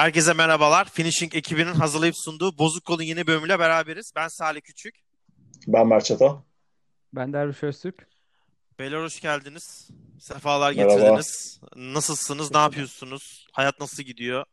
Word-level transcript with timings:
Herkese 0.00 0.32
merhabalar. 0.32 0.84
Finishing 0.84 1.34
ekibinin 1.34 1.72
hazırlayıp 1.72 2.16
sunduğu 2.16 2.58
Bozuk 2.58 2.84
Kol'un 2.84 3.02
yeni 3.02 3.26
bölümüyle 3.26 3.58
beraberiz. 3.58 4.12
Ben 4.16 4.28
Salih 4.28 4.60
Küçük. 4.60 4.94
Ben 5.66 5.86
Mert 5.86 6.04
Çatal. 6.04 6.36
Ben 7.12 7.32
Derviş 7.32 7.62
Öztürk. 7.62 8.06
Beyler 8.78 9.02
hoş 9.02 9.20
geldiniz. 9.20 9.90
Sefalar 10.20 10.74
Merhaba. 10.74 10.94
getirdiniz. 10.94 11.60
Nasılsınız? 11.76 12.50
Ne 12.50 12.58
yapıyorsunuz? 12.58 13.46
Hayat 13.52 13.80
nasıl 13.80 14.02
gidiyor? 14.02 14.44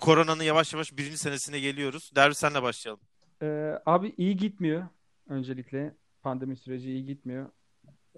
Koronanın 0.00 0.42
yavaş 0.42 0.72
yavaş 0.72 0.96
birinci 0.96 1.18
senesine 1.18 1.60
geliyoruz. 1.60 2.10
Derviş 2.16 2.38
senle 2.38 2.62
başlayalım. 2.62 3.00
Ee, 3.42 3.78
abi 3.86 4.14
iyi 4.16 4.36
gitmiyor. 4.36 4.88
Öncelikle 5.28 5.94
pandemi 6.22 6.56
süreci 6.56 6.90
iyi 6.90 7.06
gitmiyor. 7.06 7.46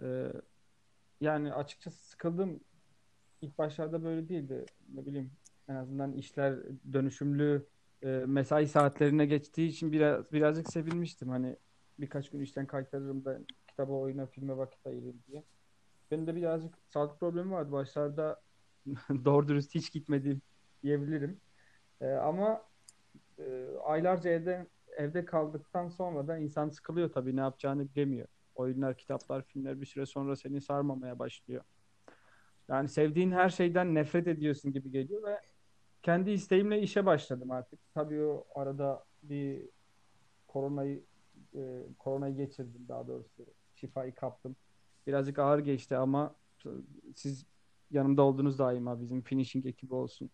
Ee, 0.02 0.32
yani 1.20 1.52
açıkçası 1.52 2.08
sıkıldım. 2.08 2.60
İlk 3.42 3.58
başlarda 3.58 4.04
böyle 4.04 4.28
değildi. 4.28 4.66
Ne 4.94 5.06
bileyim 5.06 5.30
en 5.68 5.74
azından 5.74 6.12
işler 6.12 6.56
dönüşümlü 6.92 7.66
e, 8.02 8.06
mesai 8.08 8.68
saatlerine 8.68 9.26
geçtiği 9.26 9.68
için 9.68 9.92
biraz 9.92 10.32
birazcık 10.32 10.72
sevinmiştim. 10.72 11.28
Hani 11.28 11.56
birkaç 11.98 12.30
gün 12.30 12.40
işten 12.40 12.66
kaytarırım 12.66 13.24
da 13.24 13.38
kitaba, 13.68 13.92
oyuna, 13.92 14.26
filme 14.26 14.56
vakit 14.56 14.86
ayırırım 14.86 15.22
diye. 15.28 15.44
Benim 16.10 16.26
de 16.26 16.36
birazcık 16.36 16.74
sağlık 16.88 17.20
problemi 17.20 17.50
vardı. 17.50 17.72
Başlarda 17.72 18.42
doğru 19.24 19.48
dürüst 19.48 19.74
hiç 19.74 19.92
gitmedi 19.92 20.40
diyebilirim. 20.82 21.40
Ee, 22.00 22.10
ama 22.10 22.62
e, 23.38 23.66
aylarca 23.84 24.30
evde 24.30 24.66
evde 24.96 25.24
kaldıktan 25.24 25.88
sonra 25.88 26.28
da 26.28 26.38
insan 26.38 26.68
sıkılıyor 26.68 27.12
tabii 27.12 27.36
ne 27.36 27.40
yapacağını 27.40 27.88
bilemiyor. 27.94 28.28
Oyunlar, 28.54 28.96
kitaplar, 28.96 29.42
filmler 29.42 29.80
bir 29.80 29.86
süre 29.86 30.06
sonra 30.06 30.36
seni 30.36 30.60
sarmamaya 30.60 31.18
başlıyor. 31.18 31.64
Yani 32.68 32.88
sevdiğin 32.88 33.32
her 33.32 33.48
şeyden 33.48 33.94
nefret 33.94 34.26
ediyorsun 34.26 34.72
gibi 34.72 34.90
geliyor 34.90 35.22
ve 35.22 35.40
kendi 36.06 36.30
isteğimle 36.30 36.80
işe 36.80 37.06
başladım 37.06 37.50
artık. 37.50 37.80
Tabii 37.94 38.22
o 38.22 38.46
arada 38.54 39.04
bir 39.22 39.68
koronayı 40.46 41.04
e, 41.54 41.82
koronayı 41.98 42.36
geçirdim 42.36 42.88
daha 42.88 43.06
doğrusu. 43.06 43.46
Şifayı 43.74 44.14
kaptım. 44.14 44.56
Birazcık 45.06 45.38
ağır 45.38 45.58
geçti 45.58 45.96
ama 45.96 46.34
siz 47.14 47.46
yanımda 47.90 48.22
oldunuz 48.22 48.58
daima 48.58 49.00
bizim 49.00 49.22
finishing 49.22 49.66
ekibi 49.66 49.94
olsun. 49.94 50.30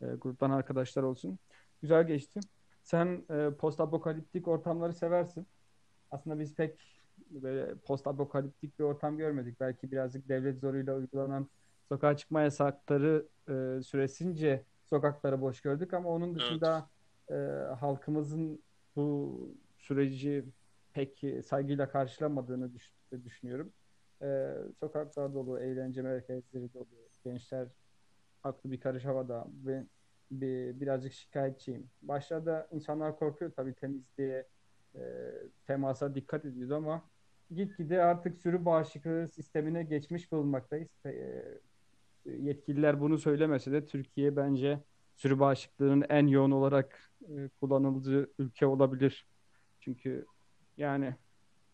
E, 0.00 0.06
gruptan 0.06 0.50
arkadaşlar 0.50 1.02
olsun. 1.02 1.38
Güzel 1.82 2.06
geçti. 2.06 2.40
Sen 2.82 3.24
e, 3.30 3.50
post 3.58 3.80
apokaliptik 3.80 4.48
ortamları 4.48 4.92
seversin. 4.92 5.46
Aslında 6.10 6.38
biz 6.40 6.54
pek 6.54 7.02
böyle 7.30 7.74
post 7.74 8.06
apokaliptik 8.06 8.78
bir 8.78 8.84
ortam 8.84 9.18
görmedik. 9.18 9.60
Belki 9.60 9.90
birazcık 9.90 10.28
devlet 10.28 10.60
zoruyla 10.60 10.94
uygulanan 10.94 11.50
sokağa 11.88 12.16
çıkma 12.16 12.40
yasakları 12.40 13.28
e, 13.48 13.82
süresince 13.82 14.64
sokakları 14.86 15.40
boş 15.40 15.60
gördük 15.60 15.94
ama 15.94 16.08
onun 16.10 16.34
dışında 16.34 16.90
e, 17.30 17.34
halkımızın 17.80 18.64
bu 18.96 19.56
süreci 19.76 20.44
pek 20.92 21.22
saygıyla 21.44 21.88
karşılamadığını 21.90 22.74
düş- 22.74 22.92
düşünüyorum. 23.24 23.72
E, 24.22 24.54
sokaklar 24.80 25.34
dolu, 25.34 25.60
eğlence 25.60 26.02
merkezleri 26.02 26.74
dolu, 26.74 26.88
gençler 27.24 27.68
aklı 28.42 28.70
bir 28.72 28.80
karış 28.80 29.04
havada 29.04 29.46
ve 29.66 29.86
bir, 30.30 30.80
birazcık 30.80 31.12
şikayetçiyim. 31.12 31.90
Başlarda 32.02 32.68
insanlar 32.72 33.16
korkuyor 33.18 33.52
tabii 33.56 33.74
temizliğe, 33.74 34.48
e, 34.94 35.00
temasa 35.66 36.14
dikkat 36.14 36.44
ediyordu 36.44 36.74
ama 36.76 37.10
gitgide 37.50 38.02
artık 38.02 38.36
sürü 38.36 38.64
bağışıklığı 38.64 39.28
sistemine 39.28 39.82
geçmiş 39.84 40.32
bulunmaktayız. 40.32 40.88
E, 41.06 41.44
yetkililer 42.40 43.00
bunu 43.00 43.18
söylemese 43.18 43.72
de 43.72 43.86
Türkiye 43.86 44.36
bence 44.36 44.80
sürü 45.16 45.38
bağışıklığının 45.38 46.04
en 46.08 46.26
yoğun 46.26 46.50
olarak 46.50 47.10
e, 47.22 47.48
kullanıldığı 47.60 48.30
ülke 48.38 48.66
olabilir. 48.66 49.26
Çünkü 49.80 50.26
yani 50.76 51.14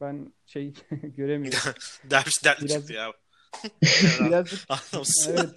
ben 0.00 0.32
şey 0.46 0.72
göremiyorum. 1.02 1.72
Derviş 2.10 2.44
dertli 2.44 2.64
Biraz- 2.66 2.76
çıktı 2.78 2.92
ya. 2.92 3.12
Birazcık 4.28 4.60
Anlamsız. 4.68 5.28
evet. 5.30 5.50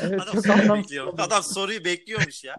Evet 0.00 0.20
Adam 0.20 0.34
çok 0.34 0.46
soruyu 0.46 0.62
anlamsız 0.62 0.84
bekliyor. 0.84 1.06
oldu. 1.06 1.22
Adam 1.22 1.42
soruyu 1.42 1.84
bekliyormuş 1.84 2.44
ya. 2.44 2.56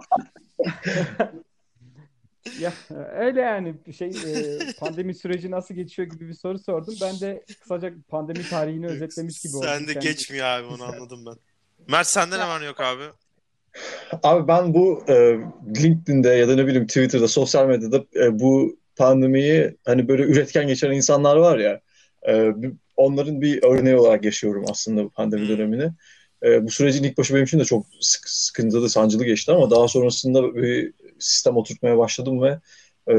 Ya 2.62 2.74
öyle 3.16 3.42
yani 3.42 3.76
şey 3.98 4.08
e, 4.10 4.74
pandemi 4.78 5.16
süreci 5.16 5.52
nasıl 5.52 5.76
geçiyor 5.76 6.08
gibi 6.08 6.28
bir 6.28 6.34
soru 6.34 6.60
sordum. 6.60 6.96
Ben 7.02 7.22
de 7.22 7.44
kısaca 7.60 7.94
pandemi 8.10 8.48
tarihini 8.48 8.88
özetlemiş 8.88 9.40
gibi 9.40 9.58
oldum. 9.58 9.68
Sen 9.68 9.88
de 9.88 9.94
kendi- 9.94 10.08
geçmiyor 10.08 10.46
abi 10.46 10.68
onu 10.68 10.84
anladım 10.84 11.26
ben. 11.26 11.36
Mert 11.88 12.08
sende 12.08 12.40
ne 12.40 12.48
var 12.48 12.62
ne 12.62 12.66
yok 12.66 12.82
abi? 12.82 13.04
Abi 14.24 14.48
ben 14.48 14.74
bu 14.74 15.04
e, 15.10 15.14
LinkedIn'de 15.84 16.30
ya 16.30 16.48
da 16.48 16.56
ne 16.56 16.68
bileyim 16.68 16.88
Twitter'da, 16.88 17.28
sosyal 17.28 17.68
medyada 17.68 18.06
e, 18.16 18.40
bu 18.40 18.78
pandemiyi 18.96 19.78
hani 19.86 20.08
böyle 20.08 20.24
üretken 20.24 20.68
geçen 20.68 20.92
insanlar 20.92 21.36
var 21.36 21.60
ya 21.60 21.80
e, 22.28 22.62
bir- 22.62 22.74
onların 22.98 23.42
bir 23.42 23.64
örneği 23.64 23.96
olarak 23.96 24.26
yaşıyorum 24.26 24.66
aslında 24.70 25.04
bu 25.04 25.10
pandemi 25.10 25.48
Hmm. 25.48 25.58
dönemini. 25.58 25.92
E, 26.44 26.64
bu 26.66 26.70
sürecin 26.72 27.04
ilk 27.04 27.18
başı 27.18 27.34
benim 27.34 27.46
için 27.46 27.60
de 27.60 27.66
çok 27.66 27.86
sık, 28.02 28.30
sıkıntılı, 28.30 28.90
sancılı 28.90 29.26
geçti 29.26 29.52
ama 29.52 29.72
daha 29.72 29.88
sonrasında 29.88 30.56
bir 30.56 30.94
sistem 31.20 31.58
oturtmaya 31.58 31.98
başladım 31.98 32.42
ve 32.42 32.60
e, 33.08 33.16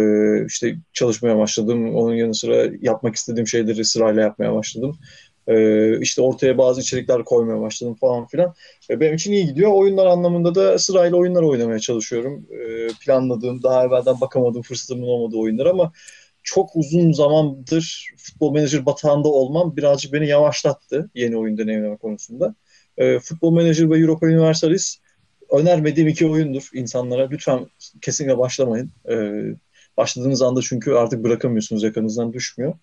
işte 0.47 0.77
çalışmaya 0.93 1.39
başladım. 1.39 1.95
Onun 1.95 2.15
yanı 2.15 2.35
sıra 2.35 2.71
yapmak 2.81 3.17
istediğim 3.17 3.47
şeyleri 3.47 3.85
sırayla 3.85 4.23
yapmaya 4.23 4.55
başladım. 4.55 4.99
E, 5.47 6.01
işte 6.01 6.23
ortaya 6.23 6.59
bazı 6.59 6.81
içerikler 6.81 7.25
koymaya 7.25 7.61
başladım 7.61 7.95
falan 7.95 8.27
filan. 8.27 8.55
E, 8.91 9.01
Benim 9.01 9.15
için 9.15 9.33
iyi 9.33 9.47
gidiyor. 9.47 9.73
Oyunlar 9.73 10.07
anlamında 10.07 10.55
da 10.55 10.79
sırayla 10.79 11.17
oyunlar 11.17 11.43
oynamaya 11.43 11.79
çalışıyorum. 11.79 12.47
E, 12.51 12.89
Planladığım, 13.05 13.63
daha 13.63 13.85
evvelden 13.87 14.21
bakamadığım, 14.21 14.63
fırsatımın 14.63 15.07
olmadığı 15.07 15.37
oyunlar 15.37 15.67
ama 15.67 15.93
çok 16.43 16.77
uzun 16.77 17.13
zamandır 17.13 18.07
futbol 18.17 18.53
menajer 18.53 18.87
batağında 18.87 19.29
olmam 19.29 19.77
birazcık 19.77 20.13
beni 20.13 20.29
yavaşlattı 20.29 21.11
yeni 21.15 21.37
oyun 21.37 21.59
deneyimleme 21.59 21.97
konusunda. 21.97 22.55
E, 22.97 23.19
Futbol 23.19 23.51
Manager 23.51 23.91
ve 23.91 23.99
Europa 23.99 24.27
Universalis 24.27 24.99
önermediğim 25.53 26.09
iki 26.09 26.27
oyundur 26.27 26.71
insanlara. 26.75 27.29
Lütfen 27.31 27.67
kesinlikle 28.01 28.39
başlamayın. 28.39 28.91
E, 29.11 29.17
başladığınız 29.97 30.43
anda 30.43 30.61
çünkü 30.63 30.93
artık 30.93 31.25
bırakamıyorsunuz, 31.25 31.83
yakanızdan 31.83 32.33
düşmüyor. 32.33 32.75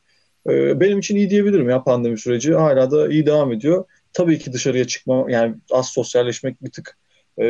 E, 0.50 0.80
benim 0.80 1.00
için 1.00 1.16
iyi 1.16 1.30
diyebilirim 1.30 1.70
ya 1.70 1.84
pandemi 1.84 2.18
süreci. 2.18 2.54
Hala 2.54 2.92
da 2.92 3.10
iyi 3.10 3.26
devam 3.26 3.52
ediyor 3.52 3.86
tabii 4.14 4.40
ki 4.40 4.54
dışarıya 4.54 4.88
çıkma 4.88 5.26
yani 5.30 5.56
az 5.72 5.88
sosyalleşmek 5.90 6.64
bir 6.64 6.72
tık 6.72 6.98
e, 7.38 7.46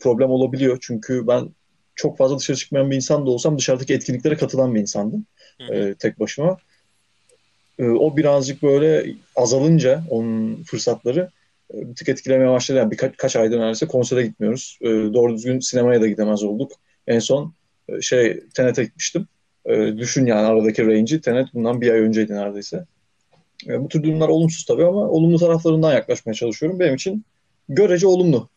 problem 0.00 0.30
olabiliyor. 0.30 0.78
Çünkü 0.80 1.26
ben 1.26 1.48
çok 1.94 2.18
fazla 2.18 2.38
dışarı 2.38 2.56
çıkmayan 2.56 2.90
bir 2.90 2.96
insan 2.96 3.26
da 3.26 3.30
olsam 3.30 3.58
dışarıdaki 3.58 3.94
etkinliklere 3.94 4.36
katılan 4.36 4.74
bir 4.74 4.80
insandım 4.80 5.26
Hı 5.60 5.66
hı. 5.66 5.74
e, 5.74 5.94
tek 5.94 6.20
başıma. 6.20 6.56
E, 7.78 7.84
o 7.84 8.16
birazcık 8.16 8.62
böyle 8.62 9.14
azalınca 9.36 10.04
onun 10.10 10.62
fırsatları 10.62 11.30
bir 11.74 11.94
tık 11.94 12.08
etkilemeye 12.08 12.50
başladı. 12.50 12.78
Yani 12.78 12.90
birkaç 12.90 13.16
kaç 13.16 13.36
aydır 13.36 13.58
neredeyse 13.58 13.86
konsere 13.86 14.26
gitmiyoruz. 14.26 14.78
E, 14.80 14.88
doğru 14.88 15.34
düzgün 15.34 15.60
sinemaya 15.60 16.00
da 16.00 16.06
gidemez 16.06 16.42
olduk. 16.42 16.72
En 17.06 17.18
son 17.18 17.54
e, 17.88 18.00
şey 18.00 18.48
Tenet'e 18.54 18.84
gitmiştim. 18.84 19.28
E, 19.66 19.98
düşün 19.98 20.26
yani 20.26 20.46
aradaki 20.46 20.86
range'i. 20.86 21.20
Tenet 21.20 21.54
bundan 21.54 21.80
bir 21.80 21.92
ay 21.92 22.00
önceydi 22.00 22.34
neredeyse. 22.34 22.86
E, 23.68 23.80
bu 23.80 23.88
tür 23.88 24.02
durumlar 24.02 24.28
olumsuz 24.28 24.64
tabii 24.64 24.84
ama 24.84 25.00
olumlu 25.08 25.38
taraflarından 25.38 25.92
yaklaşmaya 25.92 26.34
çalışıyorum. 26.34 26.80
Benim 26.80 26.94
için 26.94 27.24
görece 27.68 28.06
olumlu. 28.06 28.48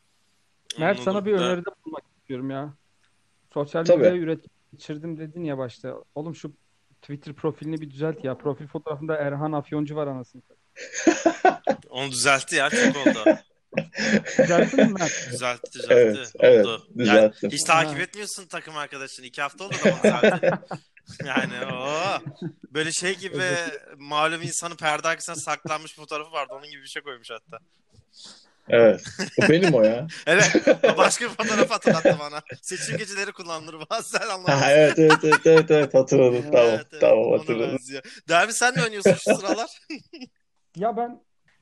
Mert 0.79 0.99
sana 0.99 1.25
bir 1.25 1.33
öneride 1.33 1.69
bulunmak 1.85 2.03
istiyorum 2.19 2.49
ya. 2.49 2.73
Sosyal 3.53 3.89
medya 3.89 4.15
üret 4.15 4.39
geçirdim 4.71 5.17
dedin 5.17 5.43
ya 5.43 5.57
başta. 5.57 5.95
Oğlum 6.15 6.35
şu 6.35 6.53
Twitter 7.01 7.33
profilini 7.33 7.81
bir 7.81 7.89
düzelt 7.89 8.23
ya. 8.23 8.37
Profil 8.37 8.67
fotoğrafında 8.67 9.15
Erhan 9.15 9.51
Afyoncu 9.51 9.95
var 9.95 10.07
anasını. 10.07 10.41
satayım. 10.41 10.62
Onu 11.89 12.11
düzeltti 12.11 12.55
ya 12.55 12.69
çok 12.69 12.97
oldu. 12.97 13.39
Düzelttin 14.37 14.85
mi 14.85 14.93
Mert? 14.99 15.31
Düzeltti 15.31 15.73
düzeltti. 15.73 15.93
Evet, 15.93 16.31
evet, 16.39 16.65
oldu. 16.65 16.87
düzelttim. 16.97 17.39
Yani 17.43 17.53
hiç 17.53 17.63
takip 17.63 17.99
etmiyorsun 17.99 18.45
takım 18.45 18.77
arkadaşını. 18.77 19.25
İki 19.25 19.41
hafta 19.41 19.63
oldu 19.63 19.75
da 19.85 19.89
onu 19.89 20.03
düzeltti. 20.03 20.51
Yani 21.25 21.65
o 21.73 21.97
böyle 22.73 22.91
şey 22.91 23.15
gibi 23.17 23.43
malum 23.97 24.41
insanın 24.41 24.75
perde 24.75 25.07
arkasına 25.07 25.35
saklanmış 25.35 25.95
fotoğrafı 25.95 26.31
vardı. 26.31 26.53
Onun 26.57 26.69
gibi 26.69 26.81
bir 26.83 26.87
şey 26.87 27.01
koymuş 27.01 27.29
hatta. 27.31 27.59
Evet. 28.69 29.03
O 29.41 29.49
benim 29.49 29.73
o 29.73 29.83
ya. 29.83 30.07
Evet. 30.27 30.51
o 30.83 30.97
Başka 30.97 31.25
bir 31.25 31.29
fotoğraf 31.29 31.69
hatırlattı 31.69 32.17
bana. 32.19 32.41
Seçim 32.61 32.97
geceleri 32.97 33.31
kullanılır 33.31 33.75
bazen 33.89 34.19
anlamadım. 34.19 34.59
Ha, 34.59 34.71
evet, 34.71 34.99
evet, 34.99 35.17
evet, 35.23 35.39
evet, 35.45 35.71
evet, 35.71 35.93
hatırladım. 35.93 36.51
Tamam, 36.51 36.67
Evet, 36.67 36.87
evet, 36.91 37.01
tamam 37.01 37.31
hatırladım. 37.31 37.79
Derbi 38.29 38.53
sen 38.53 38.75
ne 38.75 38.83
oynuyorsun 38.83 39.13
şu 39.13 39.35
sıralar? 39.35 39.69
Ya 40.77 40.97
ben 40.97 41.21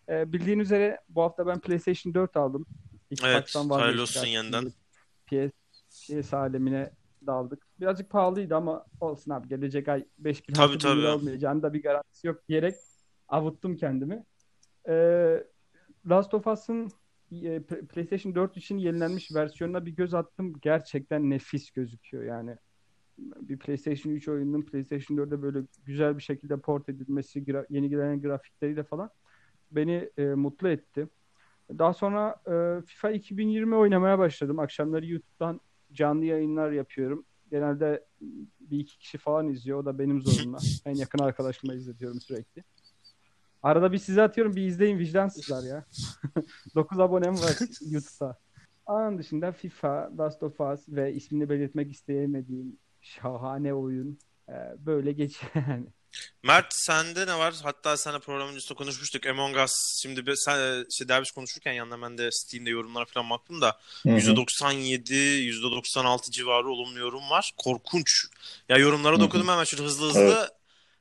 e, 0.09 0.33
bildiğin 0.33 0.59
üzere 0.59 0.99
bu 1.09 1.21
hafta 1.21 1.47
ben 1.47 1.59
PlayStation 1.59 2.13
4 2.13 2.37
aldım. 2.37 2.65
Xbox'tan 3.11 3.69
Evet, 3.69 3.81
hayırlı 3.81 4.01
olsun 4.01 4.27
yeniden. 4.27 4.71
PS, 5.25 5.51
PS 5.91 6.33
alemine 6.33 6.91
daldık. 7.27 7.63
Birazcık 7.79 8.09
pahalıydı 8.09 8.55
ama 8.55 8.85
olsun 8.99 9.31
abi 9.31 9.47
gelecek 9.47 9.87
ay 9.87 10.05
5000 10.17 10.53
Tabii, 10.53 10.73
6000 10.73 10.89
lira 10.89 11.01
tabii. 11.01 11.15
olmayacağını 11.15 11.63
da 11.63 11.73
bir 11.73 11.83
garantisi 11.83 12.27
yok 12.27 12.47
diyerek 12.47 12.75
avuttum 13.27 13.75
kendimi. 13.77 14.25
Ee, 14.89 15.43
Last 16.09 16.33
of 16.33 16.47
Us'ın 16.47 16.91
e, 17.31 17.63
PlayStation 17.63 18.35
4 18.35 18.57
için 18.57 18.77
yenilenmiş 18.77 19.35
versiyonuna 19.35 19.85
bir 19.85 19.91
göz 19.91 20.13
attım. 20.13 20.53
Gerçekten 20.61 21.29
nefis 21.29 21.71
gözüküyor 21.71 22.23
yani. 22.23 22.57
Bir 23.41 23.59
PlayStation 23.59 24.13
3 24.13 24.27
oyununun 24.27 24.61
PlayStation 24.61 25.17
4'e 25.17 25.41
böyle 25.41 25.59
güzel 25.85 26.17
bir 26.17 26.23
şekilde 26.23 26.57
port 26.57 26.89
edilmesi, 26.89 27.43
gra- 27.43 27.65
yeni 27.69 27.89
gelen 27.89 28.21
grafikleriyle 28.21 28.83
falan 28.83 29.09
beni 29.71 30.09
e, 30.17 30.23
mutlu 30.23 30.67
etti. 30.69 31.07
Daha 31.77 31.93
sonra 31.93 32.35
e, 32.47 32.85
FIFA 32.85 33.11
2020 33.11 33.75
oynamaya 33.75 34.19
başladım. 34.19 34.59
Akşamları 34.59 35.05
YouTube'dan 35.05 35.61
canlı 35.93 36.25
yayınlar 36.25 36.71
yapıyorum. 36.71 37.25
Genelde 37.51 38.05
bir 38.59 38.79
iki 38.79 38.97
kişi 38.97 39.17
falan 39.17 39.47
izliyor. 39.49 39.79
O 39.79 39.85
da 39.85 39.99
benim 39.99 40.21
zorumla. 40.21 40.57
En 40.85 40.95
yakın 40.95 41.19
arkadaşıma 41.19 41.73
izletiyorum 41.73 42.19
sürekli. 42.21 42.63
Arada 43.63 43.91
bir 43.91 43.97
size 43.97 44.21
atıyorum. 44.21 44.55
Bir 44.55 44.61
izleyin 44.61 44.99
vicdansızlar 44.99 45.63
ya. 45.63 45.85
9 46.75 46.99
abonem 46.99 47.33
var 47.33 47.57
YouTube'da. 47.91 48.37
Onun 48.85 49.17
dışında 49.17 49.51
FIFA, 49.51 50.11
Last 50.17 50.43
of 50.43 50.61
Us 50.61 50.89
ve 50.89 51.13
ismini 51.13 51.49
belirtmek 51.49 51.91
isteyemediğim 51.91 52.77
şahane 53.01 53.73
oyun. 53.73 54.19
Ee, 54.49 54.53
böyle 54.77 55.11
geçiyor 55.11 55.51
yani. 55.67 55.85
Mert 56.43 56.73
sende 56.73 57.27
ne 57.27 57.39
var? 57.39 57.55
Hatta 57.63 57.97
sana 57.97 58.19
program 58.19 58.49
öncesinde 58.49 58.73
konuşmuştuk. 58.73 59.25
Among 59.25 59.57
Us 59.57 59.73
şimdi 60.01 60.25
bir, 60.25 60.35
sen 60.35 60.85
işte 60.89 61.07
derviş 61.07 61.31
konuşurken 61.31 61.73
yanında 61.73 62.01
ben 62.01 62.17
de 62.17 62.31
Steam'de 62.31 62.69
yorumlara 62.69 63.05
falan 63.05 63.29
baktım 63.29 63.61
da 63.61 63.79
Hı 64.03 64.09
hı. 64.09 64.13
%97, 64.13 65.13
%96 65.13 66.31
civarı 66.31 66.69
olumlu 66.69 66.99
yorum 66.99 67.29
var. 67.29 67.51
Korkunç. 67.57 68.25
Ya 68.69 68.77
yorumlara 68.77 69.15
okudum 69.15 69.47
hemen 69.47 69.63
şöyle 69.63 69.83
hızlı 69.83 70.07
hızlı. 70.07 70.51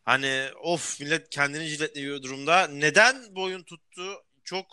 Hani 0.05 0.49
of 0.63 1.01
millet 1.01 1.31
kendini 1.31 1.65
jiletliyor 1.67 2.23
durumda. 2.23 2.67
Neden 2.67 3.17
bu 3.31 3.43
oyun 3.43 3.63
tuttu? 3.63 4.03
Çok 4.45 4.67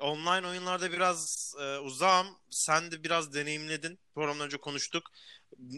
online 0.00 0.46
oyunlarda 0.46 0.92
biraz 0.92 1.52
e, 1.60 1.78
uzağım. 1.78 2.26
Sen 2.50 2.90
de 2.90 3.04
biraz 3.04 3.34
deneyimledin. 3.34 3.98
Programdan 4.14 4.46
önce 4.46 4.56
konuştuk. 4.56 5.10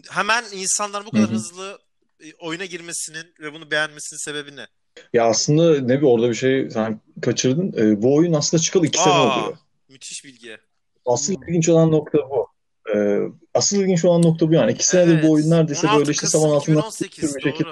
Hemen 0.09 0.43
insanlar 0.53 1.05
bu 1.05 1.11
kadar 1.11 1.25
Hı 1.25 1.31
hı. 1.31 1.35
hızlı 1.35 1.79
e, 2.19 2.33
oyuna 2.39 2.65
girmesinin 2.65 3.25
ve 3.39 3.53
bunu 3.53 3.71
beğenmesinin 3.71 4.19
sebebi 4.25 4.55
ne? 4.55 4.65
Ya 5.13 5.25
aslında 5.25 5.81
ne 5.81 5.97
bir 6.01 6.05
orada 6.05 6.29
bir 6.29 6.33
şey 6.35 6.69
sen 6.69 7.01
kaçırdın. 7.21 7.73
Ee, 7.77 8.01
bu 8.01 8.15
oyun 8.15 8.33
aslında 8.33 8.61
çıkalı 8.63 8.87
iki 8.87 8.99
sene 8.99 9.13
Aa, 9.13 9.39
oluyor. 9.43 9.57
müthiş 9.89 10.25
bilgi. 10.25 10.57
Asıl 11.05 11.35
Hmm. 11.35 11.43
ilginç 11.47 11.69
olan 11.69 11.91
nokta 11.91 12.17
bu. 12.17 12.47
Ee, 12.95 13.19
asıl 13.53 13.77
ilginç 13.77 14.05
olan 14.05 14.21
nokta 14.21 14.49
bu 14.49 14.53
yani. 14.53 14.71
İki 14.71 14.87
senedir 14.87 15.13
Evet. 15.13 15.23
bu 15.23 15.31
oyun 15.31 15.49
neredeyse 15.49 15.87
16 15.87 15.99
böyle 15.99 16.11
işte 16.11 16.27
saman 16.27 16.49
altından 16.49 16.77
2018 16.79 17.35
bir 17.35 17.41
şekilde. 17.41 17.69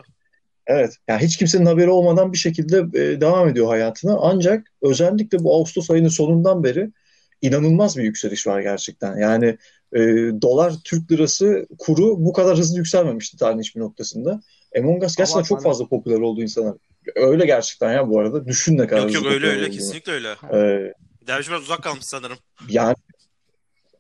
Evet. 0.67 0.97
Yani 1.07 1.21
hiç 1.21 1.37
kimsenin 1.37 1.65
haberi 1.65 1.89
olmadan 1.89 2.33
bir 2.33 2.37
şekilde 2.37 2.77
e, 2.77 3.21
devam 3.21 3.49
ediyor 3.49 3.67
hayatına. 3.67 4.17
Ancak 4.21 4.67
özellikle 4.81 5.39
bu 5.43 5.55
Ağustos 5.55 5.91
ayının 5.91 6.07
sonundan 6.09 6.63
beri 6.63 6.91
inanılmaz 7.41 7.97
bir 7.97 8.03
yükseliş 8.03 8.47
var 8.47 8.61
gerçekten. 8.61 9.17
Yani 9.17 9.57
e, 9.93 9.99
dolar 10.41 10.73
Türk 10.83 11.11
lirası 11.11 11.67
kuru 11.77 12.25
bu 12.25 12.33
kadar 12.33 12.57
hızlı 12.57 12.77
yükselmemişti 12.77 13.37
tarihin 13.37 13.59
hiçbir 13.59 13.81
noktasında. 13.81 14.41
Among 14.77 15.03
Us 15.03 15.15
gerçekten 15.15 15.23
Abartma 15.39 15.43
çok 15.57 15.63
fazla 15.63 15.87
popüler 15.87 16.19
oldu 16.19 16.41
insanlar. 16.41 16.77
Öyle 17.15 17.45
gerçekten 17.45 17.93
ya 17.93 18.09
bu 18.09 18.19
arada. 18.19 18.45
Düşün 18.45 18.77
ne 18.77 18.87
kadar 18.87 19.01
Yok 19.01 19.13
yok 19.13 19.25
öyle 19.25 19.47
öyle 19.47 19.59
olduğunu. 19.61 19.71
kesinlikle 19.75 20.11
öyle. 20.11 20.29
Ee, 20.53 20.93
Derviş 21.27 21.49
biraz 21.49 21.61
uzak 21.61 21.83
kalmış 21.83 22.05
sanırım. 22.05 22.37
yani 22.69 22.95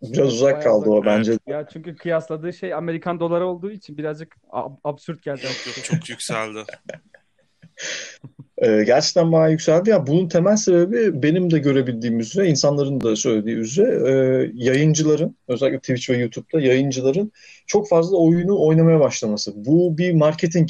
biraz 0.01 0.33
uzak 0.33 0.51
Bayağı 0.53 0.63
kaldı 0.63 0.89
o 0.89 0.93
uzak. 0.93 1.05
bence. 1.05 1.37
Ya 1.47 1.67
çünkü 1.73 1.95
kıyasladığı 1.95 2.53
şey 2.53 2.73
Amerikan 2.73 3.19
doları 3.19 3.45
olduğu 3.47 3.71
için 3.71 3.97
birazcık 3.97 4.35
ab- 4.51 4.77
absürt 4.83 5.23
geldi. 5.23 5.45
Yok 5.45 5.67
yok 5.77 5.85
çok 5.85 6.09
yükseldi. 6.09 6.59
Ee, 8.57 8.83
gerçekten 8.85 9.31
bayağı 9.31 9.51
yükseldi. 9.51 9.89
Ya 9.89 10.07
bunun 10.07 10.27
temel 10.27 10.55
sebebi 10.55 11.23
benim 11.23 11.51
de 11.51 11.59
görebildiğim 11.59 12.19
üzere, 12.19 12.47
insanların 12.47 13.01
da 13.01 13.15
söylediği 13.15 13.55
üzere 13.55 14.09
e, 14.09 14.51
yayıncıların, 14.53 15.35
özellikle 15.47 15.79
Twitch 15.79 16.09
ve 16.09 16.17
YouTube'da 16.17 16.61
yayıncıların 16.61 17.31
çok 17.67 17.89
fazla 17.89 18.17
oyunu 18.17 18.65
oynamaya 18.67 18.99
başlaması. 18.99 19.53
Bu 19.55 19.97
bir 19.97 20.13
marketing 20.13 20.69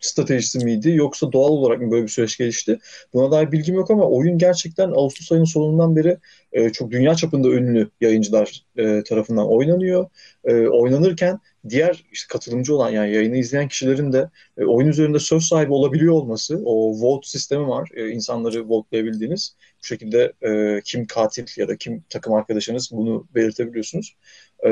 stratejisi 0.00 0.64
miydi 0.64 0.90
yoksa 0.90 1.32
doğal 1.32 1.48
olarak 1.48 1.80
mı 1.80 1.90
böyle 1.90 2.02
bir 2.02 2.08
süreç 2.08 2.38
gelişti? 2.38 2.78
Buna 3.14 3.30
dair 3.30 3.52
bilgim 3.52 3.74
yok 3.74 3.90
ama 3.90 4.04
oyun 4.04 4.38
gerçekten 4.38 4.90
Ağustos 4.90 5.32
ayının 5.32 5.44
sonundan 5.44 5.96
beri 5.96 6.18
e, 6.52 6.70
çok 6.70 6.90
dünya 6.90 7.14
çapında 7.14 7.48
ünlü 7.48 7.90
yayıncılar 8.00 8.64
e, 8.76 9.02
tarafından 9.02 9.48
oynanıyor. 9.48 10.06
E, 10.44 10.54
oynanırken 10.54 11.38
diğer 11.68 12.04
işte 12.12 12.26
katılımcı 12.32 12.74
olan 12.74 12.90
yani 12.90 13.14
yayını 13.14 13.36
izleyen 13.36 13.68
kişilerin 13.68 14.12
de 14.12 14.30
e, 14.58 14.64
oyun 14.64 14.88
üzerinde 14.88 15.18
söz 15.18 15.44
sahibi 15.44 15.72
olabiliyor 15.72 16.14
olması, 16.14 16.62
o 16.64 17.00
vote 17.00 17.28
sistemi 17.28 17.68
var. 17.68 17.88
E, 17.94 18.08
insanları 18.08 18.68
votelayabildiğiniz. 18.68 19.56
Bu 19.82 19.86
şekilde 19.86 20.32
e, 20.42 20.80
kim 20.84 21.06
katil 21.06 21.46
ya 21.56 21.68
da 21.68 21.76
kim 21.76 22.04
takım 22.08 22.32
arkadaşınız 22.34 22.90
bunu 22.92 23.26
belirtebiliyorsunuz. 23.34 24.16
E, 24.66 24.70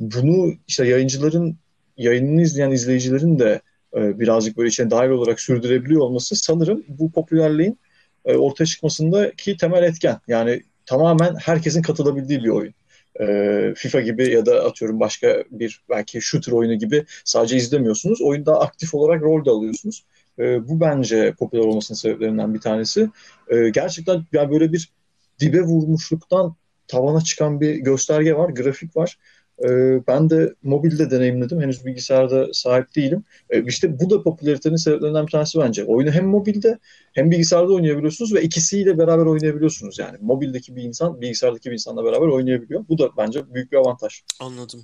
bunu 0.00 0.54
işte 0.68 0.86
yayıncıların 0.86 1.56
yayınını 1.96 2.42
izleyen 2.42 2.70
izleyicilerin 2.70 3.38
de 3.38 3.60
e, 3.96 4.20
birazcık 4.20 4.56
böyle 4.56 4.68
içine 4.68 4.90
dahil 4.90 5.08
olarak 5.10 5.40
sürdürebiliyor 5.40 6.00
olması 6.00 6.36
sanırım 6.36 6.84
bu 6.88 7.12
popülerliğin 7.12 7.78
e, 8.24 8.36
ortaya 8.36 8.66
çıkmasındaki 8.66 9.56
temel 9.56 9.82
etken. 9.82 10.20
Yani 10.28 10.62
tamamen 10.86 11.34
herkesin 11.34 11.82
katılabildiği 11.82 12.44
bir 12.44 12.48
oyun. 12.48 12.74
E, 13.20 13.74
FIFA 13.76 14.00
gibi 14.00 14.30
ya 14.30 14.46
da 14.46 14.64
atıyorum 14.64 15.00
başka 15.00 15.44
bir 15.50 15.82
belki 15.90 16.20
shooter 16.20 16.52
oyunu 16.52 16.74
gibi 16.74 17.04
sadece 17.24 17.56
izlemiyorsunuz. 17.56 18.22
Oyunda 18.22 18.60
aktif 18.60 18.94
olarak 18.94 19.22
rol 19.22 19.44
de 19.44 19.50
alıyorsunuz. 19.50 20.04
E, 20.38 20.68
bu 20.68 20.80
bence 20.80 21.34
popüler 21.38 21.62
olmasının 21.62 21.96
sebeplerinden 21.96 22.54
bir 22.54 22.60
tanesi. 22.60 23.10
E, 23.48 23.68
gerçekten 23.68 24.24
yani 24.32 24.50
böyle 24.50 24.72
bir 24.72 24.92
dibe 25.40 25.60
vurmuşluktan 25.60 26.56
tavana 26.88 27.20
çıkan 27.20 27.60
bir 27.60 27.74
gösterge 27.74 28.34
var, 28.34 28.50
grafik 28.50 28.96
var. 28.96 29.18
E, 29.64 29.68
ben 30.06 30.30
de 30.30 30.54
mobilde 30.62 31.10
deneyimledim. 31.10 31.60
Henüz 31.60 31.86
bilgisayarda 31.86 32.54
sahip 32.54 32.94
değilim. 32.96 33.24
E, 33.50 33.64
işte 33.64 34.00
bu 34.00 34.10
da 34.10 34.22
popülaritenin 34.22 34.76
sebeplerinden 34.76 35.26
bir 35.26 35.30
tanesi 35.32 35.58
bence. 35.58 35.84
Oyunu 35.84 36.10
hem 36.10 36.26
mobilde 36.26 36.78
hem 37.12 37.30
bilgisayarda 37.30 37.72
oynayabiliyorsunuz 37.72 38.34
ve 38.34 38.42
ikisiyle 38.42 38.98
beraber 38.98 39.26
oynayabiliyorsunuz 39.26 39.98
yani. 39.98 40.18
Mobildeki 40.20 40.76
bir 40.76 40.82
insan 40.82 41.20
bilgisayardaki 41.20 41.68
bir 41.68 41.74
insanla 41.74 42.04
beraber 42.04 42.26
oynayabiliyor. 42.26 42.84
Bu 42.88 42.98
da 42.98 43.10
bence 43.16 43.54
büyük 43.54 43.72
bir 43.72 43.76
avantaj. 43.76 44.22
Anladım. 44.40 44.82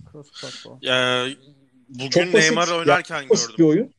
Ya, 0.82 1.26
bugün 1.88 2.10
Çok 2.10 2.22
basit, 2.22 2.34
Neymar 2.34 2.68
oynarken 2.68 3.28
Basit 3.28 3.48
bir 3.50 3.56
gördüm. 3.56 3.70
oyun. 3.70 3.94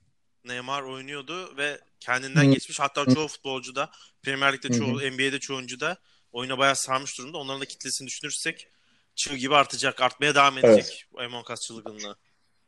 Neymar 0.46 0.82
oynuyordu 0.84 1.58
ve 1.58 1.79
kendinden 2.00 2.48
Hı. 2.48 2.51
geçmiş. 2.51 2.79
Hatta 2.79 3.05
çoğu 3.13 3.27
futbolcu 3.27 3.75
da 3.75 3.89
Premier 4.24 4.53
Lig'de 4.53 4.67
Hı 4.67 4.74
çoğu, 4.74 4.96
NBA'de 4.96 5.39
çoğu 5.39 5.58
oyuncu 5.58 5.79
da 5.79 5.98
oyuna 6.32 6.58
bayağı 6.58 6.75
sarmış 6.75 7.17
durumda. 7.17 7.38
Onların 7.38 7.62
da 7.62 7.65
kitlesini 7.65 8.08
düşünürsek 8.08 8.67
çığ 9.15 9.36
gibi 9.36 9.55
artacak, 9.55 10.01
artmaya 10.01 10.36
devam 10.36 10.57
edecek 10.57 11.05
bu 11.13 11.22
Among 11.22 11.51
Us 11.51 11.62
çılgınlığı. 11.62 12.15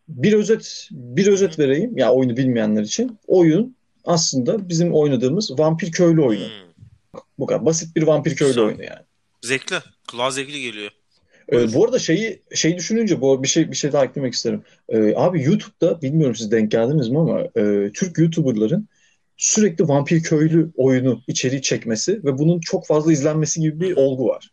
Bir 0.08 0.34
özet 0.34 0.90
bir 0.92 1.28
özet 1.28 1.60
vereyim 1.60 1.98
ya 1.98 2.14
oyunu 2.14 2.38
bilmeyenler 2.38 2.82
için. 2.82 3.20
Oyun 3.28 3.76
aslında 4.06 4.70
bizim 4.70 4.94
oynadığımız 4.94 5.60
vampir 5.60 5.92
köylü 5.92 6.22
oyunu. 6.22 6.46
Hmm. 6.46 7.22
Bu 7.40 7.46
kadar 7.46 7.66
basit 7.66 7.96
bir 7.96 8.04
vampir 8.04 8.36
köylü 8.36 8.50
Güzel. 8.50 8.64
oyunu 8.64 8.84
yani. 8.84 9.06
Zevkli. 9.42 9.76
Kulağa 10.08 10.32
zevkli 10.32 10.62
geliyor. 10.62 10.92
Ee, 11.52 11.74
bu 11.74 11.86
arada 11.86 12.00
şeyi 12.00 12.42
şey 12.56 12.78
düşününce 12.78 13.22
bu 13.22 13.44
bir 13.44 13.48
şey 13.48 13.72
bir 13.72 13.76
şey 13.76 13.92
daha 13.92 14.06
eklemek 14.06 14.34
isterim. 14.34 14.64
Ee, 14.90 15.14
abi 15.16 15.44
YouTube'da 15.44 16.02
bilmiyorum 16.02 16.36
siz 16.36 16.52
denk 16.52 16.72
geldiniz 16.72 17.10
mi 17.10 17.20
ama 17.20 17.42
e, 17.42 17.92
Türk 17.94 18.18
YouTuber'ların 18.18 18.88
sürekli 19.38 19.88
vampir 19.88 20.24
köylü 20.24 20.72
oyunu 20.76 21.22
içeriği 21.28 21.62
çekmesi 21.62 22.24
ve 22.24 22.38
bunun 22.38 22.60
çok 22.60 22.88
fazla 22.88 23.12
izlenmesi 23.12 23.62
gibi 23.62 23.80
bir 23.80 23.96
olgu 23.96 24.28
var. 24.28 24.52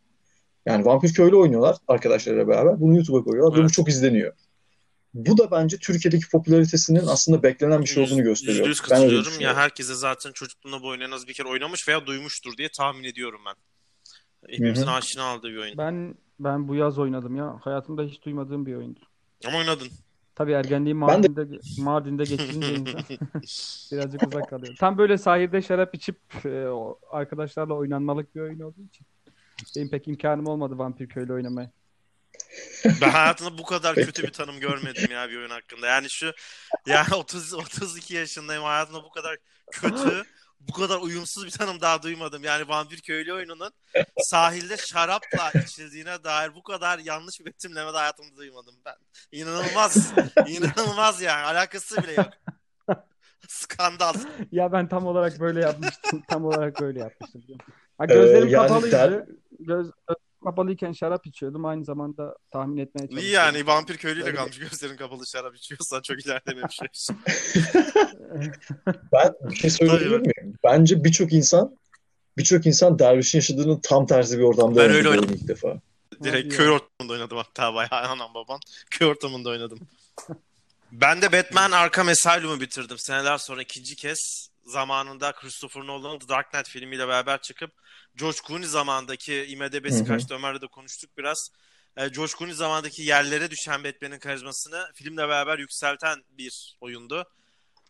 Yani 0.66 0.84
vampir 0.84 1.12
köylü 1.14 1.36
oynuyorlar 1.36 1.76
arkadaşlarıyla 1.88 2.48
beraber. 2.48 2.80
Bunu 2.80 2.96
YouTube'a 2.96 3.24
koyuyorlar 3.24 3.54
ve 3.54 3.58
bu 3.58 3.64
Evet. 3.64 3.72
çok 3.72 3.88
izleniyor. 3.88 4.32
Bu 5.14 5.38
da 5.38 5.50
bence 5.50 5.76
Türkiye'deki 5.78 6.28
popülaritesinin 6.30 7.06
aslında 7.06 7.42
beklenen 7.42 7.80
bir 7.82 7.86
şey 7.86 8.04
olduğunu 8.04 8.22
gösteriyor. 8.22 8.66
Yüz 8.66 8.82
Ben 8.82 8.88
katılıyorum. 8.88 9.32
Ya 9.40 9.56
herkese 9.56 9.94
zaten 9.94 10.32
çocukluğunda 10.32 10.82
bu 10.82 10.88
oyunu 10.88 11.04
en 11.04 11.10
az 11.10 11.28
bir 11.28 11.32
kere 11.34 11.48
oynamış 11.48 11.88
veya 11.88 12.06
duymuştur 12.06 12.56
diye 12.56 12.68
tahmin 12.68 13.04
ediyorum 13.04 13.40
ben. 13.46 13.54
Hepimizin 14.52 14.86
Hı 14.86 14.90
hı. 14.90 14.94
aşina 14.94 15.36
olduğu 15.36 15.48
bir 15.48 15.56
oyun. 15.56 15.78
Ben 15.78 16.14
ben 16.40 16.68
bu 16.68 16.74
yaz 16.74 16.98
oynadım 16.98 17.36
ya. 17.36 17.56
Hayatımda 17.60 18.02
hiç 18.02 18.22
duymadığım 18.22 18.66
bir 18.66 18.74
oyundu. 18.74 19.00
Ama 19.46 19.58
oynadın. 19.58 19.88
Tabii 20.34 20.52
ergenliği 20.52 20.94
Ben 20.94 21.00
de- 21.00 21.28
Mardin'de 21.28 21.58
Mardin'de 21.78 22.24
geçirince 22.24 22.74
insan 22.74 23.00
birazcık 23.92 24.26
uzak 24.26 24.48
kalıyor. 24.50 24.74
Tam 24.78 24.98
böyle 24.98 25.18
sahilde 25.18 25.62
şarap 25.62 25.94
içip 25.94 26.18
e, 26.44 26.66
arkadaşlarla 27.10 27.74
oynanmalık 27.74 28.34
bir 28.34 28.40
oyun 28.40 28.60
olduğu 28.60 28.82
için 28.82 29.06
benim 29.76 29.90
pek 29.90 30.08
imkanım 30.08 30.46
olmadı 30.46 30.78
Vampir 30.78 31.08
Köylü 31.08 31.32
oynamaya. 31.32 31.70
Ben 33.00 33.10
hayatımda 33.10 33.58
bu 33.58 33.62
kadar 33.64 33.94
kötü 33.94 34.22
bir 34.22 34.32
tanım 34.32 34.60
görmedim 34.60 35.10
ya 35.12 35.30
bir 35.30 35.36
oyun 35.36 35.50
hakkında. 35.50 35.86
Yani 35.86 36.10
şu 36.10 36.32
ya 36.86 37.06
30 37.14 37.54
32 37.54 38.14
yaşındayım 38.14 38.62
hayatımda 38.62 39.04
bu 39.04 39.10
kadar 39.10 39.36
kötü, 39.72 40.22
bu 40.60 40.72
kadar 40.72 40.98
uyumsuz 41.00 41.46
bir 41.46 41.50
tanım 41.50 41.80
daha 41.80 42.02
duymadım. 42.02 42.44
Yani 42.44 42.68
Vampir 42.68 43.00
Köylü 43.00 43.32
oyununun 43.32 43.72
sahilde 44.18 44.76
şarapla 44.76 45.52
içildiğine 45.64 46.24
dair 46.24 46.54
bu 46.54 46.62
kadar 46.62 46.98
yanlış 46.98 47.40
bir 47.40 47.44
betimleme 47.44 47.92
de 47.92 47.96
hayatımda 47.96 48.36
duymadım 48.36 48.74
ben. 48.84 48.94
İnanılmaz. 49.32 50.12
İnanılmaz 50.46 51.20
yani. 51.22 51.42
Alakası 51.44 52.02
bile 52.02 52.12
yok. 52.12 52.28
Skandal. 53.48 54.14
Ya 54.52 54.72
ben 54.72 54.88
tam 54.88 55.06
olarak 55.06 55.40
böyle 55.40 55.60
yapmıştım. 55.60 56.22
Tam 56.28 56.44
olarak 56.44 56.80
böyle 56.80 56.98
yapmıştım. 57.00 57.42
Ha, 57.98 58.04
gözlerim 58.04 58.48
Ee, 58.48 58.50
yani 58.50 58.68
kapalıydı. 58.68 58.92
der- 58.96 59.24
Göz, 59.66 59.90
kapalıyken 60.44 60.92
şarap 60.92 61.26
içiyordum. 61.26 61.64
Aynı 61.64 61.84
zamanda 61.84 62.36
tahmin 62.52 62.76
etmeye 62.76 62.98
çalışıyordum. 63.08 63.26
İyi 63.28 63.32
yani 63.32 63.66
vampir 63.66 63.96
köylüyle 63.96 64.26
Öyle. 64.26 64.36
kalmış 64.36 64.58
gözlerin 64.58 64.96
kapalı 64.96 65.26
şarap 65.26 65.56
içiyorsan 65.56 66.02
çok 66.02 66.26
ilerlememiş. 66.26 66.78
Ben 69.12 69.34
bir 69.50 69.56
şey 69.56 69.70
söyleyebilir 69.70 70.20
miyim? 70.20 70.54
Bence 70.64 71.04
birçok 71.04 71.32
insan 71.32 71.76
birçok 72.38 72.66
insan 72.66 72.98
dervişin 72.98 73.38
yaşadığının 73.38 73.80
tam 73.82 74.06
tersi 74.06 74.38
bir 74.38 74.42
ortamda 74.42 74.76
Ben 74.76 74.82
oynadı 74.84 74.96
öyle 74.98 75.08
oynadım. 75.08 75.34
ilk 75.34 75.48
defa. 75.48 75.80
Direkt 76.22 76.46
Hadi 76.46 76.56
köy 76.56 76.66
ya. 76.66 76.72
ortamında 76.72 77.12
oynadım 77.12 77.36
hatta 77.38 77.74
bayağı 77.74 77.90
anam 78.10 78.34
babam. 78.34 78.60
Köy 78.90 79.08
ortamında 79.08 79.48
oynadım. 79.48 79.78
Ben 80.92 81.22
de 81.22 81.32
Batman 81.32 81.70
Arkham 81.70 82.08
Asylum'u 82.08 82.60
bitirdim. 82.60 82.98
Seneler 82.98 83.38
sonra 83.38 83.62
ikinci 83.62 83.96
kez 83.96 84.48
zamanında 84.64 85.32
Christopher 85.32 85.82
Nolan'ın 85.86 86.18
The 86.18 86.28
Dark 86.28 86.50
Knight 86.50 86.68
filmiyle 86.68 87.08
beraber 87.08 87.40
çıkıp 87.42 87.70
George 88.16 88.38
Clooney 88.48 88.66
zamandaki 88.66 89.44
IMDb'si 89.44 89.98
Hı 89.98 90.02
hı. 90.02 90.06
kaçtı 90.06 90.34
Ömer'le 90.34 90.60
de 90.60 90.66
konuştuk 90.66 91.18
biraz. 91.18 91.50
Ee, 91.96 92.08
George 92.08 92.32
Clooney 92.38 92.54
zamandaki 92.54 93.02
yerlere 93.02 93.50
düşen 93.50 93.84
Batman'in 93.84 94.18
karizmasını 94.18 94.90
filmle 94.94 95.28
beraber 95.28 95.58
yükselten 95.58 96.24
bir 96.30 96.76
oyundu. 96.80 97.26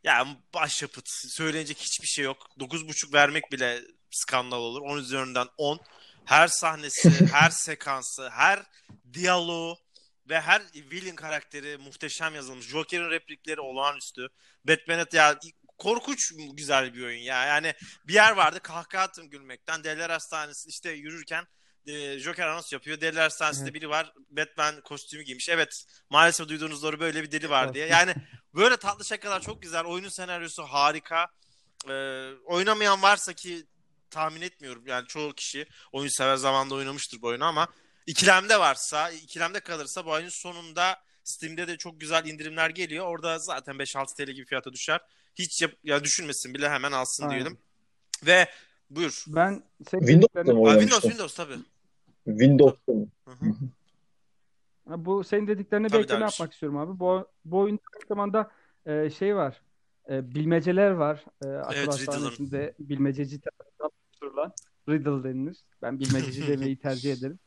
Yani 0.05 0.37
başyapıt. 0.55 1.09
Söylenecek 1.09 1.79
hiçbir 1.79 2.07
şey 2.07 2.25
yok. 2.25 2.47
9.5 2.59 3.13
vermek 3.13 3.53
bile 3.53 3.83
skandal 4.11 4.61
olur. 4.61 4.81
10 4.83 4.99
üzerinden 4.99 5.47
10. 5.59 5.81
Her 6.25 6.49
sahnesi, 6.49 7.27
her 7.33 7.51
sekansı, 7.51 8.31
her 8.31 8.63
diyaloğu 9.13 9.77
ve 10.29 10.41
her 10.41 10.63
villain 10.75 11.17
karakteri 11.17 11.79
muhteşem 11.79 12.35
yazılmış. 12.35 12.67
Joker'in 12.67 13.11
replikleri 13.11 13.61
olağanüstü. 13.61 14.29
Batman'e 14.65 15.05
ya 15.13 15.39
korkunç 15.79 16.33
güzel 16.53 16.95
bir 16.95 17.05
oyun 17.05 17.23
ya. 17.23 17.45
Yani 17.45 17.75
bir 18.07 18.15
yer 18.15 18.33
vardı 18.33 18.61
kahkaha 18.61 19.03
attım 19.03 19.31
gülmekten. 19.31 19.85
Deliler 19.85 20.11
Hastanesi 20.11 20.69
işte 20.69 20.91
yürürken 20.91 21.47
e, 21.87 22.19
Joker 22.19 22.47
anons 22.47 22.73
yapıyor. 22.73 23.01
Deliler 23.01 23.23
Hastanesi'nde 23.23 23.65
Evet. 23.65 23.75
biri 23.75 23.89
var. 23.89 24.13
Batman 24.31 24.81
kostümü 24.81 25.23
giymiş. 25.23 25.49
Evet 25.49 25.85
maalesef 26.11 26.49
duyduğunuz 26.49 26.83
doğru 26.83 27.01
böyle 27.01 27.23
bir 27.23 27.31
deli 27.31 27.51
var 27.51 27.75
diye. 27.75 27.87
Yani 27.87 28.15
böyle 28.55 28.77
tatlı 28.77 29.05
şakalar 29.05 29.41
çok 29.41 29.63
güzel. 29.63 29.85
Oyunun 29.85 30.09
senaryosu 30.09 30.63
harika. 30.63 31.27
Ee, 31.89 32.31
oynamayan 32.45 33.03
varsa 33.03 33.33
ki 33.33 33.67
tahmin 34.11 34.41
etmiyorum. 34.41 34.87
Yani 34.87 35.07
çoğu 35.07 35.33
kişi 35.33 35.67
oyun 35.93 36.09
sever 36.09 36.37
zamanda 36.37 36.75
oynamıştır 36.75 37.23
bu 37.23 37.27
oyunu 37.27 37.45
ama 37.45 37.69
ikilemde 38.07 38.61
varsa, 38.61 39.11
ikilemde 39.11 39.61
kalırsa 39.61 40.07
bu 40.07 40.13
ayın 40.13 40.29
sonunda 40.29 41.03
Steam'de 41.25 41.69
de 41.69 41.79
çok 41.79 42.01
güzel 42.01 42.27
indirimler 42.27 42.71
geliyor. 42.71 43.07
Orada 43.07 43.39
zaten 43.39 43.75
5-6 43.75 44.17
TL 44.17 44.31
gibi 44.31 44.47
fiyata 44.47 44.73
düşer. 44.73 45.01
Hiç 45.35 45.63
yap, 45.63 45.73
ya 45.85 46.05
düşünmesin 46.05 46.55
bile 46.55 46.69
hemen 46.69 46.93
alsın 46.93 47.25
Aynen. 47.25 47.35
diyelim. 47.35 47.59
Ve 48.27 48.49
buyur. 48.91 49.25
Ben 49.29 49.63
Windows'ta 49.91 50.53
mı 50.53 50.59
Aa, 50.59 50.63
oynamıştın? 50.63 50.81
Windows, 50.81 51.03
Windows 51.03 51.37
tabii. 51.37 51.59
Windows'ta 52.25 52.93
mı? 52.93 53.07
Hı 53.25 53.31
hı. 53.31 53.55
Ha, 54.89 55.05
Bu 55.05 55.25
senin 55.25 55.47
dediklerine 55.47 55.89
Tabii 55.89 55.99
bir 55.99 56.05
ekleme 56.05 56.25
yapmak 56.25 56.53
istiyorum 56.53 56.79
abi. 56.79 56.99
Bu, 57.01 57.29
bu 57.45 57.59
oyunda 57.59 57.81
aynı 57.95 58.09
zamanda 58.09 58.51
e, 58.87 59.11
şey 59.11 59.37
var. 59.37 59.63
E, 60.11 60.35
bilmeceler 60.35 60.91
var. 60.91 61.25
E, 61.45 61.49
akıl 61.49 61.77
Evet, 61.77 61.89
hastanesinde 61.89 62.75
bilmececi 62.79 63.41
tarafından 63.41 63.91
oluşturulan 64.09 64.53
Riddle 64.89 65.29
denilir. 65.29 65.57
Ben 65.83 66.01
bilmececi 66.01 66.47
demeyi 66.49 66.79
tercih 66.79 67.13
ederim. 67.13 67.39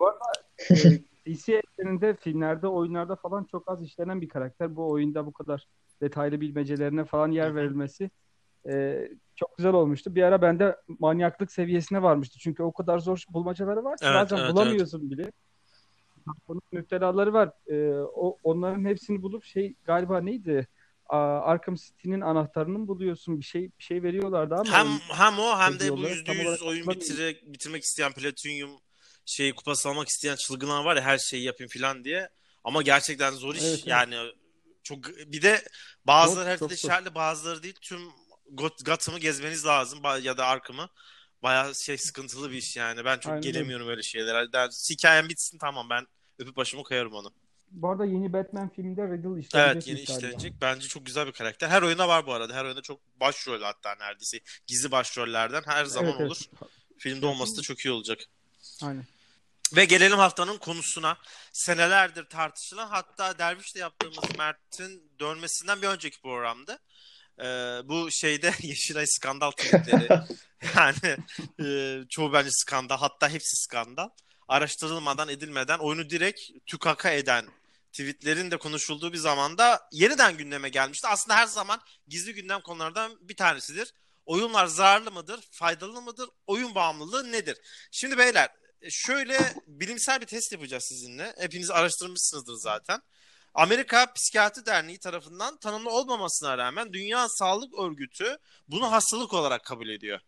Bu 0.00 0.06
arada 0.06 0.24
e, 0.70 1.34
DC 1.34 1.62
evreninde 1.78 2.16
filmlerde, 2.16 2.66
oyunlarda 2.68 3.16
falan 3.16 3.44
çok 3.44 3.70
az 3.70 3.82
işlenen 3.82 4.20
bir 4.20 4.28
karakter. 4.28 4.76
Bu 4.76 4.90
oyunda 4.90 5.26
bu 5.26 5.32
kadar 5.32 5.68
detaylı 6.00 6.40
bilmecelerine 6.40 7.04
falan 7.04 7.30
yer 7.30 7.54
verilmesi 7.54 8.10
e, 8.68 9.08
çok 9.36 9.56
güzel 9.56 9.72
olmuştu. 9.72 10.14
Bir 10.14 10.22
ara 10.22 10.42
bende 10.42 10.76
manyaklık 10.98 11.52
seviyesine 11.52 12.02
varmıştı. 12.02 12.38
Çünkü 12.38 12.62
o 12.62 12.72
kadar 12.72 12.98
zor 12.98 13.24
bulmacaları 13.28 13.84
var 13.84 13.96
ki 13.96 14.04
Evet, 14.04 14.14
bazen 14.14 14.38
evet, 14.38 14.52
bulamıyorsun 14.52 15.10
bile. 15.10 15.32
Bunun 16.48 16.62
müptelaları 16.72 17.32
var. 17.32 17.50
Ee, 17.66 17.90
o, 18.14 18.38
onların 18.42 18.84
hepsini 18.84 19.22
bulup 19.22 19.44
şey 19.44 19.74
galiba 19.84 20.20
neydi? 20.20 20.66
Arkham 21.08 21.74
City'nin 21.74 22.20
anahtarını 22.20 22.88
buluyorsun? 22.88 23.40
Bir 23.40 23.44
şey 23.44 23.62
bir 23.78 23.84
şey 23.84 24.02
veriyorlardı 24.02 24.54
ama 24.54 24.72
Hem 24.72 24.86
hem 25.08 25.38
o 25.38 25.58
hem 25.58 25.78
de 25.78 25.90
bu 25.90 25.94
olarak 25.94 26.10
yüzde 26.10 26.24
tam 26.24 26.36
yüz 26.36 26.46
olarak 26.46 26.62
oyun 26.62 26.86
hatırlamıyorum. 26.86 27.00
bitire, 27.00 27.52
bitirmek 27.52 27.82
isteyen 27.82 28.12
Platinum 28.12 28.70
şey 29.24 29.52
kupası 29.52 29.88
almak 29.88 30.08
isteyen 30.08 30.36
çılgınlar 30.36 30.84
var 30.84 30.96
ya 30.96 31.02
her 31.02 31.18
şeyi 31.18 31.44
yapayım 31.44 31.70
falan 31.78 32.04
diye. 32.04 32.28
Ama 32.64 32.82
gerçekten 32.82 33.32
zor 33.32 33.54
iş. 33.54 33.62
Evet, 33.64 33.84
evet. 33.86 34.34
Yani 34.90 35.02
çok 35.02 35.18
bir 35.32 35.42
de 35.42 35.64
bazıları 36.04 36.48
haritada 36.48 36.74
işaretli 36.74 37.14
bazıları 37.14 37.62
değil. 37.62 37.76
Tüm 37.80 38.00
Got- 38.54 38.84
Gotham'ı 38.84 39.18
gezmeniz 39.18 39.66
lazım 39.66 39.98
ya 40.22 40.36
da 40.36 40.46
Arkham'ı. 40.46 40.88
Bayağı 41.42 41.74
şey 41.74 41.98
sıkıntılı 41.98 42.50
bir 42.50 42.56
iş 42.56 42.76
yani. 42.76 43.04
Ben 43.04 43.18
çok 43.18 43.32
Aynen 43.32 43.42
gelemiyorum 43.42 43.88
öyle 43.88 44.02
şeylere. 44.02 44.52
Der, 44.52 44.68
hikayem 44.90 45.28
bitsin 45.28 45.58
tamam 45.58 45.90
ben 45.90 46.06
öpüp 46.38 46.56
başımı 46.56 46.82
koyarım 46.82 47.12
onu. 47.12 47.32
Bu 47.70 47.90
arada 47.90 48.04
yeni 48.04 48.32
Batman 48.32 48.68
filminde 48.68 49.02
Riddle 49.02 49.40
işlenecek 49.40 49.72
Evet 49.72 49.86
yeni 49.86 50.00
işlenecek. 50.00 50.54
Bence 50.60 50.88
çok 50.88 51.06
güzel 51.06 51.26
bir 51.26 51.32
karakter. 51.32 51.68
Her 51.68 51.82
oyunda 51.82 52.08
var 52.08 52.26
bu 52.26 52.32
arada. 52.32 52.54
Her 52.54 52.64
oyunda 52.64 52.82
çok 52.82 53.00
başrol 53.20 53.62
hatta 53.62 53.94
neredeyse. 53.94 54.40
Gizli 54.66 54.90
başrollerden 54.90 55.62
her 55.66 55.84
zaman 55.84 56.10
Evet, 56.10 56.20
evet. 56.20 56.30
olur. 56.30 56.40
Filmde 56.98 57.26
olması 57.26 57.56
da 57.56 57.62
çok 57.62 57.80
iyi 57.80 57.90
olacak. 57.90 58.18
Aynen. 58.82 59.04
Ve 59.72 59.84
gelelim 59.84 60.18
haftanın 60.18 60.58
konusuna. 60.58 61.18
Senelerdir 61.52 62.24
tartışılan 62.24 62.88
hatta 62.88 63.38
Derviş'le 63.38 63.76
yaptığımız 63.76 64.38
Mert'in 64.38 65.12
dönmesinden 65.20 65.82
bir 65.82 65.86
önceki 65.86 66.20
programdı. 66.20 66.78
Ee, 67.38 67.44
bu 67.84 68.10
şeyde 68.10 68.52
Yeşilay 68.62 69.06
skandal 69.06 69.50
tweetleri. 69.50 70.08
yani 70.76 71.16
e, 71.60 72.00
çoğu 72.08 72.32
bence 72.32 72.50
skandal 72.52 72.96
hatta 72.96 73.28
hepsi 73.28 73.56
skandal. 73.56 74.08
Araştırılmadan 74.48 75.28
edilmeden 75.28 75.78
oyunu 75.78 76.10
direkt 76.10 76.40
tükaka 76.66 77.10
eden 77.10 77.46
tweetlerin 77.92 78.50
de 78.50 78.56
konuşulduğu 78.56 79.12
bir 79.12 79.18
zamanda 79.18 79.88
yeniden 79.92 80.36
gündeme 80.36 80.68
gelmişti. 80.68 81.08
Aslında 81.08 81.36
her 81.36 81.46
zaman 81.46 81.80
gizli 82.08 82.34
gündem 82.34 82.60
konulardan 82.60 83.18
bir 83.20 83.36
tanesidir. 83.36 83.94
Oyunlar 84.26 84.66
zararlı 84.66 85.10
mıdır, 85.10 85.40
faydalı 85.50 86.02
mıdır, 86.02 86.28
oyun 86.46 86.74
bağımlılığı 86.74 87.32
nedir? 87.32 87.58
Şimdi 87.90 88.18
beyler 88.18 88.50
şöyle 88.90 89.54
bilimsel 89.66 90.20
bir 90.20 90.26
test 90.26 90.52
yapacağız 90.52 90.84
sizinle. 90.88 91.34
Hepiniz 91.38 91.70
araştırmışsınızdır 91.70 92.54
zaten. 92.54 93.02
Amerika 93.54 94.12
Psikiyatri 94.12 94.66
Derneği 94.66 94.98
tarafından 94.98 95.56
tanımlı 95.56 95.90
olmamasına 95.90 96.58
rağmen 96.58 96.92
Dünya 96.92 97.28
Sağlık 97.28 97.78
Örgütü 97.78 98.38
bunu 98.68 98.92
hastalık 98.92 99.32
olarak 99.34 99.64
kabul 99.64 99.88
ediyor. 99.88 100.20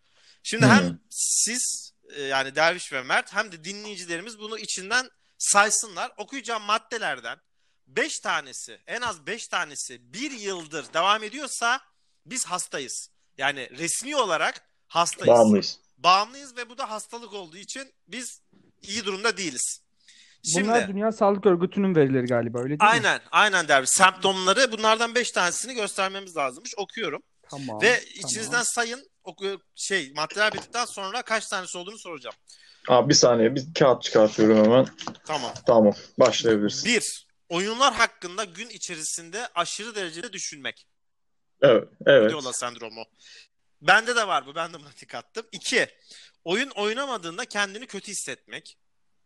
Şimdi 0.43 0.67
Hmm. 0.67 0.73
hem 0.73 1.00
siz 1.11 1.93
e, 2.17 2.23
yani 2.23 2.55
Derviş 2.55 2.93
ve 2.93 3.02
Mert 3.02 3.33
hem 3.35 3.52
de 3.52 3.64
dinleyicilerimiz 3.64 4.38
bunu 4.38 4.59
içinden 4.59 5.11
saysınlar. 5.38 6.12
Okuyacağım 6.17 6.62
maddelerden 6.62 7.38
5 7.87 8.19
tanesi 8.19 8.81
en 8.87 9.00
az 9.00 9.26
5 9.26 9.49
tanesi 9.49 10.12
bir 10.12 10.31
yıldır 10.31 10.93
devam 10.93 11.23
ediyorsa 11.23 11.81
biz 12.26 12.47
hastayız. 12.47 13.11
Yani 13.38 13.71
resmi 13.78 14.17
olarak 14.17 14.62
hastayız 14.87 15.28
Bağımlıyız. 15.28 15.78
Bağımlıyız 15.99 16.57
ve 16.57 16.71
bu 16.71 16.78
da 16.78 16.90
hastalık 16.90 17.33
olduğu 17.33 17.57
için 17.57 17.93
biz 18.09 18.40
iyi 18.83 19.05
durumda 19.05 19.37
değiliz. 19.37 19.81
Şimdi 20.43 20.69
Bunlar 20.69 20.88
Dünya 20.88 21.12
Sağlık 21.12 21.47
Örgütü'nün 21.47 21.95
verileri 21.95 22.26
galiba 22.26 22.59
öyle 22.59 22.69
değil 22.69 22.78
mi? 22.78 22.87
aynen 22.88 23.21
aynen 23.31 23.69
derbi 23.69 23.87
semptomları 23.87 24.73
bunlardan 24.73 25.14
5 25.14 25.31
tanesini 25.31 25.75
göstermemiz 25.75 26.37
lazımmış. 26.37 26.75
Okuyorum. 26.76 27.23
Tamam. 27.50 27.83
ve 27.83 27.90
tamam. 27.90 28.02
içinizden 28.14 28.62
sayın 28.62 29.11
oku 29.25 29.61
şey 29.75 30.12
maddeler 30.17 30.52
bittikten 30.52 30.85
sonra 30.85 31.23
kaç 31.23 31.47
tanesi 31.47 31.78
olduğunu 31.78 31.99
soracağım. 31.99 32.37
Abi 32.88 33.09
bir 33.09 33.14
saniye 33.14 33.55
bir 33.55 33.75
kağıt 33.78 34.02
çıkartıyorum 34.02 34.64
hemen. 34.64 34.87
Tamam. 35.26 35.52
Tamam 35.67 35.95
başlayabiliriz. 36.19 36.85
1. 36.85 37.28
Oyunlar 37.49 37.95
hakkında 37.95 38.45
gün 38.45 38.69
içerisinde 38.69 39.49
aşırı 39.55 39.95
derecede 39.95 40.33
düşünmek. 40.33 40.87
Evet. 41.62 41.88
Evet. 42.07 42.33
Viola 42.33 42.52
sendromu. 42.52 43.05
Bende 43.82 44.16
de 44.16 44.28
var 44.28 44.47
bu. 44.47 44.54
Ben 44.54 44.73
de 44.73 44.80
buna 44.80 44.90
tik 44.90 45.14
attım. 45.14 45.47
2. 45.52 45.87
Oyun 46.44 46.70
oynamadığında 46.70 47.44
kendini 47.44 47.87
kötü 47.87 48.11
hissetmek. 48.12 48.78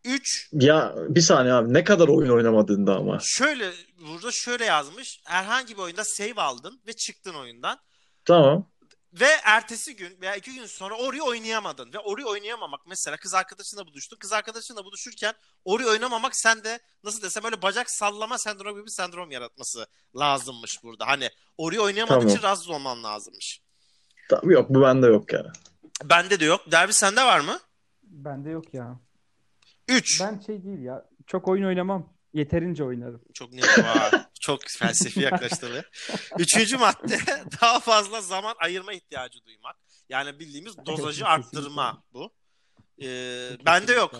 3. 0.04 0.48
Ya 0.52 0.94
bir 0.96 1.20
saniye 1.20 1.54
abi 1.54 1.74
ne 1.74 1.84
kadar 1.84 2.08
oyun 2.08 2.30
oynamadığında 2.30 2.96
ama. 2.96 3.18
Şöyle 3.22 3.72
burada 4.00 4.32
şöyle 4.32 4.64
yazmış. 4.64 5.20
Herhangi 5.24 5.74
bir 5.76 5.82
oyunda 5.82 6.04
save 6.04 6.42
aldın 6.42 6.82
ve 6.86 6.92
çıktın 6.92 7.34
oyundan. 7.34 7.78
Tamam. 8.24 8.72
Ve 9.12 9.28
ertesi 9.44 9.96
gün 9.96 10.20
veya 10.20 10.36
iki 10.36 10.54
gün 10.54 10.66
sonra 10.66 10.94
Ori 10.94 11.22
oynayamadın. 11.22 11.92
Ve 11.92 11.98
Ori 11.98 12.24
oynayamamak 12.24 12.80
mesela 12.86 13.16
kız 13.16 13.34
arkadaşınla 13.34 13.86
buluştun. 13.86 14.16
Kız 14.16 14.32
arkadaşınla 14.32 14.84
buluşurken 14.84 15.34
Ori 15.64 15.86
oynamamak 15.86 16.36
sende 16.36 16.78
nasıl 17.04 17.22
desem 17.22 17.44
böyle 17.44 17.62
bacak 17.62 17.90
sallama 17.90 18.38
sendromu 18.38 18.76
gibi 18.76 18.86
bir 18.86 18.90
sendrom 18.90 19.30
yaratması 19.30 19.86
lazımmış 20.16 20.82
burada. 20.82 21.06
Hani 21.06 21.30
Ori 21.58 21.80
oynayamadığın 21.80 22.20
Tamam. 22.20 22.34
için 22.34 22.42
rahatsız 22.42 22.68
olman 22.68 23.04
lazımmış. 23.04 23.60
Tamam, 24.32 24.50
yok 24.50 24.70
bu 24.70 24.82
bende 24.82 25.06
yok 25.06 25.32
ya. 25.32 25.52
Bende 26.04 26.40
de 26.40 26.44
yok. 26.44 26.72
Derbi 26.72 26.92
sende 26.92 27.20
var 27.24 27.40
mı? 27.40 27.58
Bende 28.02 28.50
yok 28.50 28.74
ya. 28.74 29.00
3. 29.88 30.20
Ben 30.20 30.38
şey 30.46 30.64
değil 30.64 30.82
ya. 30.82 31.04
Çok 31.26 31.48
oyun 31.48 31.64
oynamam. 31.64 32.12
Yeterince 32.34 32.84
oynarım. 32.84 33.22
Çok 33.34 33.52
net 33.52 33.78
var. 33.78 34.26
Çok 34.40 34.60
felsefi 34.78 35.20
yaklaştı. 35.20 35.84
Üçüncü 36.38 36.76
madde 36.76 37.18
daha 37.60 37.80
fazla 37.80 38.20
zaman 38.20 38.54
ayırma 38.58 38.92
ihtiyacı 38.92 39.44
duymak. 39.44 39.76
Yani 40.08 40.38
bildiğimiz 40.38 40.74
dozajı 40.86 41.26
arttırma 41.26 42.02
bu. 42.12 42.32
Ee, 43.02 43.50
bende 43.66 43.92
yok. 43.92 44.14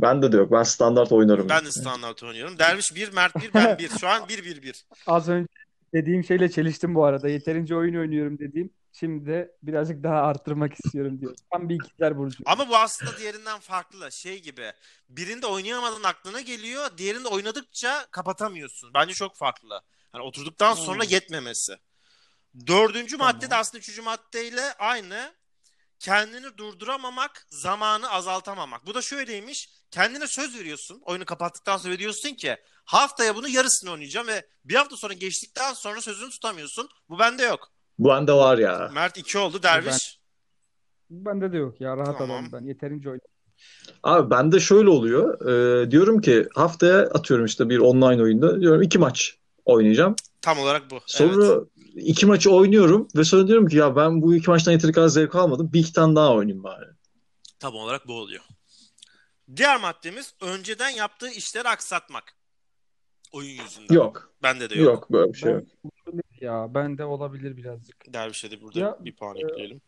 Bende 0.00 0.32
de 0.32 0.36
yok. 0.36 0.52
Ben 0.52 0.62
standart 0.62 1.12
oynarım. 1.12 1.48
Ben 1.48 1.64
de 1.64 1.72
standart 1.72 2.22
oynuyorum. 2.22 2.58
Derviş 2.58 2.94
1, 2.94 3.12
Mert 3.12 3.36
1, 3.36 3.54
ben 3.54 3.78
1. 3.78 3.88
Şu 3.88 4.08
an 4.08 4.22
1-1-1. 4.22 4.82
Az 5.06 5.28
önce 5.28 5.48
dediğim 5.94 6.24
şeyle 6.24 6.50
çeliştim 6.50 6.94
bu 6.94 7.04
arada. 7.04 7.28
Yeterince 7.28 7.76
oyun 7.76 7.94
oynuyorum 7.94 8.38
dediğim. 8.38 8.70
Şimdi 8.92 9.26
de 9.26 9.56
birazcık 9.62 10.02
daha 10.02 10.22
arttırmak 10.22 10.72
istiyorum 10.84 11.20
diyor. 11.20 11.34
Tam 11.52 11.68
bir 11.68 11.74
ikizler 11.74 12.18
burcu. 12.18 12.42
Ama 12.46 12.68
bu 12.68 12.76
aslında 12.76 13.18
diğerinden 13.18 13.60
farklı. 13.60 14.12
Şey 14.12 14.42
gibi. 14.42 14.72
Birinde 15.08 15.46
oynayamadığın 15.46 16.02
aklına 16.02 16.40
geliyor. 16.40 16.98
Diğerinde 16.98 17.28
oynadıkça 17.28 18.06
kapatamıyorsun. 18.10 18.94
Bence 18.94 19.14
çok 19.14 19.36
farklı. 19.36 19.82
Hani 20.12 20.22
oturduktan 20.22 20.74
sonra 20.74 21.04
Hmm. 21.04 21.10
yetmemesi. 21.10 21.76
Dördüncü 22.66 23.18
Tamam. 23.18 23.34
madde 23.36 23.50
de 23.50 23.54
aslında 23.56 23.78
üçüncü 23.78 24.02
maddeyle 24.02 24.74
aynı. 24.78 25.34
Kendini 25.98 26.58
durduramamak, 26.58 27.46
zamanı 27.50 28.10
azaltamamak. 28.10 28.86
Bu 28.86 28.94
da 28.94 29.02
şöyleymiş. 29.02 29.70
Kendine 29.90 30.26
söz 30.26 30.58
veriyorsun. 30.58 31.02
Oyunu 31.04 31.24
kapattıktan 31.24 31.76
sonra 31.76 31.98
diyorsun 31.98 32.34
ki 32.34 32.56
haftaya 32.84 33.36
bunu 33.36 33.48
yarısını 33.48 33.90
oynayacağım 33.90 34.26
ve 34.26 34.46
bir 34.64 34.74
hafta 34.74 34.96
sonra 34.96 35.12
geçtikten 35.14 35.72
sonra 35.72 36.00
sözünü 36.00 36.30
tutamıyorsun. 36.30 36.88
Bu 37.08 37.18
bende 37.18 37.42
yok. 37.42 37.72
Bu 37.98 38.08
bende 38.08 38.32
var 38.32 38.58
ya. 38.58 38.90
Mert 38.94 39.16
2 39.16 39.38
oldu. 39.38 39.62
Derviş. 39.62 40.18
Bende 41.10 41.52
de 41.52 41.56
yok 41.56 41.80
ya. 41.80 41.96
Rahat 41.96 42.18
Tamam. 42.18 42.36
adamım 42.36 42.52
ben. 42.52 42.64
Yeterince 42.68 43.08
oynadım. 43.08 43.28
Abi 44.02 44.30
bende 44.30 44.60
şöyle 44.60 44.88
oluyor. 44.88 45.40
Ee, 45.46 45.90
diyorum 45.90 46.20
ki 46.20 46.48
haftaya 46.54 46.98
atıyorum 47.00 47.46
işte 47.46 47.68
bir 47.68 47.78
online 47.78 48.22
oyunda 48.22 48.60
diyorum 48.60 48.82
iki 48.82 48.98
maç 48.98 49.38
oynayacağım. 49.64 50.16
Tam 50.42 50.58
olarak 50.58 50.90
bu. 50.90 51.00
Sonra 51.06 51.44
Evet. 51.46 51.66
iki 51.94 52.26
maçı 52.26 52.50
oynuyorum 52.50 53.08
ve 53.16 53.24
sonra 53.24 53.46
diyorum 53.46 53.66
ki 53.66 53.76
ya 53.76 53.96
ben 53.96 54.22
bu 54.22 54.34
iki 54.34 54.50
maçtan 54.50 54.72
yeteri 54.72 54.92
kadar 54.92 55.08
zevk 55.08 55.34
almadım. 55.34 55.70
Bir 55.72 55.80
iki 55.80 55.92
tane 55.92 56.16
daha 56.16 56.34
oynayayım 56.34 56.64
bari. 56.64 56.86
Tam 57.58 57.74
olarak 57.74 58.08
bu 58.08 58.12
oluyor. 58.12 58.42
Diğer 59.56 59.80
maddemiz 59.80 60.34
önceden 60.40 60.88
yaptığı 60.90 61.30
işleri 61.30 61.68
aksatmak. 61.68 62.34
Oyun 63.32 63.62
yüzünden. 63.62 63.94
Yok. 63.94 64.32
Bende 64.42 64.70
de 64.70 64.74
yok. 64.74 64.86
Yok 64.86 65.12
böyle 65.12 65.32
bir 65.32 65.38
şey 65.38 65.50
Ben- 65.52 65.54
yok. 65.54 65.64
Ya 66.40 66.74
bende 66.74 67.04
olabilir 67.04 67.56
birazcık. 67.56 68.12
Derviş'e 68.12 68.50
de 68.50 68.60
burada 68.62 68.78
Ya, 68.80 68.96
bir 69.00 69.16
puan 69.16 69.36
e, 69.36 69.40
ekleyelim. 69.40 69.80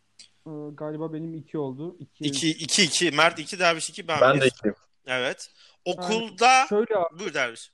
Ee, 0.46 0.50
galiba 0.74 1.12
benim 1.12 1.34
iki 1.34 1.58
oldu. 1.58 1.96
İki, 1.98 2.24
2 2.24 2.50
2 2.50 2.82
2 2.82 3.10
Mert 3.10 3.38
2 3.38 3.58
Derviş 3.58 3.90
2 3.90 4.08
ben 4.08 4.20
Ben 4.20 4.34
1. 4.36 4.40
de 4.40 4.46
ikiyim. 4.46 4.74
Evet. 5.06 5.50
Okulda 5.84 6.66
Şöyle 6.68 6.96
abi, 6.96 7.18
buyur 7.18 7.34
Derviş. 7.34 7.72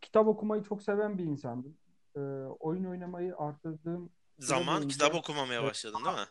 kitap 0.00 0.26
okumayı 0.26 0.62
çok 0.62 0.82
seven 0.82 1.18
bir 1.18 1.24
insandım. 1.24 1.76
Ee, 2.16 2.20
oyun 2.60 2.84
oynamayı 2.84 3.34
arttırdığım 3.36 4.10
Zaman 4.38 4.76
boyunca- 4.76 4.88
kitap 4.88 5.14
okumamaya 5.14 5.60
Evet. 5.60 5.70
başladın 5.70 6.04
değil 6.04 6.16
mi? 6.16 6.26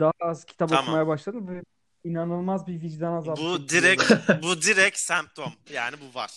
daha 0.00 0.12
az 0.20 0.44
kitap 0.44 0.68
Tamam. 0.68 0.84
okumaya 0.84 1.06
başladım 1.06 1.48
ve 1.48 1.62
inanılmaz 2.04 2.66
bir 2.66 2.80
vicdan 2.80 3.12
azabı 3.12 3.40
Bu 3.40 3.68
direkt 3.68 4.02
bu 4.42 4.62
direkt 4.62 4.98
semptom. 4.98 5.52
Yani 5.72 5.96
bu 6.00 6.14
var. 6.18 6.30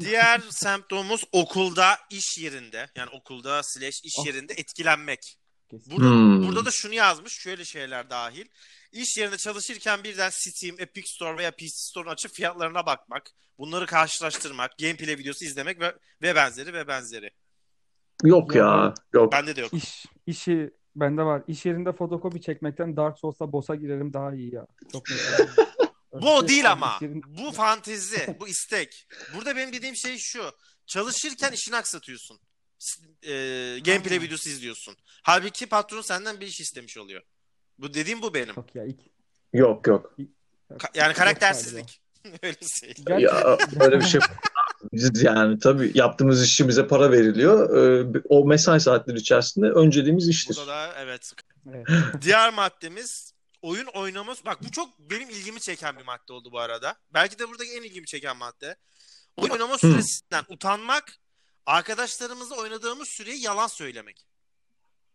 Diğer 0.00 0.40
semptomumuz 0.50 1.24
okulda, 1.32 1.98
iş 2.10 2.38
yerinde 2.38 2.86
yani 2.96 3.10
okulda 3.10 3.60
slash 3.62 4.00
iş 4.04 4.14
Oh. 4.18 4.26
yerinde 4.26 4.52
etkilenmek. 4.52 5.36
Burada, 5.72 6.10
Hmm. 6.10 6.48
burada 6.48 6.64
da 6.64 6.70
şunu 6.70 6.94
yazmış. 6.94 7.32
Şöyle 7.32 7.64
şeyler 7.64 8.10
dahil. 8.10 8.46
İş 8.92 9.18
yerinde 9.18 9.36
çalışırken 9.36 10.04
birden 10.04 10.30
Steam, 10.30 10.76
Epic 10.80 11.06
Store 11.08 11.36
veya 11.38 11.50
PC 11.50 11.68
Store'unu 11.68 12.10
açıp 12.12 12.32
fiyatlarına 12.32 12.86
bakmak. 12.86 13.30
Bunları 13.58 13.86
karşılaştırmak. 13.86 14.78
Gameplay 14.78 15.18
videosu 15.18 15.44
izlemek 15.44 15.80
ve, 15.80 15.94
ve 16.22 16.34
benzeri 16.34 16.74
ve 16.74 16.88
benzeri. 16.88 17.30
Yok 18.24 18.54
ya. 18.54 18.64
Ya, 18.64 18.94
Yok. 19.14 19.32
Bende 19.32 19.56
de 19.56 19.60
yok. 19.60 19.72
İş, 19.74 20.06
işi 20.26 20.70
bende 20.96 21.22
var. 21.22 21.42
İş 21.48 21.66
yerinde 21.66 21.92
fotokopi 21.92 22.40
çekmekten 22.42 22.96
Dark 22.96 23.18
Souls'ta 23.18 23.52
boss'a 23.52 23.74
girerim 23.74 24.12
daha 24.12 24.34
iyi 24.34 24.54
ya. 24.54 24.66
Çok. 24.92 25.02
Bu 26.12 26.34
o 26.36 26.48
değil 26.48 26.70
ama. 26.70 26.98
Bu 27.26 27.52
fantezi. 27.52 28.36
Bu 28.40 28.48
istek. 28.48 29.08
Burada 29.34 29.56
benim 29.56 29.72
dediğim 29.72 29.96
şey 29.96 30.18
şu. 30.18 30.52
Çalışırken 30.86 31.52
işini 31.52 31.76
aksatıyorsun. 31.76 32.40
E, 33.22 33.32
gameplay 33.84 34.20
videosu 34.20 34.48
izliyorsun. 34.48 34.96
Halbuki 35.22 35.66
patron 35.66 36.00
senden 36.00 36.40
bir 36.40 36.46
iş 36.46 36.60
istemiş 36.60 36.98
oluyor. 36.98 37.22
Bu 37.78 37.94
dediğim 37.94 38.22
bu 38.22 38.34
benim. 38.34 38.54
Yok 38.56 38.74
ya. 38.74 38.84
ilk- 38.84 39.00
Yok 39.52 39.86
yok. 39.86 40.14
Ka- 40.70 40.98
yani 40.98 41.14
karaktersizlik. 41.14 42.00
Öyle 42.42 42.56
galiba. 43.06 43.20
Ya 43.20 43.58
böyle 43.80 44.00
bir 44.00 44.04
şey 44.04 44.20
biz 44.92 45.22
yani 45.22 45.58
tabii 45.58 45.90
yaptığımız 45.94 46.44
işi 46.44 46.68
bize 46.68 46.86
para 46.86 47.12
veriliyor. 47.12 47.76
Ee, 48.16 48.22
o 48.28 48.46
mesai 48.46 48.80
saatleri 48.80 49.16
içerisinde 49.18 49.66
önceliğimiz 49.66 50.28
iştir. 50.28 50.56
Burada 50.56 50.66
da 50.72 50.94
evet. 50.98 51.32
Evet. 51.74 51.86
Diğer 52.22 52.52
maddemiz 52.54 53.29
oyun 53.62 53.86
oynaması. 53.86 54.44
Bak 54.44 54.58
bu 54.64 54.70
çok 54.70 54.98
benim 54.98 55.30
ilgimi 55.30 55.60
çeken 55.60 55.96
bir 55.98 56.04
madde 56.04 56.32
oldu 56.32 56.48
bu 56.52 56.58
arada. 56.58 56.94
Belki 57.14 57.38
de 57.38 57.48
buradaki 57.48 57.70
en 57.72 57.82
ilgimi 57.82 58.06
çeken 58.06 58.36
madde. 58.36 58.76
Oyun 59.36 59.50
oynama 59.50 59.78
süresinden 59.78 60.44
utanmak, 60.48 61.12
arkadaşlarımızla 61.66 62.56
oynadığımız 62.56 63.08
süreyi 63.08 63.42
yalan 63.44 63.66
söylemek. 63.66 64.26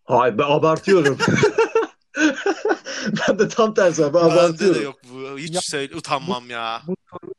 Hayır 0.04 0.38
ben 0.38 0.44
abartıyorum. 0.44 1.18
ben 3.30 3.40
de 3.40 3.48
tam 3.50 3.74
tersi 3.74 4.02
ben 4.02 4.14
Bende 4.14 4.30
de 4.30 4.34
abartıyorum. 4.34 4.84
yok 4.84 5.00
bu. 5.14 5.38
Hiç 5.40 5.56
Ya- 5.56 5.62
söyle 5.64 5.96
utanmam 5.96 6.50
ya. 6.50 6.82
Bu 6.88 6.96
soru, 7.12 7.34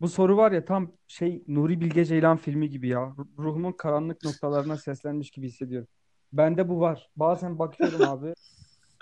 bu 0.00 0.08
soru 0.08 0.36
var 0.36 0.52
ya 0.52 0.64
tam 0.64 0.92
şey 1.06 1.42
Nuri 1.48 1.80
Bilge 1.80 2.04
Ceylan 2.04 2.36
filmi 2.36 2.70
gibi 2.70 2.88
ya. 2.88 2.98
Ru- 2.98 3.28
Ruhumun 3.38 3.72
karanlık 3.72 4.24
noktalarına 4.24 4.76
seslenmiş 4.76 5.30
gibi 5.30 5.48
hissediyorum. 5.48 5.88
Bende 6.32 6.68
bu 6.68 6.80
var. 6.80 7.08
Bazen 7.16 7.58
bakıyorum 7.58 8.02
abi. 8.02 8.34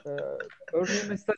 Ee, 0.06 0.10
örneğin 0.72 1.04
mesela 1.08 1.36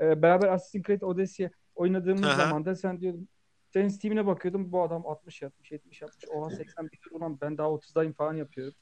e, 0.00 0.22
beraber 0.22 0.48
Assassin's 0.48 0.86
Creed 0.86 1.02
Odyssey 1.02 1.48
oynadığımız 1.74 2.24
Aha. 2.24 2.36
zaman 2.36 2.64
da 2.64 2.74
sen 2.74 3.00
diyordum 3.00 3.28
senin 3.70 3.88
Steam'ine 3.88 4.26
bakıyordum 4.26 4.72
bu 4.72 4.82
adam 4.82 5.06
60 5.06 5.42
yapmış 5.42 5.72
70 5.72 6.02
yapmış. 6.02 6.24
Oha 6.28 6.50
81 6.50 6.98
ulan 7.10 7.40
ben 7.40 7.58
daha 7.58 7.68
30'dayım 7.68 8.12
falan 8.12 8.34
yapıyorum. 8.34 8.74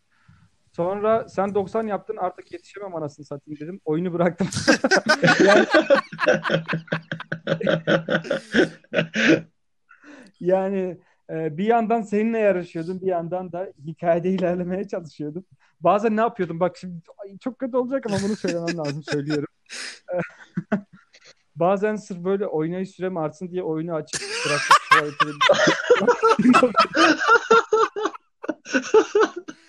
Sonra 0.72 1.28
sen 1.28 1.54
90 1.54 1.86
yaptın 1.86 2.16
artık 2.16 2.52
yetişemem 2.52 2.96
anasını 2.96 3.26
satayım 3.26 3.60
dedim. 3.60 3.80
Oyunu 3.84 4.12
bıraktım. 4.12 4.48
yani, 5.46 5.66
Yani 10.40 10.98
e, 11.30 11.56
bir 11.58 11.64
yandan 11.64 12.02
seninle 12.02 12.38
yarışıyordum, 12.38 13.00
bir 13.00 13.06
yandan 13.06 13.52
da 13.52 13.72
hikayede 13.86 14.30
ilerlemeye 14.30 14.88
çalışıyordum. 14.88 15.44
Bazen 15.80 16.16
ne 16.16 16.20
yapıyordum? 16.20 16.60
Bak 16.60 16.76
şimdi 16.76 17.02
ay, 17.18 17.38
çok 17.38 17.58
kötü 17.58 17.76
olacak 17.76 18.06
ama 18.06 18.16
bunu 18.22 18.36
söylemem 18.36 18.78
lazım, 18.78 19.02
söylüyorum. 19.02 19.48
Bazen 21.56 21.96
sırf 21.96 22.18
böyle 22.18 22.46
oynayış 22.46 22.90
sürem 22.90 23.16
artsın 23.16 23.50
diye 23.50 23.62
oyunu 23.62 23.94
açıp 23.94 24.20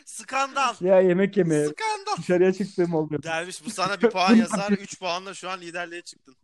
Skandal. 0.05 0.75
ya 0.81 0.99
yemek 1.01 1.37
yemeye 1.37 1.65
Skandal. 1.67 2.17
dışarıya 2.17 2.53
çıktığım 2.53 2.93
oluyor. 2.93 3.23
Derviş 3.23 3.65
bu 3.65 3.69
sana 3.69 4.01
bir 4.01 4.09
puan 4.09 4.35
yazar. 4.35 4.71
3 4.71 4.99
puanla 4.99 5.33
şu 5.33 5.49
an 5.49 5.61
liderliğe 5.61 6.01
çıktın. 6.01 6.35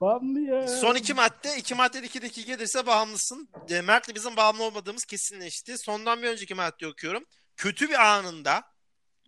Bağımlı 0.00 0.40
ya. 0.40 0.68
Son 0.68 0.94
iki 0.94 1.14
madde. 1.14 1.56
iki 1.58 1.74
madde 1.74 2.02
iki 2.02 2.22
dakika 2.22 2.52
gelirse 2.54 2.86
bağımlısın. 2.86 3.48
E, 3.68 3.80
Mert'le 3.80 4.14
bizim 4.14 4.36
bağımlı 4.36 4.62
olmadığımız 4.64 5.04
kesinleşti. 5.04 5.78
Sondan 5.78 6.22
bir 6.22 6.28
önceki 6.28 6.54
madde 6.54 6.86
okuyorum. 6.86 7.24
Kötü 7.56 7.88
bir 7.88 8.16
anında 8.16 8.62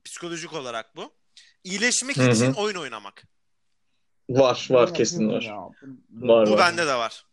psikolojik 0.05 0.53
olarak 0.53 0.97
bu. 0.97 1.13
İyileşmek 1.65 2.17
Hı 2.19 2.23
hı. 2.23 2.31
için 2.31 2.53
oyun 2.53 2.77
oynamak. 2.77 3.23
Var 4.31 4.67
var 4.71 4.95
kesin 4.95 5.29
var. 5.29 5.53
Var 6.11 6.47
Bu 6.47 6.53
var. 6.53 6.59
bende 6.59 6.87
de 6.87 6.95
var. 6.95 7.25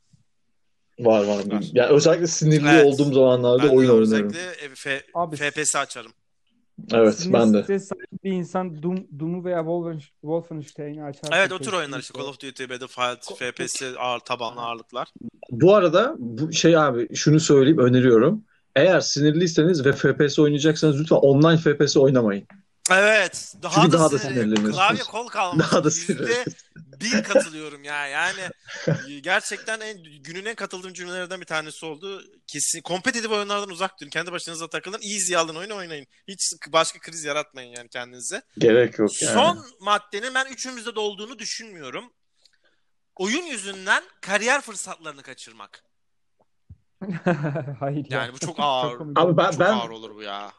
Var 0.99 1.23
var. 1.23 1.51
Var. 1.51 1.63
Yani 1.73 1.89
özellikle 1.89 2.27
sinirli 2.27 2.67
Evet. 2.69 2.85
olduğum 2.85 3.13
zamanlarda 3.13 3.63
Ben 3.63 3.67
oyun 3.69 3.77
oynarım. 3.89 4.01
özellikle 4.01 4.53
F- 4.75 5.05
Abi, 5.13 5.35
FPS 5.35 5.75
açarım. 5.75 6.11
Evet 6.93 7.15
Sinir 7.19 7.33
ben 7.33 7.53
de. 7.53 7.79
sahibi 7.79 8.05
bir 8.23 8.31
insan 8.31 8.83
Doom, 8.83 9.07
Doom'u 9.19 9.43
veya 9.45 9.59
Wolfen- 9.59 9.99
Wolfenstein'i 10.21 11.03
açar. 11.03 11.29
Evet 11.33 11.51
o 11.51 11.59
tür 11.59 11.73
oyunlar 11.73 11.99
işte 11.99 12.19
Call 12.19 12.25
of 12.27 12.39
Duty, 12.39 12.63
Battlefield, 12.63 13.35
FPS 13.51 13.83
ağır 13.97 14.19
tabanlı 14.19 14.61
ağırlıklar. 14.61 15.07
Bu 15.51 15.75
arada 15.75 16.15
bu 16.17 16.53
şey 16.53 16.77
abi 16.77 17.15
şunu 17.15 17.39
söyleyeyim 17.39 17.77
öneriyorum. 17.79 18.45
Eğer 18.75 18.99
sinirliyseniz 18.99 19.85
ve 19.85 19.93
FPS 19.93 20.39
oynayacaksanız 20.39 20.99
lütfen 20.99 21.15
online 21.15 21.57
FPS 21.57 21.97
oynamayın. 21.97 22.47
Evet. 22.91 23.53
Daha 23.63 23.75
Çünkü 23.75 23.91
da, 23.91 23.97
daha 23.99 24.11
da 24.11 24.19
sinirleniyorsunuz. 24.19 24.75
Klavye 24.75 25.03
kol 25.03 25.27
kalması. 25.27 25.71
Daha 25.71 25.83
da 25.83 25.91
sinirli. 25.91 26.45
bin 26.75 27.21
katılıyorum 27.21 27.83
ya. 27.83 28.07
Yani 28.07 28.41
gerçekten 29.21 29.79
en 29.79 30.03
günün 30.23 30.45
en 30.45 30.55
katıldığım 30.55 30.93
cümlelerden 30.93 31.41
bir 31.41 31.45
tanesi 31.45 31.85
oldu. 31.85 32.23
Kesin 32.47 32.81
kompetitif 32.81 33.31
oyunlardan 33.31 33.69
uzak 33.69 33.99
durun. 34.01 34.09
Kendi 34.09 34.31
başınıza 34.31 34.67
takılın. 34.67 35.01
Easy 35.01 35.37
alın 35.37 35.55
oyunu 35.55 35.75
oynayın. 35.75 36.07
Hiç 36.27 36.53
başka 36.67 36.99
kriz 36.99 37.23
yaratmayın 37.23 37.75
yani 37.77 37.89
kendinize. 37.89 38.41
Gerek 38.57 38.99
yok 38.99 39.21
yani. 39.21 39.33
Son 39.33 39.65
maddenin 39.79 40.33
ben 40.35 40.45
üçümüzde 40.45 40.95
de 40.95 40.99
olduğunu 40.99 41.39
düşünmüyorum. 41.39 42.13
Oyun 43.15 43.45
yüzünden 43.45 44.03
kariyer 44.21 44.61
fırsatlarını 44.61 45.23
kaçırmak. 45.23 45.83
Hayır 47.79 48.05
ya. 48.09 48.19
Yani 48.21 48.33
bu 48.33 48.37
çok 48.39 48.55
ağır. 48.59 48.97
komik. 48.97 49.19
Abi 49.19 49.37
ben 49.37 49.51
çok 49.51 49.59
ben 49.59 49.73
ağır 49.73 49.89
olur 49.89 50.15
bu 50.15 50.21
ya. 50.21 50.51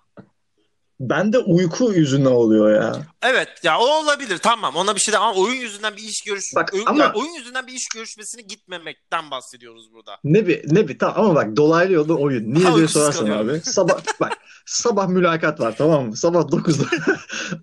bende 1.00 1.38
uyku 1.38 1.92
yüzünden 1.92 2.30
oluyor 2.30 2.74
ya. 2.82 2.96
Evet 3.22 3.48
ya 3.62 3.78
o 3.78 3.84
olabilir 4.02 4.38
tamam 4.38 4.76
ona 4.76 4.94
bir 4.94 5.00
şey 5.00 5.14
de 5.14 5.18
ama 5.18 5.34
oyun 5.40 5.60
yüzünden 5.60 5.96
bir 5.96 6.02
iş 6.02 6.22
görüş 6.26 6.44
Bak, 6.56 6.70
oyun, 6.74 6.86
ama- 6.86 7.02
ya 7.04 7.12
oyun 7.14 7.34
yüzünden 7.34 7.66
bir 7.66 7.72
iş 7.72 7.88
görüşmesini 7.94 8.46
gitmemekten 8.46 9.30
bahsediyoruz 9.30 9.92
burada. 9.92 10.12
Ne 10.24 10.46
bir 10.46 10.74
ne 10.74 10.88
bir 10.88 10.98
tamam 10.98 11.24
ama 11.24 11.34
bak 11.34 11.56
dolaylı 11.56 11.92
yolda 11.92 12.14
oyun. 12.14 12.54
Niye 12.54 12.64
Ha, 12.66 12.76
diye 12.76 12.88
sorarsan 12.88 13.30
abi. 13.30 13.60
Sabah 13.60 14.00
bak 14.20 14.32
sabah 14.66 15.08
mülakat 15.08 15.60
var 15.60 15.74
tamam 15.78 16.06
mı? 16.06 16.16
Sabah 16.16 16.40
9'da 16.40 16.84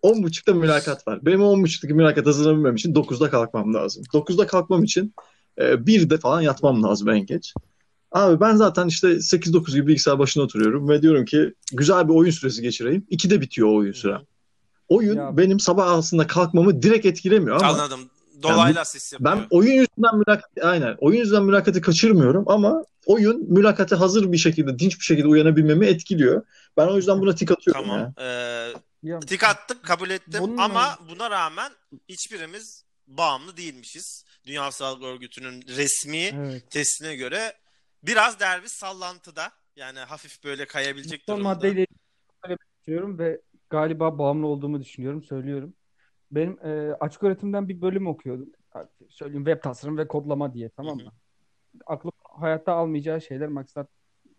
10.30'da 0.04 0.54
mülakat 0.60 1.08
var. 1.08 1.20
Benim 1.22 1.40
10.30'daki 1.40 1.94
mülakat 1.94 2.26
hazırlanabilmem 2.26 2.76
için 2.76 2.94
9'da 2.94 3.30
kalkmam 3.30 3.74
lazım. 3.74 4.04
9'da 4.14 4.48
kalkmam 4.48 4.84
için 4.84 5.14
e, 5.58 5.64
1'de 5.64 6.18
falan 6.18 6.42
yatmam 6.42 6.84
lazım 6.84 7.10
en 7.10 7.26
geç. 7.26 7.54
Abi 8.12 8.40
ben 8.40 8.56
zaten 8.56 8.88
işte 8.88 9.08
8-9 9.08 9.72
gibi 9.76 9.88
bilgisayar 9.88 10.20
başına 10.20 10.44
oturuyorum 10.44 10.90
ve 10.90 11.02
diyorum 11.02 11.26
ki 11.26 11.54
güzel 11.74 12.08
bir 12.10 12.14
oyun 12.14 12.32
süresi 12.32 12.62
geçireyim. 12.62 13.08
2'de 13.12 13.42
bitiyor 13.42 13.68
o 13.68 13.76
oyun 13.76 13.92
sürem. 13.94 14.22
Oyun 14.88 15.16
Ya- 15.18 15.38
benim 15.38 15.60
sabah 15.60 15.88
aslında 15.92 16.28
kalkmamı 16.28 16.82
direkt 16.82 17.06
etkilemiyor 17.06 17.56
ama 17.62 17.68
Anladım. 17.68 18.10
Dolaylı 18.44 18.76
bu- 18.76 18.80
asist 18.80 19.14
yapıyor. 19.14 19.32
ben 19.36 19.48
oyun 19.50 19.72
yüzünden 19.72 20.16
mülakat 20.18 20.50
aynen 20.62 20.96
oyun 21.00 21.20
yüzünden 21.20 21.44
mülakatı 21.44 21.82
kaçırmıyorum 21.82 22.44
ama 22.48 22.84
oyun 23.06 23.54
mülakate 23.54 23.96
hazır 23.96 24.32
bir 24.32 24.38
şekilde 24.38 24.80
dinç 24.80 25.00
bir 25.00 25.04
şekilde 25.06 25.28
uyanabilmemi 25.28 25.86
etkiliyor. 25.86 26.42
Ben 26.78 26.88
o 26.88 26.96
yüzden 26.96 27.20
buna 27.22 27.36
tik 27.36 27.52
atıyorum 27.52 27.82
Tamam. 27.82 28.00
ya. 28.00 28.14
Ee, 28.26 28.74
Ya, 29.04 29.20
tik 29.20 29.44
attık 29.44 29.84
kabul 29.84 30.10
ettim 30.10 30.42
Bunun- 30.42 30.58
ama 30.58 30.98
buna 31.10 31.30
rağmen 31.30 31.72
hiçbirimiz 32.10 32.84
bağımlı 33.08 33.58
değilmişiz. 33.58 34.24
Dünya 34.46 34.72
Sağlık 34.72 35.04
Örgütü'nün 35.04 35.64
resmi 35.78 36.18
evet. 36.18 36.72
testine 36.72 37.16
göre 37.16 37.54
biraz 38.04 38.40
derviş 38.40 38.72
sallantıda. 38.72 39.52
Yani 39.76 40.00
hafif 40.00 40.44
böyle 40.44 40.66
kayabilecek 40.68 41.24
Son 41.26 41.36
durumda. 41.36 41.50
maddeyle 41.50 41.86
düşünüyorum 42.82 43.20
ve 43.20 43.42
galiba 43.70 44.18
bağımlı 44.18 44.48
olduğumu 44.48 44.82
düşünüyorum, 44.82 45.24
söylüyorum. 45.24 45.74
Benim 46.32 46.66
e, 46.66 46.94
açık 47.00 47.24
öğretimden 47.24 47.70
bir 47.70 47.82
bölüm 47.82 48.08
okuyordum. 48.08 48.50
Söyleyeyim 49.10 49.46
web 49.46 49.64
tasarım 49.64 49.98
ve 49.98 50.08
kodlama 50.08 50.54
diye 50.54 50.70
tamam 50.70 51.00
Hı 51.00 51.04
hı. 51.04 51.06
mı? 51.06 51.12
Aklım 51.86 52.12
hayatta 52.40 52.74
almayacağı 52.74 53.22
şeyler 53.22 53.48
maksat 53.48 53.90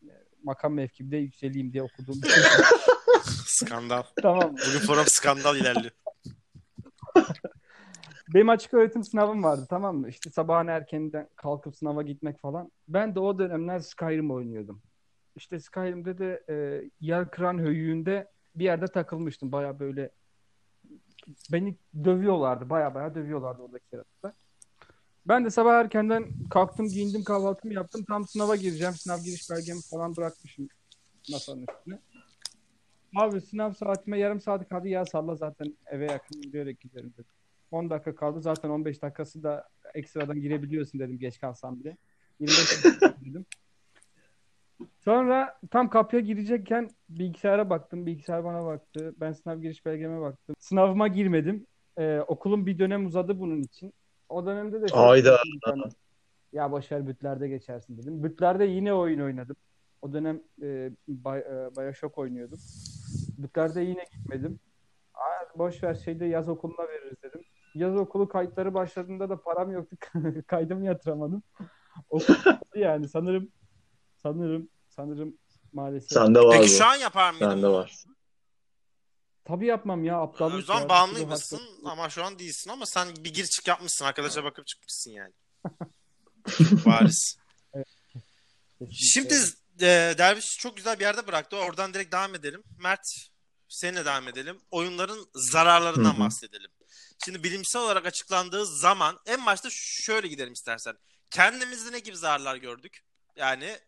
e, 0.03 0.13
makam 0.43 0.75
mevkimde 0.75 1.17
yükseleyim 1.17 1.73
diye 1.73 1.83
okuduğum 1.83 2.23
bir 2.23 2.29
şey. 2.29 2.43
Skandal. 3.47 4.03
tamam 4.23 4.53
mı? 4.53 4.59
Bugün 4.69 4.87
program 4.87 5.07
skandal 5.07 5.57
ilerliyor. 5.57 5.93
Benim 8.35 8.49
açık 8.49 8.75
öğretim 8.75 9.05
sınavım 9.05 9.45
vardı 9.45 9.67
tamam 9.71 9.97
mı? 9.97 10.09
İşte 10.09 10.31
sabahın 10.31 10.67
erkeninden 10.67 11.29
kalkıp 11.37 11.77
sınava 11.77 12.03
gitmek 12.03 12.41
falan. 12.41 12.71
Ben 12.89 13.15
de 13.15 13.21
o 13.21 13.39
dönemler 13.39 13.79
Skyrim 13.79 14.31
oynuyordum. 14.31 14.83
İşte 15.37 15.61
Skyrim'de 15.61 16.19
de 16.19 16.45
e, 16.49 16.85
yer 17.01 17.31
kıran 17.31 17.59
höyüğünde 17.59 18.31
bir 18.55 18.65
yerde 18.65 18.87
takılmıştım. 18.87 19.53
Baya 19.53 19.79
böyle 19.81 20.11
beni 21.53 21.77
dövüyorlardı. 22.05 22.71
Baya 22.71 22.95
baya 22.95 23.15
dövüyorlardı 23.15 23.63
oradaki 23.63 23.85
yaratıklar. 23.93 24.33
Ben 25.29 25.45
de 25.45 25.51
sabah 25.51 25.75
erkenden 25.75 26.25
kalktım, 26.51 26.87
giyindim, 26.87 27.25
kahvaltımı 27.25 27.75
yaptım. 27.75 28.05
Tam 28.09 28.29
sınava 28.29 28.57
gireceğim. 28.57 28.95
Sınav 28.95 29.19
giriş 29.19 29.51
belgemi 29.51 29.81
falan 29.91 30.17
bırakmışım 30.17 30.69
masanın 31.31 31.67
üstüne. 31.71 31.99
Abi 33.17 33.41
sınav 33.41 33.73
saatime 33.73 34.19
yarım 34.19 34.41
saat 34.41 34.69
kaldı. 34.69 34.89
Ya 34.89 35.07
salla 35.07 35.37
zaten 35.37 35.77
eve 35.87 36.05
yakın 36.13 36.43
yürüyerek 36.43 36.81
giderim 36.81 37.13
dedim. 37.13 37.40
10 37.71 37.91
dakika 37.91 38.15
kaldı. 38.15 38.41
Zaten 38.41 38.69
15 38.69 39.03
dakikası 39.03 39.43
da 39.43 39.69
ekstradan 39.95 40.41
girebiliyorsun 40.41 41.01
dedim 41.01 41.19
geç 41.19 41.41
kalsam 41.41 41.81
bile. 41.81 41.97
25 42.41 42.85
dakika 42.85 43.15
dedim. 43.25 43.47
Sonra 44.99 45.59
tam 45.71 45.91
kapıya 45.91 46.23
girecekken 46.23 46.91
bilgisayara 47.09 47.71
baktım. 47.71 48.07
Bilgisayar 48.07 48.45
bana 48.45 48.65
baktı. 48.65 49.15
Ben 49.21 49.33
sınav 49.33 49.61
giriş 49.61 49.87
belgeme 49.87 50.21
baktım. 50.21 50.57
Sınavıma 50.59 51.09
girmedim. 51.09 51.67
Ee, 51.99 52.21
okulun 52.29 52.67
bir 52.67 52.79
dönem 52.79 53.07
uzadı 53.07 53.41
bunun 53.41 53.63
için. 53.63 53.93
O 54.29 54.47
dönemde 54.47 54.83
de 54.83 54.83
dedim, 54.83 54.95
ya 56.53 56.73
boşver 56.73 57.07
bütlerde 57.07 57.49
geçersin 57.49 57.99
dedim. 57.99 58.23
Bütlerde 58.25 58.65
yine 58.65 58.95
oyun 58.95 59.21
oynadım. 59.21 59.57
O 60.03 60.13
dönem 60.13 60.41
e, 60.63 60.91
Bay- 61.09 61.41
e, 61.41 61.77
Bioshock 61.77 62.19
oynuyordum. 62.19 62.59
Bütlerde 63.39 63.81
yine 63.81 64.05
gitmedim. 64.13 64.59
Aa, 65.15 65.59
boş 65.59 65.83
ver 65.83 65.95
şeyde 65.95 66.25
yaz 66.25 66.49
okuluna 66.49 66.89
veririz 66.89 67.23
dedim. 67.23 67.41
Yaz 67.75 67.97
okulu 67.97 68.29
kayıtları 68.29 68.75
başladığında 68.75 69.29
da 69.29 69.43
param 69.43 69.73
yoktu. 69.73 69.97
Kaydımı 70.47 70.87
yatıramadım. 70.87 71.43
Okul 72.11 72.35
yani 72.75 73.09
sanırım 73.09 73.49
sanırım 74.23 74.69
sanırım 74.89 75.39
maalesef. 75.73 76.11
Sende 76.13 76.41
var 76.41 76.57
Peki 76.59 76.73
bu. 76.73 76.77
şu 76.79 76.85
an 76.85 76.95
yapar 76.97 77.31
mıydın? 77.31 77.51
Sende 77.51 77.69
var. 77.69 78.05
Tabii 79.45 79.67
yapmam 79.67 80.05
ya 80.05 80.21
O 80.21 80.23
aptallık 80.23 80.57
yüzden 80.59 80.81
ya. 80.81 80.89
bağımlıymışsın 80.89 81.61
ama 81.85 82.09
şu 82.09 82.25
an 82.25 82.39
değilsin 82.39 82.71
ama 82.71 82.87
sen 82.87 83.09
bir 83.19 83.35
gir 83.35 83.45
çık 83.47 83.69
yapmışsın. 83.69 84.05
Arkadaşa 84.05 84.45
bakıp 84.45 84.67
çıkmışsın 84.67 85.11
yani. 85.11 85.33
Bariz. 86.87 87.39
Şimdi 88.91 89.35
e, 89.81 90.15
Derviş 90.19 90.59
çok 90.59 90.77
güzel 90.77 90.99
bir 90.99 91.05
yerde 91.05 91.27
bıraktı. 91.27 91.57
Oradan 91.57 91.95
direkt 91.95 92.13
devam 92.13 92.35
edelim. 92.35 92.63
Mert 92.79 93.01
seninle 93.69 94.05
devam 94.05 94.29
edelim. 94.29 94.61
Oyunların 94.71 95.27
zararlarından 95.35 96.13
Hı 96.13 96.17
hı. 96.17 96.21
bahsedelim. 96.21 96.71
Şimdi 97.25 97.43
bilimsel 97.43 97.83
olarak 97.83 98.07
açıklandığı 98.07 98.67
zaman 98.67 99.21
en 99.27 99.47
başta 99.47 99.69
şöyle 99.73 100.29
gidelim 100.29 100.53
istersen. 100.53 100.97
Kendimizde 101.31 101.93
ne 101.93 101.99
gibi 101.99 102.17
zararlar 102.17 102.57
gördük? 102.57 103.05
Yani 103.37 103.79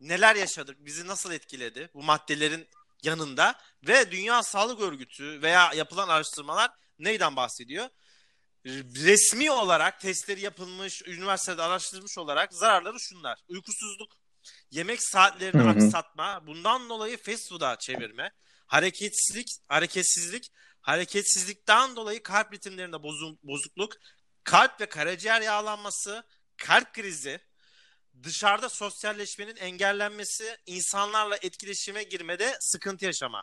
neler 0.00 0.36
yaşadık? 0.36 0.76
Bizi 0.80 1.06
nasıl 1.06 1.32
etkiledi? 1.32 1.90
Bu 1.94 2.02
maddelerin 2.02 2.68
yanında 3.02 3.60
ve 3.86 4.10
Dünya 4.10 4.42
Sağlık 4.42 4.80
Örgütü 4.80 5.42
veya 5.42 5.72
yapılan 5.74 6.08
araştırmalar 6.08 6.70
neyden 6.98 7.36
bahsediyor? 7.36 7.88
Resmi 9.04 9.50
olarak 9.50 10.00
testleri 10.00 10.40
yapılmış, 10.40 11.02
üniversitede 11.06 11.62
araştırılmış 11.62 12.18
olarak 12.18 12.52
zararları 12.52 13.00
şunlar. 13.00 13.38
Uykusuzluk, 13.48 14.12
yemek 14.70 15.02
saatlerini 15.02 15.62
Hı 15.62 15.66
hı. 15.66 15.70
aksatma, 15.70 16.46
bundan 16.46 16.88
dolayı 16.88 17.22
fast 17.22 17.48
food'a 17.48 17.76
çevirme, 17.78 18.32
hareketsizlik, 18.66 19.48
hareketsizlik, 19.68 20.52
hareketsizlikten 20.86 21.96
dolayı 21.96 22.22
kalp 22.22 22.52
ritimlerinde 22.52 23.02
bozukluk, 23.42 23.92
kalp 24.44 24.80
ve 24.80 24.86
karaciğer 24.86 25.40
yağlanması, 25.40 26.24
kalp 26.56 26.92
krizi, 26.92 27.40
dışarıda 28.22 28.68
sosyalleşmenin 28.68 29.56
engellenmesi, 29.56 30.56
insanlarla 30.66 31.36
etkileşime 31.42 32.02
girmede 32.02 32.56
sıkıntı 32.60 33.04
yaşama. 33.04 33.42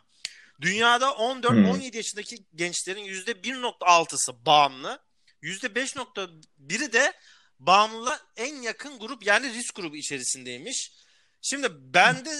Dünyada 0.60 1.06
14-17 1.06 1.96
yaşındaki 1.96 2.36
gençlerin 2.54 3.04
%1.6'sı 3.04 4.46
bağımlı, 4.46 5.02
%5.1'i 5.42 6.92
de 6.92 7.12
bağımlılığa 7.58 8.20
en 8.36 8.62
yakın 8.62 8.98
grup 8.98 9.26
yani 9.26 9.54
risk 9.54 9.74
grubu 9.74 9.96
içerisindeymiş. 9.96 10.92
Şimdi 11.42 11.68
bende 11.94 12.30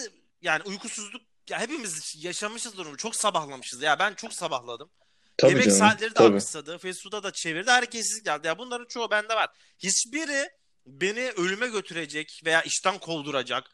yani 0.42 0.62
uykusuzluk 0.62 1.22
ya 1.50 1.60
hepimiz 1.60 2.14
yaşamışız 2.24 2.76
durumu. 2.76 2.96
Çok 2.96 3.16
sabahlamışız. 3.16 3.82
Ya 3.82 3.98
ben 3.98 4.14
çok 4.14 4.32
sabahladım. 4.32 4.88
Tabii 5.36 5.50
Yemek 5.50 5.64
canım. 5.64 5.78
saatleri 5.78 6.10
de 6.10 6.14
Tabii. 6.14 6.36
aksadı. 6.36 6.78
Fast 6.78 7.02
food'a 7.02 7.22
da 7.22 7.30
çevirdi. 7.30 7.70
Hareketsizlik 7.70 8.24
geldi. 8.24 8.46
Ya 8.46 8.58
bunların 8.58 8.86
çoğu 8.86 9.10
bende 9.10 9.34
var. 9.34 9.48
Hiçbiri 9.78 10.48
beni 10.86 11.30
ölüme 11.36 11.68
götürecek 11.68 12.40
veya 12.44 12.62
işten 12.62 12.98
kovduracak 12.98 13.64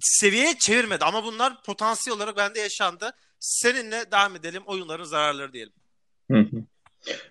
seviyeye 0.00 0.58
çevirmedi. 0.58 1.04
Ama 1.04 1.24
bunlar 1.24 1.62
potansiyel 1.62 2.16
olarak 2.16 2.36
bende 2.36 2.60
yaşandı. 2.60 3.10
Seninle 3.40 4.04
devam 4.12 4.36
edelim. 4.36 4.62
Oyunların 4.66 5.04
zararları 5.04 5.52
diyelim. 5.52 5.72
Hı 6.30 6.38
hı. 6.38 6.56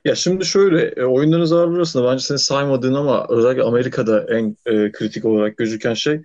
Ya 0.05 0.15
şimdi 0.15 0.45
şöyle 0.45 0.87
e, 0.87 1.03
oyunların 1.03 1.45
zararları 1.45 1.77
arasında 1.77 2.11
bence 2.11 2.23
senin 2.23 2.37
saymadığın 2.37 2.93
ama 2.93 3.27
özellikle 3.29 3.63
Amerika'da 3.63 4.25
en 4.29 4.57
e, 4.65 4.91
kritik 4.91 5.25
olarak 5.25 5.57
gözüken 5.57 5.93
şey 5.93 6.21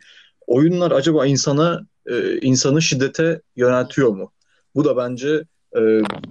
oyunlar 0.47 0.91
acaba 0.91 1.27
insana 1.27 1.87
e, 2.11 2.39
insanı 2.41 2.83
şiddete 2.83 3.41
yöneltiyor 3.57 4.09
mu? 4.09 4.33
Bu 4.75 4.85
da 4.85 4.97
bence 4.97 5.45
e, 5.77 5.81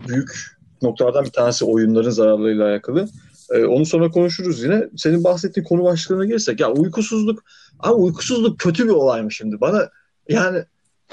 büyük 0.07 0.57
noktalardan 0.81 1.25
bir 1.25 1.29
tanesi 1.29 1.65
oyunların 1.65 2.09
zararlarıyla 2.09 2.67
alakalı. 2.67 3.07
E, 3.51 3.65
onu 3.65 3.85
sonra 3.85 4.11
konuşuruz 4.11 4.63
yine. 4.63 4.89
Senin 4.97 5.23
bahsettiğin 5.23 5.67
konu 5.67 5.83
başlığına 5.83 6.25
gelirsek 6.25 6.59
ya 6.59 6.71
uykusuzluk 6.71 7.43
abi 7.79 7.93
uykusuzluk 7.93 8.59
kötü 8.59 8.85
bir 8.85 8.93
olay 8.93 9.21
mı 9.21 9.31
şimdi? 9.31 9.61
Bana 9.61 9.89
yani 10.29 10.63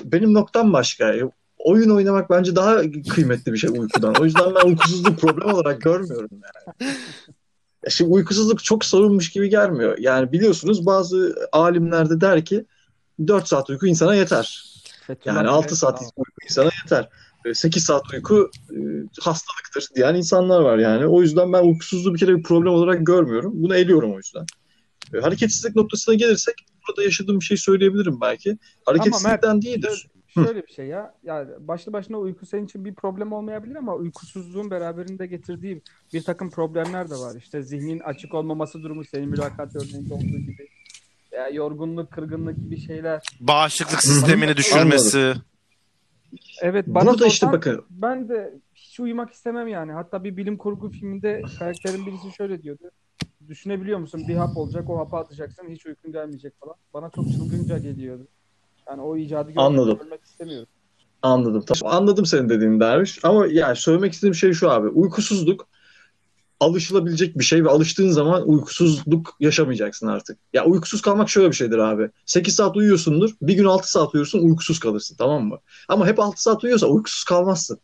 benim 0.04 0.34
noktam 0.34 0.72
başka. 0.72 1.14
E, 1.14 1.22
oyun 1.58 1.90
oynamak 1.90 2.30
bence 2.30 2.56
daha 2.56 2.82
kıymetli 3.14 3.52
bir 3.52 3.58
şey 3.58 3.70
uykudan. 3.70 4.14
O 4.20 4.24
yüzden 4.24 4.54
ben 4.54 4.68
uykusuzluk 4.68 5.18
problem 5.18 5.54
olarak 5.54 5.80
görmüyorum 5.80 6.30
yani. 6.32 6.90
Ya 7.84 7.90
şimdi 7.90 8.10
uykusuzluk 8.10 8.64
çok 8.64 8.84
sorunmuş 8.84 9.30
gibi 9.30 9.48
gelmiyor. 9.48 9.98
Yani 9.98 10.32
biliyorsunuz 10.32 10.86
bazı 10.86 11.36
alimler 11.52 12.10
de 12.10 12.20
der 12.20 12.44
ki 12.44 12.64
4 13.26 13.48
saat 13.48 13.70
uyku 13.70 13.86
insana 13.86 14.14
yeter. 14.14 14.64
Fethullah 15.06 15.34
Yani 15.36 15.44
Gülen- 15.44 15.52
6 15.52 15.76
saat 15.76 16.00
uyku 16.02 16.24
insana 16.44 16.70
yeter. 16.82 17.08
8 17.54 17.84
saat 17.84 18.14
uyku 18.14 18.50
e, 18.70 18.76
hastalıktır 19.20 19.88
diyen 19.96 20.14
insanlar 20.14 20.60
var 20.60 20.78
yani. 20.78 21.06
O 21.06 21.22
yüzden 21.22 21.52
ben 21.52 21.62
uykusuzluğu 21.62 22.14
bir 22.14 22.18
kere 22.18 22.36
bir 22.36 22.42
problem 22.42 22.72
olarak 22.72 23.06
görmüyorum. 23.06 23.52
Bunu 23.54 23.76
eliyorum 23.76 24.14
o 24.14 24.16
yüzden. 24.16 24.46
E, 25.14 25.18
Hareketsizlik 25.18 25.76
noktasına 25.76 26.14
gelirsek 26.14 26.54
burada 26.88 27.02
yaşadığım 27.02 27.40
bir 27.40 27.44
şey 27.44 27.56
söyleyebilirim 27.56 28.20
belki. 28.20 28.58
Hareketsizlikten 28.86 29.62
değildir. 29.62 30.06
Şöyle, 30.34 30.46
şöyle 30.48 30.66
bir 30.66 30.72
şey 30.72 30.86
ya. 30.86 31.14
Yani 31.24 31.48
başlı 31.60 31.92
başına 31.92 32.18
uyku 32.18 32.46
senin 32.46 32.64
için 32.64 32.84
bir 32.84 32.94
problem 32.94 33.32
olmayabilir 33.32 33.76
ama 33.76 33.94
uykusuzluğun 33.94 34.70
beraberinde 34.70 35.26
getirdiği 35.26 35.82
bir 36.12 36.22
takım 36.22 36.50
problemler 36.50 37.10
de 37.10 37.14
var. 37.14 37.36
İşte 37.38 37.62
zihnin 37.62 38.00
açık 38.00 38.34
olmaması 38.34 38.82
durumu 38.82 39.04
senin 39.04 39.28
mülakat 39.28 39.76
örneğinde 39.76 40.14
olduğu 40.14 40.38
gibi. 40.38 40.68
Veya 41.36 41.48
yorgunluk, 41.48 42.10
kırgınlık 42.10 42.56
gibi 42.56 42.80
şeyler. 42.80 43.22
Bağışıklık 43.40 44.02
sistemini 44.02 44.56
düşürmesi. 44.56 45.34
Evet 46.62 46.84
bana 46.86 47.10
Bunu 47.10 47.18
da 47.18 47.26
işte 47.26 47.52
bakın 47.52 47.84
ben 47.90 48.28
de 48.28 48.54
hiç 48.74 49.00
uyumak 49.00 49.32
istemem 49.32 49.68
yani. 49.68 49.92
Hatta 49.92 50.24
bir 50.24 50.36
bilim 50.36 50.56
kurgu 50.56 50.90
filminde 50.90 51.42
karakterin 51.58 52.06
birisi 52.06 52.36
şöyle 52.36 52.62
diyordu. 52.62 52.90
Düşünebiliyor 53.48 53.98
musun? 53.98 54.24
Bir 54.28 54.34
hap 54.34 54.56
olacak, 54.56 54.90
o 54.90 54.98
hapı 54.98 55.16
atacaksın, 55.16 55.68
hiç 55.70 55.86
uykun 55.86 56.12
gelmeyecek 56.12 56.52
falan. 56.60 56.74
Bana 56.94 57.10
çok 57.10 57.32
çılgınca 57.32 57.78
geliyordu. 57.78 58.26
Yani 58.88 59.02
o 59.02 59.16
icadı 59.16 59.52
Anladım. 59.56 59.98
görmek 59.98 60.24
istemiyorum. 60.24 60.68
Anladım. 61.22 61.64
Tamam. 61.66 61.96
Anladım 61.96 62.26
senin 62.26 62.48
dediğin 62.48 62.80
Derviş. 62.80 63.24
Ama 63.24 63.46
yani 63.46 63.76
söylemek 63.76 64.12
istediğim 64.12 64.34
şey 64.34 64.52
şu 64.52 64.70
abi. 64.70 64.88
Uykusuzluk 64.88 65.68
alışılabilecek 66.60 67.38
bir 67.38 67.44
şey 67.44 67.64
ve 67.64 67.68
alıştığın 67.68 68.10
zaman 68.10 68.48
uykusuzluk 68.48 69.36
yaşamayacaksın 69.40 70.06
artık. 70.06 70.38
Ya 70.52 70.64
uykusuz 70.64 71.02
kalmak 71.02 71.30
şöyle 71.30 71.48
bir 71.48 71.56
şeydir 71.56 71.78
abi. 71.78 72.10
8 72.26 72.54
saat 72.56 72.76
uyuyorsundur. 72.76 73.30
Bir 73.42 73.54
gün 73.54 73.64
6 73.64 73.90
saat 73.90 74.14
uyursun 74.14 74.38
uykusuz 74.48 74.78
kalırsın 74.78 75.16
tamam 75.16 75.44
mı? 75.44 75.58
Ama 75.88 76.06
hep 76.06 76.20
6 76.20 76.42
saat 76.42 76.64
uyuyorsa 76.64 76.86
uykusuz 76.86 77.24
kalmazsın. 77.24 77.78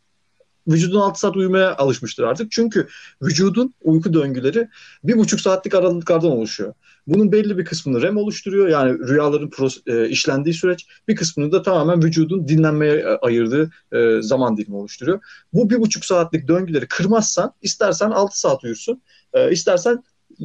Vücudun 0.68 1.00
6 1.00 1.20
saat 1.20 1.36
uyumaya 1.36 1.76
alışmıştır 1.76 2.22
artık. 2.22 2.50
Çünkü 2.50 2.88
vücudun 3.22 3.74
uyku 3.82 4.14
döngüleri 4.14 4.68
bir 5.04 5.18
buçuk 5.18 5.40
saatlik 5.40 5.74
aralıklardan 5.74 6.30
oluşuyor. 6.30 6.74
Bunun 7.06 7.32
belli 7.32 7.58
bir 7.58 7.64
kısmını 7.64 8.02
REM 8.02 8.16
oluşturuyor. 8.16 8.68
Yani 8.68 8.98
rüyaların 8.98 9.50
e, 9.86 10.08
işlendiği 10.08 10.54
süreç. 10.54 10.86
Bir 11.08 11.16
kısmını 11.16 11.52
da 11.52 11.62
tamamen 11.62 12.02
vücudun 12.02 12.48
dinlenmeye 12.48 12.94
e, 12.94 13.06
ayırdığı 13.06 13.70
e, 13.92 14.22
zaman 14.22 14.56
dilimi 14.56 14.76
oluşturuyor. 14.76 15.20
Bu 15.52 15.70
bir 15.70 15.80
buçuk 15.80 16.04
saatlik 16.04 16.48
döngüleri 16.48 16.86
kırmazsan 16.86 17.52
istersen 17.62 18.10
6 18.10 18.40
saat 18.40 18.64
uyursun. 18.64 19.02
istersen 19.50 20.02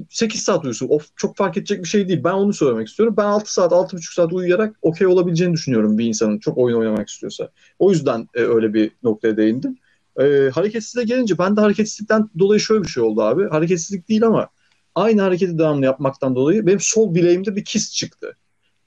8 0.09 0.41
saat 0.41 0.63
uyursun. 0.63 0.87
Of, 0.87 1.07
çok 1.15 1.35
fark 1.35 1.57
edecek 1.57 1.83
bir 1.83 1.87
şey 1.87 2.07
değil. 2.07 2.23
Ben 2.23 2.33
onu 2.33 2.53
söylemek 2.53 2.87
istiyorum. 2.87 3.15
Ben 3.17 3.23
6 3.23 3.53
saat, 3.53 3.71
6,5 3.71 4.13
saat 4.13 4.33
uyuyarak 4.33 4.75
okey 4.81 5.07
olabileceğini 5.07 5.53
düşünüyorum 5.53 5.97
bir 5.97 6.05
insanın 6.05 6.39
çok 6.39 6.57
oyun 6.57 6.77
oynamak 6.77 7.09
istiyorsa. 7.09 7.49
O 7.79 7.91
yüzden 7.91 8.27
e, 8.33 8.41
öyle 8.41 8.73
bir 8.73 8.91
noktaya 9.03 9.37
değindim. 9.37 9.77
E, 10.19 10.49
hareketsizliğe 10.49 11.05
gelince 11.05 11.37
ben 11.37 11.57
de 11.57 11.61
hareketsizlikten 11.61 12.29
dolayı 12.39 12.59
şöyle 12.59 12.83
bir 12.83 12.87
şey 12.87 13.03
oldu 13.03 13.21
abi. 13.21 13.49
Hareketsizlik 13.49 14.09
değil 14.09 14.25
ama 14.25 14.49
aynı 14.95 15.21
hareketi 15.21 15.57
devamlı 15.57 15.85
yapmaktan 15.85 16.35
dolayı 16.35 16.67
benim 16.67 16.79
sol 16.79 17.15
bileğimde 17.15 17.55
bir 17.55 17.65
kist 17.65 17.93
çıktı. 17.93 18.37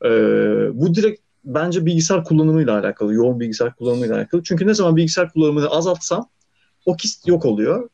E, 0.05 0.09
bu 0.75 0.95
direkt 0.95 1.21
bence 1.45 1.87
bilgisayar 1.87 2.25
kullanımıyla 2.25 2.79
alakalı, 2.79 3.15
yoğun 3.15 3.41
bilgisayar 3.41 3.75
kullanımıyla 3.75 4.17
alakalı. 4.17 4.43
Çünkü 4.43 4.67
ne 4.67 4.75
zaman 4.75 4.97
bilgisayar 4.97 5.33
kullanımını 5.33 5.69
azaltsam 5.69 6.29
o 6.87 6.97
kist 6.97 7.29
yok 7.29 7.45
oluyor. 7.45 7.89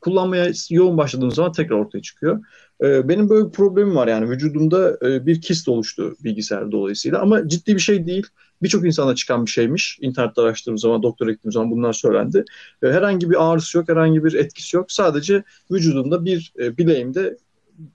Kullanmaya 0.00 0.52
yoğun 0.70 0.96
başladığım 0.96 1.30
zaman 1.30 1.52
tekrar 1.52 1.76
ortaya 1.76 2.02
çıkıyor. 2.02 2.44
Ee, 2.82 3.08
benim 3.08 3.28
böyle 3.28 3.46
bir 3.46 3.52
problemim 3.52 3.96
var 3.96 4.08
yani 4.08 4.30
vücudumda 4.30 4.98
e, 5.02 5.26
bir 5.26 5.40
kist 5.40 5.68
oluştu 5.68 6.16
bilgisayar 6.24 6.72
dolayısıyla 6.72 7.20
ama 7.20 7.48
ciddi 7.48 7.74
bir 7.74 7.80
şey 7.80 8.06
değil. 8.06 8.26
Birçok 8.64 8.86
insana 8.86 9.14
çıkan 9.14 9.46
bir 9.46 9.50
şeymiş. 9.50 9.98
İnternette 10.00 10.40
araştırdığım 10.40 10.78
zaman, 10.78 11.02
doktora 11.02 11.32
gittiğim 11.32 11.52
zaman 11.52 11.70
bunlar 11.70 11.92
söylendi. 11.92 12.44
Herhangi 12.80 13.30
bir 13.30 13.50
ağrısı 13.50 13.78
yok, 13.78 13.88
herhangi 13.88 14.24
bir 14.24 14.32
etkisi 14.32 14.76
yok. 14.76 14.92
Sadece 14.92 15.44
vücudumda 15.70 16.24
bir 16.24 16.52
e, 16.58 16.76
bileğimde 16.76 17.36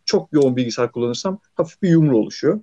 çok 0.06 0.34
yoğun 0.34 0.56
bilgisayar 0.56 0.92
kullanırsam 0.92 1.40
hafif 1.56 1.82
bir 1.82 1.90
yumru 1.90 2.18
oluşuyor. 2.18 2.60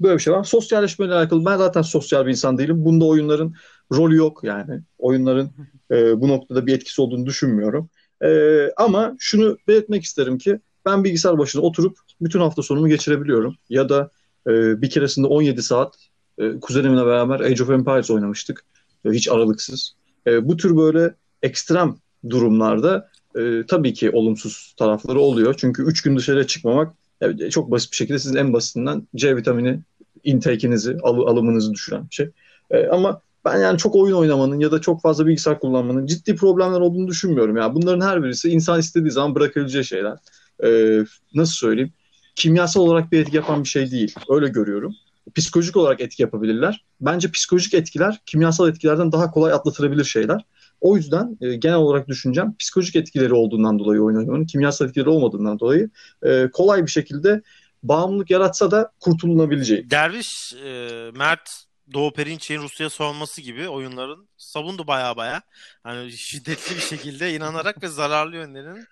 Böyle 0.00 0.14
bir 0.14 0.22
şey 0.22 0.32
var. 0.32 0.44
Sosyalleşmeyle 0.44 1.14
alakalı 1.14 1.44
ben 1.44 1.56
zaten 1.56 1.82
sosyal 1.82 2.26
bir 2.26 2.30
insan 2.30 2.58
değilim. 2.58 2.84
Bunda 2.84 3.04
oyunların 3.04 3.54
rolü 3.92 4.16
yok 4.16 4.40
yani. 4.44 4.80
Oyunların 4.98 5.50
e, 5.90 6.20
bu 6.20 6.28
noktada 6.28 6.66
bir 6.66 6.74
etkisi 6.74 7.02
olduğunu 7.02 7.26
düşünmüyorum. 7.26 7.90
E, 8.24 8.60
ama 8.76 9.16
şunu 9.18 9.58
belirtmek 9.68 10.04
isterim 10.04 10.38
ki 10.38 10.60
ben 10.86 11.04
bilgisayar 11.04 11.38
başına 11.38 11.62
oturup 11.62 11.98
bütün 12.20 12.40
hafta 12.40 12.62
sonumu 12.62 12.88
geçirebiliyorum. 12.88 13.56
Ya 13.68 13.88
da 13.88 14.10
e, 14.46 14.82
bir 14.82 14.90
keresinde 14.90 15.26
17 15.26 15.62
saat 15.62 16.09
e, 16.40 16.60
kuzenimle 16.60 17.06
beraber 17.06 17.40
Age 17.40 17.62
of 17.62 17.70
Empires 17.70 18.10
oynamıştık. 18.10 18.64
E, 19.04 19.10
hiç 19.10 19.28
aralıksız. 19.28 19.94
E, 20.26 20.48
bu 20.48 20.56
tür 20.56 20.76
böyle 20.76 21.14
ekstrem 21.42 21.96
durumlarda 22.30 23.10
e, 23.38 23.66
tabii 23.68 23.94
ki 23.94 24.10
olumsuz 24.10 24.74
tarafları 24.78 25.20
oluyor. 25.20 25.54
Çünkü 25.58 25.82
3 25.82 26.02
gün 26.02 26.16
dışarıya 26.16 26.46
çıkmamak 26.46 26.94
e, 27.20 27.50
çok 27.50 27.70
basit 27.70 27.92
bir 27.92 27.96
şekilde 27.96 28.18
sizin 28.18 28.36
en 28.36 28.52
basitinden 28.52 29.08
C 29.16 29.36
vitamini 29.36 29.80
intake'inizi, 30.24 30.96
al- 31.02 31.26
alımınızı 31.26 31.72
düşüren 31.72 32.08
bir 32.10 32.14
şey. 32.14 32.30
E, 32.70 32.86
ama 32.86 33.20
ben 33.44 33.58
yani 33.58 33.78
çok 33.78 33.96
oyun 33.96 34.14
oynamanın 34.16 34.60
ya 34.60 34.72
da 34.72 34.80
çok 34.80 35.02
fazla 35.02 35.26
bilgisayar 35.26 35.60
kullanmanın 35.60 36.06
ciddi 36.06 36.36
problemler 36.36 36.80
olduğunu 36.80 37.08
düşünmüyorum. 37.08 37.56
Yani 37.56 37.74
bunların 37.74 38.06
her 38.06 38.22
birisi 38.22 38.48
insan 38.50 38.80
istediği 38.80 39.10
zaman 39.10 39.34
bırakabileceği 39.34 39.84
şeyler. 39.84 40.18
Ee, 40.64 41.04
nasıl 41.34 41.52
söyleyeyim? 41.52 41.92
Kimyasal 42.34 42.80
olarak 42.80 43.12
bir 43.12 43.20
etki 43.20 43.36
yapan 43.36 43.64
bir 43.64 43.68
şey 43.68 43.90
değil. 43.90 44.14
Öyle 44.30 44.48
görüyorum. 44.48 44.94
Psikolojik 45.34 45.76
olarak 45.76 46.00
etki 46.00 46.22
yapabilirler. 46.22 46.84
Bence 47.00 47.30
psikolojik 47.30 47.74
etkiler 47.74 48.20
kimyasal 48.26 48.68
etkilerden 48.68 49.12
daha 49.12 49.30
kolay 49.30 49.52
atlatılabilir 49.52 50.04
şeyler. 50.04 50.44
O 50.80 50.96
yüzden 50.96 51.38
e, 51.40 51.56
genel 51.56 51.76
olarak 51.76 52.08
düşüneceğim 52.08 52.56
psikolojik 52.58 52.96
etkileri 52.96 53.34
olduğundan 53.34 53.78
dolayı 53.78 54.02
oyun 54.02 54.44
kimyasal 54.44 54.88
etkileri 54.88 55.08
olmadığından 55.08 55.58
dolayı 55.58 55.90
e, 56.22 56.50
kolay 56.52 56.82
bir 56.86 56.90
şekilde 56.90 57.42
bağımlılık 57.82 58.30
yaratsa 58.30 58.70
da 58.70 58.92
kurtulunabileceği. 59.00 59.90
Derviş, 59.90 60.54
e, 60.54 61.10
Mert 61.14 61.50
Doğu 61.92 62.12
Perinçek'in 62.12 62.62
Rusya'ya 62.62 62.90
sorması 62.90 63.40
gibi 63.40 63.68
oyunların 63.68 64.28
savundu 64.36 64.86
baya 64.86 65.16
baya. 65.16 65.42
Hani 65.82 66.12
şiddetli 66.12 66.76
bir 66.76 66.80
şekilde 66.80 67.34
inanarak 67.34 67.82
ve 67.82 67.88
zararlı 67.88 68.36
yönlerinin 68.36 68.86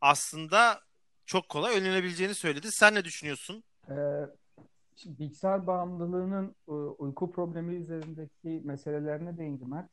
aslında 0.00 0.80
çok 1.26 1.48
kolay 1.48 1.78
önlenebileceğini 1.78 2.34
söyledi. 2.34 2.72
Sen 2.72 2.94
ne 2.94 3.04
düşünüyorsun? 3.04 3.64
Ee, 3.88 3.94
şimdi 4.96 5.18
bilgisayar 5.18 5.66
bağımlılığının 5.66 6.54
e, 6.68 6.72
uyku 6.72 7.32
problemi 7.32 7.74
üzerindeki 7.74 8.60
meselelerine 8.64 9.38
değindi 9.38 9.64
Mert. 9.64 9.90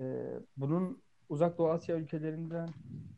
Ee, 0.00 0.40
bunun 0.56 1.02
Uzak 1.28 1.58
Doğu 1.58 1.68
Asya 1.68 1.96
ülkelerinden 1.96 2.68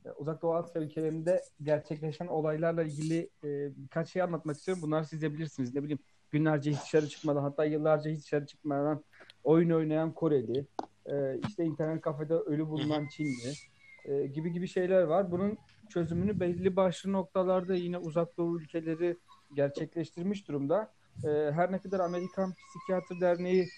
e, 0.05 0.11
Uzak 0.11 0.43
Doğu 0.43 0.55
Asya 0.55 0.83
ülkelerinde 0.83 1.43
gerçekleşen 1.63 2.27
olaylarla 2.27 2.83
ilgili 2.83 3.31
e, 3.45 3.77
birkaç 3.77 4.09
şey 4.09 4.23
anlatmak 4.23 4.57
istiyorum. 4.57 4.83
Bunları 4.83 5.05
siz 5.05 5.23
de 5.23 5.35
bilirsiniz. 5.35 5.75
Ne 5.75 5.83
bileyim 5.83 5.99
günlerce 6.31 6.71
hiç 6.71 6.83
dışarı 6.83 7.09
çıkmadan 7.09 7.43
hatta 7.43 7.65
yıllarca 7.65 8.11
hiç 8.11 8.23
dışarı 8.23 8.47
çıkmadan 8.47 9.05
oyun 9.45 9.71
oynayan 9.71 10.13
Koreli, 10.13 10.67
e, 11.07 11.39
işte 11.49 11.65
internet 11.65 12.01
kafede 12.01 12.35
ölü 12.35 12.69
bulunan 12.69 13.07
Çinli 13.07 13.53
e, 14.05 14.27
gibi 14.27 14.53
gibi 14.53 14.69
şeyler 14.69 15.03
var. 15.03 15.31
Bunun 15.31 15.59
çözümünü 15.89 16.41
belli 16.41 16.77
başlı 16.77 17.13
noktalarda 17.13 17.75
yine 17.75 17.99
Uzak 17.99 18.37
Doğu 18.37 18.61
ülkeleri 18.61 19.17
gerçekleştirmiş 19.55 20.49
durumda. 20.49 20.96
E, 21.25 21.29
her 21.29 21.73
ne 21.73 21.79
kadar 21.79 22.01
Amerikan 22.01 22.55
Psikiyatri 22.69 23.21
Derneği 23.21 23.69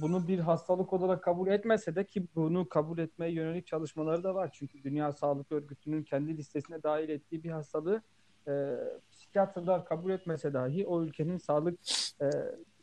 bunu 0.00 0.28
bir 0.28 0.38
hastalık 0.38 0.92
olarak 0.92 1.22
kabul 1.24 1.48
etmese 1.48 1.94
de 1.94 2.06
ki 2.06 2.26
bunu 2.34 2.68
kabul 2.68 2.98
etmeye 2.98 3.32
yönelik 3.32 3.66
çalışmaları 3.66 4.24
da 4.24 4.34
var. 4.34 4.50
Çünkü 4.52 4.82
Dünya 4.82 5.12
Sağlık 5.12 5.52
Örgütü'nün 5.52 6.02
kendi 6.02 6.36
listesine 6.36 6.82
dahil 6.82 7.08
ettiği 7.08 7.44
bir 7.44 7.50
hastalığı 7.50 8.02
e, 8.48 8.76
psikiyatrlar 9.10 9.84
kabul 9.84 10.10
etmese 10.10 10.52
dahi 10.52 10.86
o 10.86 11.02
ülkenin 11.02 11.38
sağlık 11.38 11.78
e, 12.20 12.30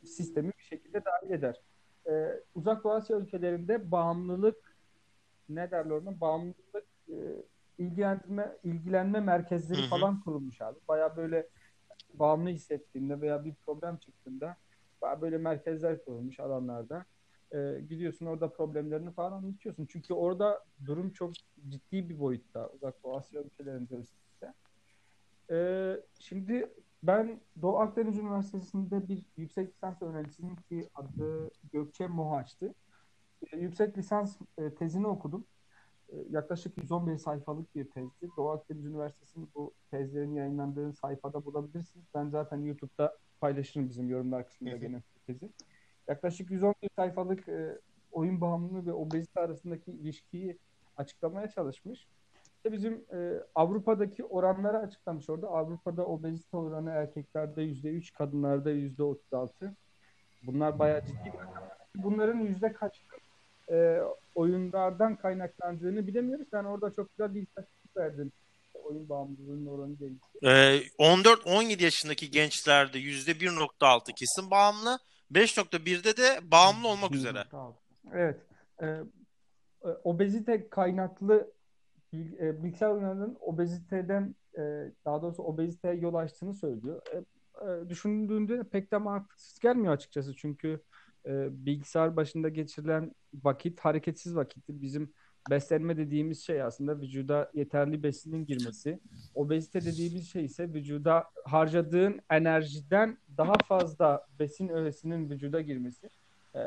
sistemi 0.03 0.51
bir 0.59 0.63
şekilde 0.63 1.01
dahil 1.05 1.31
eder. 1.31 1.61
E, 2.09 2.41
Uzak 2.55 2.83
Doğu 2.83 2.91
Asya 2.91 3.17
ülkelerinde 3.17 3.91
bağımlılık 3.91 4.75
ne 5.49 5.71
derler 5.71 5.91
ona? 5.91 6.21
Bağımlılık 6.21 6.85
e, 7.09 7.15
ilgilendirme 7.77 8.57
ilgilenme 8.63 9.19
merkezleri 9.19 9.81
Hı 9.81 9.85
hı. 9.85 9.89
falan 9.89 10.21
kurulmuş 10.21 10.61
abi. 10.61 10.79
Baya 10.87 11.17
böyle 11.17 11.47
bağımlı 12.13 12.49
hissettiğinde 12.49 13.21
veya 13.21 13.45
bir 13.45 13.55
problem 13.55 13.97
çıktığında 13.97 14.57
böyle 15.21 15.37
merkezler 15.37 16.05
kurulmuş 16.05 16.39
alanlarda. 16.39 17.05
E, 17.51 17.81
gidiyorsun 17.89 18.25
orada 18.25 18.51
problemlerini 18.51 19.11
falan 19.11 19.31
anlatıyorsun. 19.31 19.85
Çünkü 19.85 20.13
orada 20.13 20.65
durum 20.85 21.13
çok 21.13 21.33
ciddi 21.69 22.09
bir 22.09 22.19
boyutta 22.19 22.69
Uzak 22.69 23.03
Doğu 23.03 23.15
Asya 23.15 23.41
ülkelerinde 23.41 23.95
özellikle. 23.95 24.53
Ee, 25.51 26.01
şimdi 26.19 26.73
ben 27.03 27.39
Doğu 27.61 27.79
Akdeniz 27.79 28.17
Üniversitesi'nde 28.17 29.07
bir 29.07 29.25
yüksek 29.37 29.69
lisans 29.73 30.01
öğrencisiyim 30.01 30.55
ki 30.55 30.89
adı 30.95 31.51
Gökçe 31.71 32.07
Mohaç'tı. 32.07 32.73
Ee, 33.53 33.57
yüksek 33.57 33.97
lisans 33.97 34.37
e, 34.57 34.75
tezini 34.75 35.07
okudum. 35.07 35.45
Ee, 36.11 36.15
yaklaşık 36.29 36.77
111 36.77 37.17
sayfalık 37.17 37.75
bir 37.75 37.89
tezdi. 37.89 38.29
Doğu 38.37 38.49
Akdeniz 38.49 38.85
Üniversitesi'nin 38.85 39.49
bu 39.55 39.73
tezlerin 39.91 40.33
yayınlandığı 40.33 40.93
sayfada 40.93 41.45
bulabilirsiniz. 41.45 42.05
Ben 42.15 42.29
zaten 42.29 42.57
YouTube'da 42.57 43.17
paylaşırım 43.41 43.89
bizim 43.89 44.09
yorumlar 44.09 44.45
kısmında 44.45 44.77
gene 44.77 45.01
tezi. 45.27 45.49
Yaklaşık 46.07 46.51
111 46.51 46.75
sayfalık 46.95 47.49
e, 47.49 47.79
oyun 48.11 48.41
bağımlılığı 48.41 48.85
ve 48.85 48.93
obezite 48.93 49.39
arasındaki 49.39 49.91
ilişkiyi 49.91 50.57
açıklamaya 50.97 51.47
çalışmış. 51.47 52.07
İşte 52.55 52.71
bizim 52.71 53.05
e, 53.13 53.43
Avrupa'daki 53.55 54.25
oranları 54.25 54.77
açıklamış 54.77 55.29
orada. 55.29 55.47
Avrupa'da 55.47 56.05
obezite 56.05 56.57
oranı 56.57 56.89
erkeklerde 56.89 57.63
%3, 57.63 58.13
kadınlarda 58.13 58.71
%36. 58.71 59.73
Bunlar 60.43 60.79
bayağı 60.79 61.05
ciddi 61.05 61.33
bunların 61.95 62.39
yüzde 62.39 62.73
kaç 62.73 63.01
e, 63.71 63.99
oyunlardan 64.35 65.15
kaynaklandığını 65.15 66.07
bilemiyoruz. 66.07 66.47
Ben 66.53 66.63
orada 66.63 66.93
çok 66.93 67.09
güzel 67.09 67.35
bir 67.35 67.41
istatistik 67.41 67.97
verdim. 67.97 68.31
Oyun 68.73 69.09
bağımlılığının 69.09 69.65
oranı 69.65 69.99
değil. 69.99 70.19
Ee, 70.43 70.81
14-17 70.99 71.83
yaşındaki 71.83 72.31
gençlerde 72.31 72.99
%1.6 72.99 74.13
kesin 74.13 74.51
bağımlı. 74.51 74.99
5.1'de 75.31 76.17
de 76.17 76.51
bağımlı 76.51 76.87
olmak 76.87 77.15
üzere. 77.15 77.43
Evet. 78.13 78.37
Ee, 78.81 78.85
e, 79.83 79.87
obezite 80.03 80.69
kaynaklı 80.69 81.51
e, 82.13 82.63
bilgisayar 82.63 82.89
oyunlarının 82.89 83.37
obeziteden 83.41 84.35
e, 84.57 84.61
daha 85.05 85.21
doğrusu 85.21 85.43
obeziteye 85.43 85.93
yol 85.93 86.13
açtığını 86.13 86.53
söylüyor. 86.53 87.01
E, 87.13 87.17
e, 87.65 87.89
düşündüğünde 87.89 88.63
pek 88.63 88.91
de 88.91 88.97
mantıksız 88.97 89.59
gelmiyor 89.59 89.93
açıkçası. 89.93 90.35
Çünkü 90.35 90.81
e, 91.25 91.65
bilgisayar 91.65 92.15
başında 92.15 92.49
geçirilen 92.49 93.15
vakit 93.43 93.79
hareketsiz 93.79 94.35
vakittir. 94.35 94.81
Bizim 94.81 95.13
beslenme 95.49 95.97
dediğimiz 95.97 96.45
şey 96.45 96.61
aslında 96.61 97.01
vücuda 97.01 97.51
yeterli 97.53 98.03
besinin 98.03 98.45
girmesi. 98.45 98.99
Obezite 99.35 99.81
dediğimiz 99.81 100.31
şey 100.31 100.45
ise 100.45 100.73
vücuda 100.73 101.23
harcadığın 101.45 102.19
enerjiden 102.29 103.17
daha 103.37 103.53
fazla 103.67 104.27
besin 104.39 104.69
öğesinin 104.69 105.29
vücuda 105.29 105.61
girmesi. 105.61 106.09
E, 106.55 106.59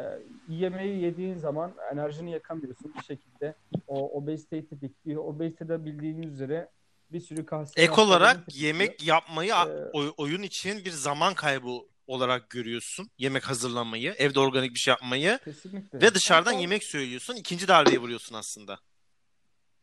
yemeği 0.48 1.02
yediğin 1.02 1.36
zaman 1.36 1.72
enerjini 1.92 2.32
yakamıyorsun 2.32 2.94
bir 2.98 3.04
şekilde. 3.04 3.54
O 3.88 4.18
obeziteyi 4.18 4.66
tetikliyor. 4.66 5.24
Obezitede 5.24 5.84
bildiğiniz 5.84 6.32
üzere 6.32 6.68
bir 7.12 7.20
sürü 7.20 7.46
kanser. 7.46 7.82
Ek 7.82 8.00
olarak 8.00 8.54
yemek 8.54 9.06
yapmayı 9.06 9.52
ee, 9.52 9.98
oyun 10.16 10.42
için 10.42 10.84
bir 10.84 10.90
zaman 10.90 11.34
kaybı 11.34 11.68
olarak 12.12 12.50
görüyorsun. 12.50 13.06
Yemek 13.18 13.42
hazırlamayı, 13.50 14.14
evde 14.18 14.40
organik 14.40 14.74
bir 14.74 14.78
şey 14.78 14.92
yapmayı 14.92 15.38
kesinlikle. 15.44 16.00
ve 16.00 16.14
dışarıdan 16.14 16.52
yemek 16.52 16.84
söylüyorsun. 16.84 17.36
İkinci 17.36 17.68
darbeye 17.68 17.98
vuruyorsun 17.98 18.34
aslında. 18.34 18.78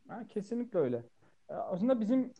Ha, 0.07 0.23
kesinlikle 0.29 0.79
öyle. 0.79 1.03
Aslında 1.49 2.01
bizim 2.01 2.33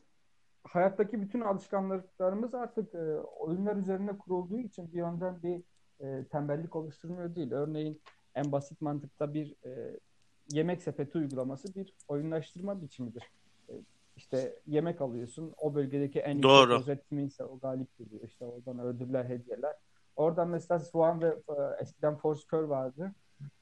hayattaki 0.63 1.21
bütün 1.21 1.41
alışkanlıklarımız 1.41 2.53
artık 2.53 2.95
e, 2.95 3.17
oyunlar 3.19 3.75
üzerine 3.75 4.17
kurulduğu 4.17 4.59
için 4.59 4.91
bir 4.91 4.97
yönden 4.97 5.43
bir 5.43 5.63
e, 6.05 6.25
tembellik 6.25 6.75
oluşturmuyor 6.75 7.35
değil. 7.35 7.51
Örneğin 7.51 8.01
en 8.35 8.51
basit 8.51 8.81
mantıkta 8.81 9.33
bir 9.33 9.55
e, 9.65 9.99
yemek 10.51 10.81
sepeti 10.81 11.17
uygulaması 11.17 11.75
bir 11.75 11.93
oyunlaştırma 12.07 12.81
biçimidir. 12.81 13.23
İşte 14.19 14.55
yemek 14.67 15.01
alıyorsun. 15.01 15.53
O 15.57 15.75
bölgedeki 15.75 16.19
en 16.19 16.43
Doğru. 16.43 16.71
yüksek 16.71 16.79
rozet 16.79 17.09
kiminse 17.09 17.43
o 17.43 17.59
galip 17.59 17.97
geliyor. 17.97 18.23
İşte 18.23 18.45
oradan 18.45 18.79
ödüller, 18.79 19.25
hediyeler. 19.25 19.75
Oradan 20.15 20.49
mesela 20.49 20.79
Swan 20.79 21.21
ve 21.21 21.27
e, 21.27 21.81
eskiden 21.81 22.15
Foursquare 22.15 22.69
vardı. 22.69 23.11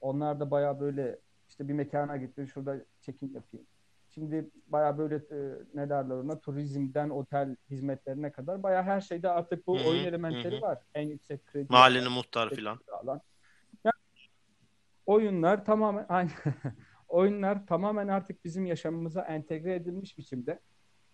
Onlar 0.01 0.39
da 0.39 0.51
baya 0.51 0.79
böyle 0.79 1.19
işte 1.49 1.67
bir 1.67 1.73
mekana 1.73 2.17
gitti. 2.17 2.47
Şurada 2.53 2.77
çekim 3.01 3.33
yapayım. 3.33 3.67
Şimdi 4.09 4.49
baya 4.67 4.97
böyle 4.97 5.15
e, 5.15 5.37
ne 5.73 5.89
derler 5.89 6.15
ona 6.15 6.39
turizmden 6.39 7.09
otel 7.09 7.55
hizmetlerine 7.69 8.31
kadar 8.31 8.63
baya 8.63 8.83
her 8.83 9.01
şeyde 9.01 9.29
artık 9.29 9.67
bu 9.67 9.79
hı-hı, 9.79 9.89
oyun 9.89 10.03
elementleri 10.03 10.55
hı-hı. 10.55 10.61
var. 10.61 10.79
En 10.93 11.07
yüksek 11.07 11.45
kredi. 11.45 11.67
Mahallenin 11.69 12.11
muhtarı 12.11 12.55
falan. 12.55 12.79
Yani, 13.83 13.93
oyunlar 15.05 15.65
tamamen 15.65 16.05
aynı 16.09 16.29
oyunlar 17.09 17.67
tamamen 17.67 18.07
artık 18.07 18.45
bizim 18.45 18.65
yaşamımıza 18.65 19.21
entegre 19.21 19.75
edilmiş 19.75 20.17
biçimde. 20.17 20.59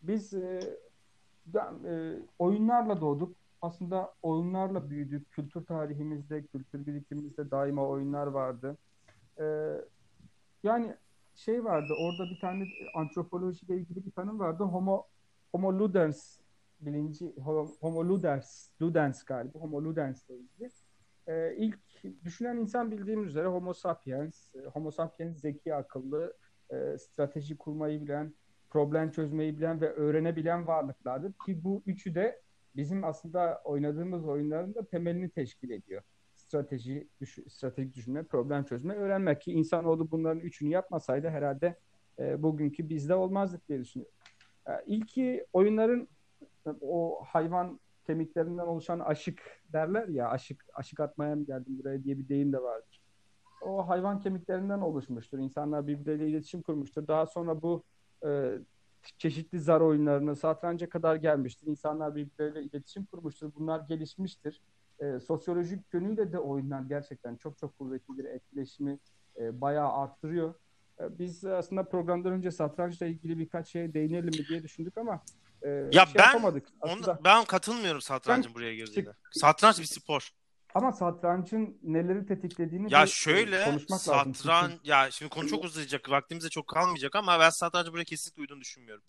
Biz 0.01 0.33
e, 0.33 0.59
e, 1.85 2.19
oyunlarla 2.39 3.01
doğduk. 3.01 3.35
Aslında 3.61 4.13
oyunlarla 4.21 4.89
büyüdük. 4.89 5.31
Kültür 5.31 5.65
tarihimizde, 5.65 6.45
kültür 6.45 6.85
birikimimizde 6.85 7.51
daima 7.51 7.87
oyunlar 7.87 8.27
vardı. 8.27 8.77
E, 9.39 9.45
yani 10.63 10.95
şey 11.35 11.63
vardı, 11.63 11.93
orada 11.99 12.29
bir 12.29 12.39
tane 12.39 12.67
antropolojiyle 12.95 13.77
ilgili 13.77 14.05
bir 14.05 14.11
tanım 14.11 14.39
vardı. 14.39 14.63
Homo, 14.63 15.03
homo 15.51 15.79
ludens 15.79 16.37
bilinci, 16.81 17.33
homo 17.81 18.09
ludens, 18.09 18.69
ludens 18.81 19.23
galiba, 19.23 19.59
homo 19.59 19.83
ludens 19.83 20.29
ile 20.29 20.37
ilgili. 20.37 20.71
E, 21.27 21.55
ilk 21.57 21.79
düşünen 22.23 22.57
insan 22.57 22.91
bildiğimiz 22.91 23.29
üzere 23.29 23.47
Homo 23.47 23.73
sapiens. 23.73 24.55
E, 24.55 24.65
Homo 24.65 24.91
sapiens 24.91 25.37
zeki, 25.37 25.75
akıllı, 25.75 26.33
e, 26.69 26.97
strateji 26.97 27.57
kurmayı 27.57 28.01
bilen, 28.01 28.33
problem 28.69 29.11
çözmeyi 29.11 29.57
bilen 29.57 29.81
ve 29.81 29.93
öğrenebilen 29.93 30.67
varlıklardır. 30.67 31.33
Ki 31.45 31.63
bu 31.63 31.83
üçü 31.85 32.15
de 32.15 32.41
bizim 32.75 33.03
aslında 33.03 33.61
oynadığımız 33.63 34.25
oyunların 34.25 34.75
da 34.75 34.85
temelini 34.85 35.29
teşkil 35.29 35.69
ediyor. 35.69 36.01
Strateji, 36.35 37.07
düş 37.21 37.39
stratejik 37.47 37.95
düşünme, 37.95 38.23
problem 38.23 38.65
çözme, 38.65 38.95
öğrenmek 38.95 39.41
ki 39.41 39.51
insanoğlu 39.51 40.11
bunların 40.11 40.39
üçünü 40.39 40.69
yapmasaydı 40.69 41.29
herhalde 41.29 41.75
e, 42.19 42.43
bugünkü 42.43 42.89
bizde 42.89 43.15
olmazdık 43.15 43.69
diye 43.69 43.79
düşünüyorum. 43.79 44.15
E, 44.67 44.71
ilki 44.85 45.45
oyunların 45.53 46.07
o 46.81 47.23
hayvan 47.25 47.79
kemiklerinden 48.03 48.67
oluşan 48.67 48.99
aşık 48.99 49.39
derler 49.73 50.07
ya 50.07 50.29
aşık 50.29 50.65
aşık 50.73 50.99
atmaya 50.99 51.35
mı 51.35 51.45
geldim 51.45 51.79
buraya 51.79 52.03
diye 52.03 52.17
bir 52.17 52.29
deyim 52.29 52.53
de 52.53 52.61
vardır. 52.61 53.01
O 53.61 53.87
hayvan 53.87 54.19
kemiklerinden 54.19 54.81
oluşmuştur. 54.81 55.39
İnsanlar 55.39 55.87
birbirleriyle 55.87 56.29
iletişim 56.29 56.61
kurmuştur. 56.61 57.07
Daha 57.07 57.25
sonra 57.25 57.61
bu 57.61 57.83
e, 58.25 58.57
çeşitli 59.17 59.59
zar 59.59 59.81
oyunlarına, 59.81 60.35
satranca 60.35 60.89
kadar 60.89 61.15
gelmiştir. 61.15 61.67
İnsanlar 61.67 62.15
birbirleriyle 62.15 62.63
iletişim 62.63 63.05
kurmuştur. 63.05 63.51
Bunlar 63.55 63.79
gelişmiştir. 63.79 64.61
E, 64.99 65.19
sosyolojik 65.19 65.93
yönüyle 65.93 66.31
de 66.31 66.39
oyunlar 66.39 66.81
gerçekten 66.81 67.35
çok 67.35 67.57
çok 67.57 67.77
kuvvetli 67.77 68.17
bir 68.17 68.25
etkileşimi 68.25 68.99
e, 69.37 69.61
bayağı 69.61 69.93
arttırıyor. 69.93 70.53
E, 70.99 71.19
biz 71.19 71.45
aslında 71.45 71.83
programdan 71.83 72.33
önce 72.33 72.51
satrançla 72.51 73.05
ilgili 73.05 73.39
birkaç 73.39 73.67
şeye 73.67 73.93
değinelim 73.93 74.25
mi 74.25 74.47
diye 74.49 74.63
düşündük 74.63 74.97
ama 74.97 75.21
e, 75.63 75.69
ya 75.69 76.05
şey 76.05 76.15
ben 76.15 76.25
yapamadık. 76.25 76.67
Onu, 76.81 77.17
ben 77.23 77.45
katılmıyorum 77.45 78.01
satrancın 78.01 78.49
ben, 78.49 78.55
buraya 78.55 78.75
girdiğine. 78.75 79.09
Satranç 79.31 79.79
bir 79.79 79.85
spor. 79.85 80.29
Ama 80.75 80.91
satrancın 80.91 81.77
neleri 81.83 82.25
tetiklediğini 82.25 82.93
ya 82.93 83.05
şöyle 83.05 83.65
konuşmak 83.65 84.01
satranç 84.01 84.47
lazım. 84.47 84.79
ya 84.83 85.11
şimdi 85.11 85.29
konu 85.29 85.47
çok 85.47 85.63
uzayacak 85.63 86.09
vaktimiz 86.09 86.43
de 86.43 86.49
çok 86.49 86.67
kalmayacak 86.67 87.15
ama 87.15 87.39
ben 87.39 87.49
satrancı 87.49 87.93
buraya 87.93 88.03
kesinlikle 88.03 88.41
uyduğunu 88.41 88.61
düşünmüyorum. 88.61 89.03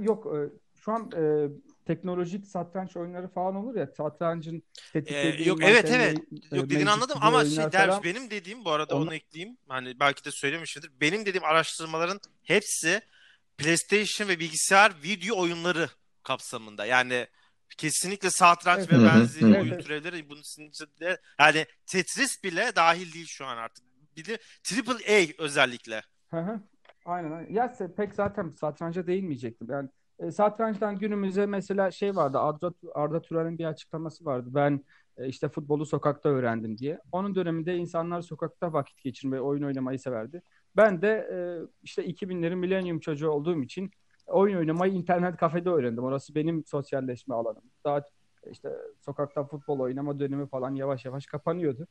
Yok 0.00 0.26
e, 0.26 0.38
şu 0.80 0.92
an 0.92 1.10
e, 1.16 1.48
teknolojik 1.86 2.46
satranç 2.46 2.96
oyunları 2.96 3.28
falan 3.28 3.54
olur 3.54 3.74
ya 3.74 3.86
satrancın 3.86 4.62
tetiklediği 4.92 5.46
ee, 5.46 5.48
yok 5.48 5.58
evet 5.62 5.90
evet 5.90 6.18
e, 6.52 6.56
yok 6.56 6.70
dediğini 6.70 6.90
anladım 6.90 7.18
ama 7.20 7.44
şey 7.44 7.72
derviş 7.72 8.04
benim 8.04 8.30
dediğim 8.30 8.64
bu 8.64 8.70
arada 8.70 8.94
onu... 8.94 9.02
onu 9.02 9.14
ekleyeyim 9.14 9.56
hani 9.68 10.00
belki 10.00 10.24
de 10.24 10.30
söylemişimdir 10.30 10.90
benim 11.00 11.26
dediğim 11.26 11.44
araştırmaların 11.44 12.20
hepsi 12.42 13.00
PlayStation 13.58 14.28
ve 14.28 14.38
bilgisayar 14.38 14.92
video 15.02 15.38
oyunları 15.38 15.88
kapsamında. 16.30 16.86
Yani 16.86 17.26
kesinlikle 17.76 18.30
satranç 18.30 18.78
evet. 18.78 18.92
ve 18.92 19.04
benzeri 19.04 19.60
oyun 19.60 19.78
türevleri 19.78 20.30
bunun 20.30 20.40
içinde 20.40 21.18
yani 21.40 21.66
Tetris 21.86 22.44
bile 22.44 22.72
dahil 22.76 23.12
değil 23.12 23.26
şu 23.26 23.46
an 23.46 23.56
artık. 23.56 23.84
Bir 24.16 24.24
de 24.24 24.38
Triple 24.62 25.14
A 25.14 25.44
özellikle. 25.44 26.02
Aynen. 26.32 26.62
aynen. 27.04 27.46
Ya 27.50 27.74
pek 27.96 28.14
zaten 28.14 28.54
satranca 28.60 29.06
değinmeyecektim. 29.06 29.70
Yani 29.70 29.88
e, 30.18 30.30
satrançtan 30.30 30.98
günümüze 30.98 31.46
mesela 31.46 31.90
şey 31.90 32.16
vardı. 32.16 32.38
Arda, 32.38 32.72
Arda 32.94 33.22
Turan'ın 33.22 33.58
bir 33.58 33.64
açıklaması 33.64 34.24
vardı. 34.24 34.48
Ben 34.50 34.84
e, 35.16 35.28
işte 35.28 35.48
futbolu 35.48 35.86
sokakta 35.86 36.28
öğrendim 36.28 36.78
diye. 36.78 36.98
Onun 37.12 37.34
döneminde 37.34 37.76
insanlar 37.76 38.22
sokakta 38.22 38.72
vakit 38.72 39.02
geçirmeyi, 39.02 39.42
oyun 39.42 39.62
oynamayı 39.62 39.98
severdi. 39.98 40.42
Ben 40.76 41.02
de 41.02 41.08
e, 41.08 41.38
işte 41.82 42.06
2000'lerin 42.06 42.56
milenyum 42.56 43.00
çocuğu 43.00 43.30
olduğum 43.30 43.62
için 43.62 43.90
oyun 44.30 44.58
oynamayı 44.58 44.92
internet 44.92 45.36
kafede 45.36 45.70
öğrendim. 45.70 46.04
Orası 46.04 46.34
benim 46.34 46.64
sosyalleşme 46.66 47.34
alanım. 47.34 47.62
Daha 47.84 48.02
işte 48.50 48.70
sokakta 49.00 49.44
futbol 49.44 49.78
oynama 49.78 50.18
dönemi 50.18 50.46
falan 50.46 50.74
yavaş 50.74 51.04
yavaş 51.04 51.26
kapanıyordu. 51.26 51.86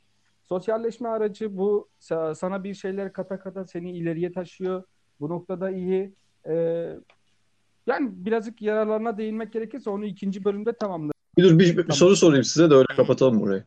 Sosyalleşme 0.46 1.10
aracı 1.10 1.58
bu 1.58 1.90
sana 2.36 2.64
bir 2.64 2.74
şeyler 2.74 3.14
kata 3.14 3.40
kata 3.40 3.66
seni 3.66 3.98
ileriye 3.98 4.32
taşıyor. 4.32 4.84
Bu 5.20 5.30
noktada 5.30 5.72
iyi. 5.72 6.16
Ee, 6.48 6.96
yani 7.88 8.10
birazcık 8.12 8.62
yararlarına 8.62 9.18
değinmek 9.18 9.54
gerekirse 9.54 9.90
onu 9.90 10.06
ikinci 10.06 10.46
bölümde 10.46 10.74
tamamlarım. 10.74 11.20
Bir 11.38 11.44
dur 11.44 11.60
bir, 11.60 11.78
bir 11.78 11.82
tamam. 11.82 11.96
soru 11.96 12.16
sorayım 12.16 12.44
size 12.44 12.70
de 12.70 12.74
öyle 12.74 12.96
kapatalım 12.96 13.42
burayı. 13.42 13.64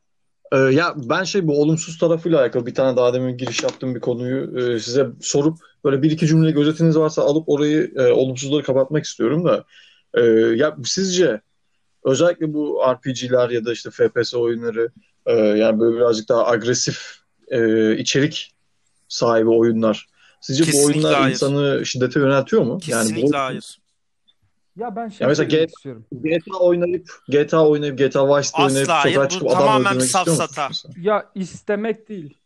Ee, 0.53 0.57
ya 0.57 0.95
ben 0.97 1.25
şey 1.25 1.47
bu 1.47 1.61
olumsuz 1.63 1.99
tarafıyla 1.99 2.41
alakalı 2.41 2.67
bir 2.67 2.75
tane 2.75 2.97
daha 2.97 3.15
demin 3.15 3.37
giriş 3.37 3.63
yaptığım 3.63 3.95
bir 3.95 4.01
konuyu 4.01 4.59
e, 4.59 4.81
size 4.81 5.07
sorup 5.21 5.59
böyle 5.85 6.03
bir 6.03 6.11
iki 6.11 6.27
cümle 6.27 6.51
gözetiniz 6.51 6.99
varsa 6.99 7.23
alıp 7.23 7.49
orayı 7.49 7.93
e, 7.97 8.13
olumsuzları 8.13 8.63
kapatmak 8.63 9.05
istiyorum 9.05 9.45
da 9.45 9.65
e, 10.15 10.23
ya 10.57 10.77
sizce 10.85 11.41
özellikle 12.05 12.55
bu 12.55 12.83
RPG'ler 12.93 13.51
ya 13.51 13.65
da 13.65 13.73
işte 13.73 13.91
FPS 13.91 14.35
oyunları 14.35 14.91
e, 15.27 15.33
yani 15.37 15.81
böyle 15.81 15.97
birazcık 15.97 16.29
daha 16.29 16.47
agresif 16.47 17.17
e, 17.49 17.97
içerik 17.97 18.55
sahibi 19.09 19.51
oyunlar 19.51 20.07
sizce 20.41 20.65
Kesinlikle 20.65 20.89
bu 20.89 20.93
oyunlar 20.93 21.21
hayır. 21.21 21.35
insanı 21.35 21.87
şiddete 21.87 22.21
yöneltiyor 22.21 22.63
mu? 22.63 22.79
Kesinlikle 22.79 23.21
yani 23.21 23.33
bu, 23.33 23.39
hayır. 23.39 23.79
Ya 24.77 24.97
ben 24.97 25.09
şey 25.09 25.25
ya 25.25 25.29
mesela 25.29 25.49
GTA, 25.49 25.65
istiyorum. 25.65 26.07
GTA 26.13 26.59
oynayıp 26.59 27.09
GTA 27.29 27.69
oynayıp 27.69 27.99
GTA 27.99 28.39
Vice 28.39 28.49
oynayıp 28.59 28.87
sokağa 28.87 29.29
çıkıp 29.29 29.49
adam 29.51 29.81
öldürmek 29.81 30.03
istiyor 30.03 30.37
musun? 30.69 30.95
Ya 30.97 31.31
istemek 31.35 32.09
değil. 32.09 32.39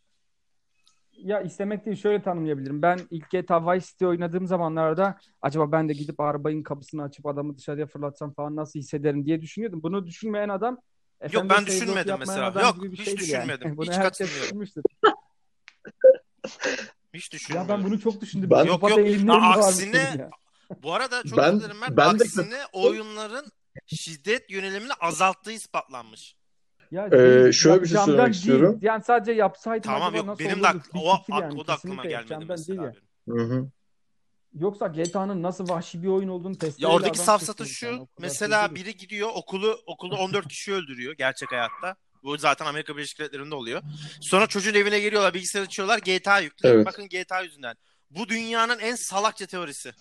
ya 1.17 1.41
istemek 1.41 1.87
değil 1.87 1.97
şöyle 1.97 2.23
tanımlayabilirim. 2.23 2.83
Ben 2.83 3.01
ilk 3.11 3.31
GTA 3.31 3.73
Vice 3.73 3.87
City 3.87 4.07
oynadığım 4.07 4.47
zamanlarda 4.47 5.19
acaba 5.43 5.73
ben 5.73 5.89
de 5.89 5.93
gidip 5.93 6.21
arabanın 6.21 6.63
kapısını 6.63 7.03
açıp 7.03 7.27
adamı 7.27 7.57
dışarıya 7.57 7.87
fırlatsam 7.87 8.33
falan 8.33 8.57
nasıl 8.57 8.79
hissederim 8.79 9.27
diye 9.27 9.43
düşünüyordum. 9.43 9.83
Bunu 9.83 10.07
düşünmeyen 10.07 10.49
adam 10.49 10.79
Yok 11.33 11.45
ben 11.51 11.67
düşünmedim 11.67 12.17
mesela. 12.19 12.61
Yok 12.63 12.77
hiç 12.93 13.17
düşünmedim. 13.19 13.69
Yani. 13.69 13.77
Bunu 13.77 13.87
hiç 13.87 13.93
herkes 13.93 14.31
katılmıyorum. 14.41 14.85
Hiç 17.15 17.33
Ya 17.33 17.39
düşünmedim. 17.39 17.69
ben 17.69 17.85
bunu 17.85 18.01
çok 18.01 18.21
düşündüm. 18.21 18.51
Ben- 18.51 18.65
Yok, 18.65 18.83
yok. 18.83 18.99
varmış 18.99 19.65
aksine- 19.65 20.19
ya. 20.19 20.31
Bu 20.83 20.95
arada 20.95 21.23
çok 21.23 21.39
Ben- 21.39 21.55
özür 21.55 21.71
ben 21.97 22.19
de- 22.19 22.25
Aksine 22.25 22.59
oyunların 22.73 23.47
şiddet 23.87 24.51
yönelimini 24.51 24.93
azalttığı 25.01 25.53
ispatlanmış. 25.53 26.37
Ya 26.91 27.07
Ee, 27.07 27.11
değil, 27.11 27.53
şöyle 27.53 27.83
bir 27.83 27.89
şey 27.89 27.99
söylemek 27.99 28.27
değil. 28.27 28.37
istiyorum. 28.37 28.79
Yani 28.83 29.05
sadece 29.05 29.33
yapsaydım 29.33 29.93
Tamam 29.93 30.15
yok 30.15 30.27
nasıl 30.27 30.39
benim 30.45 30.63
de 30.63 30.67
olurdu? 30.67 30.79
ak- 31.13 31.29
o, 31.31 31.41
yani, 31.41 31.61
o 31.61 31.67
da 31.67 31.73
aklıma 31.73 32.05
gelmedi 32.05 32.45
mesela. 32.49 32.67
değil 32.83 32.95
ya. 32.97 33.03
benim. 33.29 33.39
Hı 33.39 33.55
hı. 33.55 33.69
Yoksa 34.61 34.87
GTA'nın 34.87 35.43
nasıl 35.43 35.69
vahşi 35.69 36.03
bir 36.03 36.09
oyun 36.09 36.29
olduğunu 36.29 36.59
test 36.59 36.81
Ya 36.81 36.89
oradaki 36.89 37.19
safsatı 37.19 37.67
şu. 37.67 38.09
Mesela 38.19 38.75
biri 38.75 38.97
gidiyor 38.97 39.29
okulu 39.35 39.79
okulda 39.87 40.15
14 40.17 40.49
kişi 40.49 40.73
öldürüyor 40.73 41.13
gerçek 41.13 41.53
hayatta. 41.53 41.97
Bu 42.23 42.39
zaten 42.39 42.67
Amerika 42.67 42.97
Birleşik 42.97 43.19
Devletleri'nde 43.19 43.55
oluyor. 43.55 43.83
Sonra 44.21 44.47
çocuğun 44.47 44.75
evine 44.75 45.01
geliyorlar, 45.01 45.35
bilgisayar 45.35 45.63
açıyorlar, 45.63 45.99
GTA 45.99 46.41
yüklüyor. 46.41 46.75
Evet. 46.75 46.87
Bakın 46.87 47.09
GTA 47.09 47.41
yüzünden. 47.43 47.77
Bu 48.11 48.29
dünyanın 48.29 48.79
en 48.79 48.95
salakça 48.95 49.47
teorisi. 49.47 49.93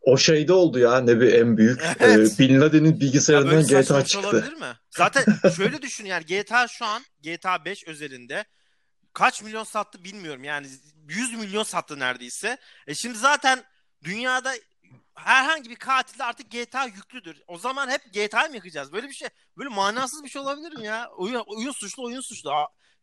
O 0.00 0.16
şeyde 0.16 0.52
oldu 0.52 0.78
ya 0.78 1.00
ne 1.00 1.20
bir 1.20 1.32
en 1.32 1.56
büyük. 1.56 1.82
Evet. 2.00 2.32
Ee, 2.34 2.38
Bin 2.38 2.60
Laden'in 2.60 2.92
Ya 2.92 3.00
bilgisayarından 3.00 3.66
GTA 3.66 4.04
çıktı. 4.04 4.28
olabilir 4.28 4.52
mi? 4.52 4.76
Zaten 4.90 5.24
şöyle 5.56 5.82
düşün 5.82 6.04
yani 6.04 6.24
GTA 6.26 6.68
şu 6.68 6.84
an 6.84 7.02
GTA 7.22 7.64
5 7.64 7.88
özelinde 7.88 8.44
kaç 9.12 9.42
milyon 9.42 9.64
sattı 9.64 10.04
bilmiyorum. 10.04 10.44
Yani 10.44 10.66
100 11.08 11.34
milyon 11.34 11.62
sattı 11.62 11.98
neredeyse. 11.98 12.58
E 12.86 12.94
şimdi 12.94 13.18
zaten 13.18 13.64
dünyada 14.04 14.54
herhangi 15.14 15.70
bir 15.70 15.76
katilde 15.76 16.24
artık 16.24 16.50
GTA 16.50 16.84
yüklüdür. 16.84 17.42
O 17.46 17.58
zaman 17.58 17.88
hep 17.88 18.12
GTA 18.12 18.48
mı 18.48 18.54
yakacağız? 18.54 18.92
Böyle 18.92 19.08
bir 19.08 19.14
şey, 19.14 19.28
böyle 19.56 19.68
manasız 19.68 20.24
bir 20.24 20.28
şey 20.28 20.42
olabilir 20.42 20.76
mi 20.78 20.86
ya? 20.86 21.10
Oyun, 21.16 21.44
oyun 21.46 21.72
suçlu, 21.72 22.04
oyun 22.04 22.20
suçlu. 22.20 22.50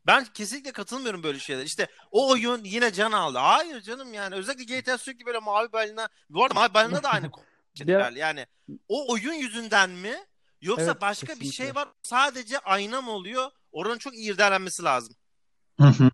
Ben 0.08 0.26
kesinlikle 0.26 0.72
katılmıyorum 0.72 1.24
böyle 1.24 1.40
şeyler. 1.40 1.64
İşte 1.64 1.88
o 2.12 2.30
oyun 2.32 2.64
yine 2.64 2.94
can 2.94 3.12
aldı. 3.12 3.38
Hayır 3.38 3.82
canım 3.82 4.14
yani. 4.14 4.36
Özellikle 4.36 4.80
GTA 4.80 4.98
sürekli 4.98 5.26
böyle 5.26 5.40
mavi 5.40 5.72
balina. 5.72 6.10
Bu 6.30 6.44
arada 6.44 6.54
mavi 6.54 6.74
balina 6.74 7.04
da 7.04 7.10
aynı 7.10 7.32
şeyler. 7.74 8.12
Yani 8.12 8.46
o 8.88 9.12
oyun 9.14 9.34
yüzünden 9.34 9.90
mi? 9.90 10.16
Yoksa 10.62 10.86
Evet, 10.86 11.02
başka 11.02 11.28
bir 11.28 11.32
kesinlikle. 11.34 11.56
şey 11.56 11.76
var. 11.76 11.88
Sadece 12.04 12.60
ayna 12.60 13.02
mı 13.02 13.12
oluyor? 13.12 13.52
Oranın 13.72 13.98
çok 13.98 14.14
iyi 14.16 14.32
irdelenmesi 14.34 14.84
lazım. 14.84 15.16
Hı 15.80 15.88
hı. 15.88 16.10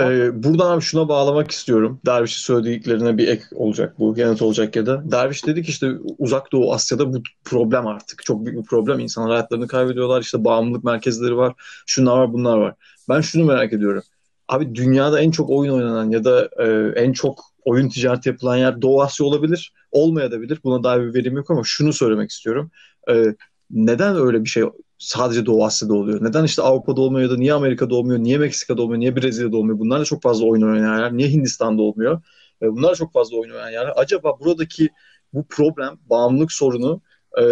Ee, 0.00 0.42
buradan 0.42 0.70
abi 0.70 0.82
şuna 0.82 1.08
bağlamak 1.08 1.50
istiyorum. 1.50 2.00
Derviş'in 2.06 2.42
söylediklerine 2.42 3.18
bir 3.18 3.28
ek 3.28 3.42
olacak 3.54 3.98
bu, 3.98 4.14
yanıt 4.16 4.42
olacak 4.42 4.76
ya 4.76 4.86
da. 4.86 5.02
Derviş 5.12 5.46
dedi 5.46 5.62
ki 5.62 5.70
işte 5.70 5.92
Uzak 6.18 6.52
Doğu 6.52 6.72
Asya'da 6.72 7.12
bu 7.12 7.22
problem 7.44 7.86
artık. 7.86 8.24
Çok 8.24 8.46
büyük 8.46 8.58
bir 8.58 8.64
problem. 8.64 8.98
İnsanlar 8.98 9.30
hayatlarını 9.30 9.66
kaybediyorlar. 9.66 10.20
İşte 10.20 10.44
bağımlılık 10.44 10.84
merkezleri 10.84 11.36
var. 11.36 11.54
Şunlar 11.86 12.18
var, 12.18 12.32
bunlar 12.32 12.58
var. 12.58 12.74
Ben 13.08 13.20
şunu 13.20 13.44
merak 13.44 13.72
ediyorum. 13.72 14.02
Abi 14.48 14.74
dünyada 14.74 15.20
en 15.20 15.30
çok 15.30 15.50
oyun 15.50 15.72
oynanan 15.72 16.10
ya 16.10 16.24
da 16.24 16.48
e, 16.58 16.92
en 17.02 17.12
çok 17.12 17.40
oyun 17.64 17.88
ticareti 17.88 18.28
yapılan 18.28 18.56
yer 18.56 18.82
Doğu 18.82 19.02
Asya 19.02 19.26
olabilir. 19.26 19.72
Olmayabilir. 19.92 20.60
Buna 20.64 20.84
dair 20.84 21.00
bir 21.00 21.14
verim 21.14 21.36
yok 21.36 21.50
ama 21.50 21.62
şunu 21.64 21.92
söylemek 21.92 22.30
istiyorum. 22.30 22.70
E, 23.10 23.34
neden 23.70 24.16
öyle 24.16 24.44
bir 24.44 24.48
şey 24.48 24.64
sadece 25.04 25.46
Doğu 25.46 25.64
Asya'da 25.64 25.94
oluyor? 25.94 26.24
Neden 26.24 26.44
işte 26.44 26.62
Avrupa'da 26.62 27.00
olmuyor 27.00 27.30
ya 27.30 27.36
da 27.36 27.38
niye 27.38 27.52
Amerika'da 27.52 27.94
olmuyor, 27.94 28.18
niye 28.18 28.38
Meksika'da 28.38 28.82
olmuyor, 28.82 29.00
niye 29.00 29.16
Brezilya'da 29.16 29.56
olmuyor? 29.56 29.78
Bunlar 29.78 30.00
da 30.00 30.04
çok 30.04 30.22
fazla 30.22 30.46
oyun 30.46 30.62
oynayan 30.62 30.94
yerler. 30.94 31.16
Niye 31.16 31.28
Hindistan'da 31.28 31.82
olmuyor? 31.82 32.22
E, 32.62 32.72
bunlar 32.72 32.90
da 32.90 32.94
çok 32.94 33.12
fazla 33.12 33.36
oyun 33.36 33.50
oynayan 33.50 33.70
yerler. 33.70 33.92
Acaba 33.96 34.40
buradaki 34.40 34.88
bu 35.32 35.46
problem, 35.48 35.98
bağımlılık 36.10 36.52
sorunu 36.52 37.00
e, 37.40 37.44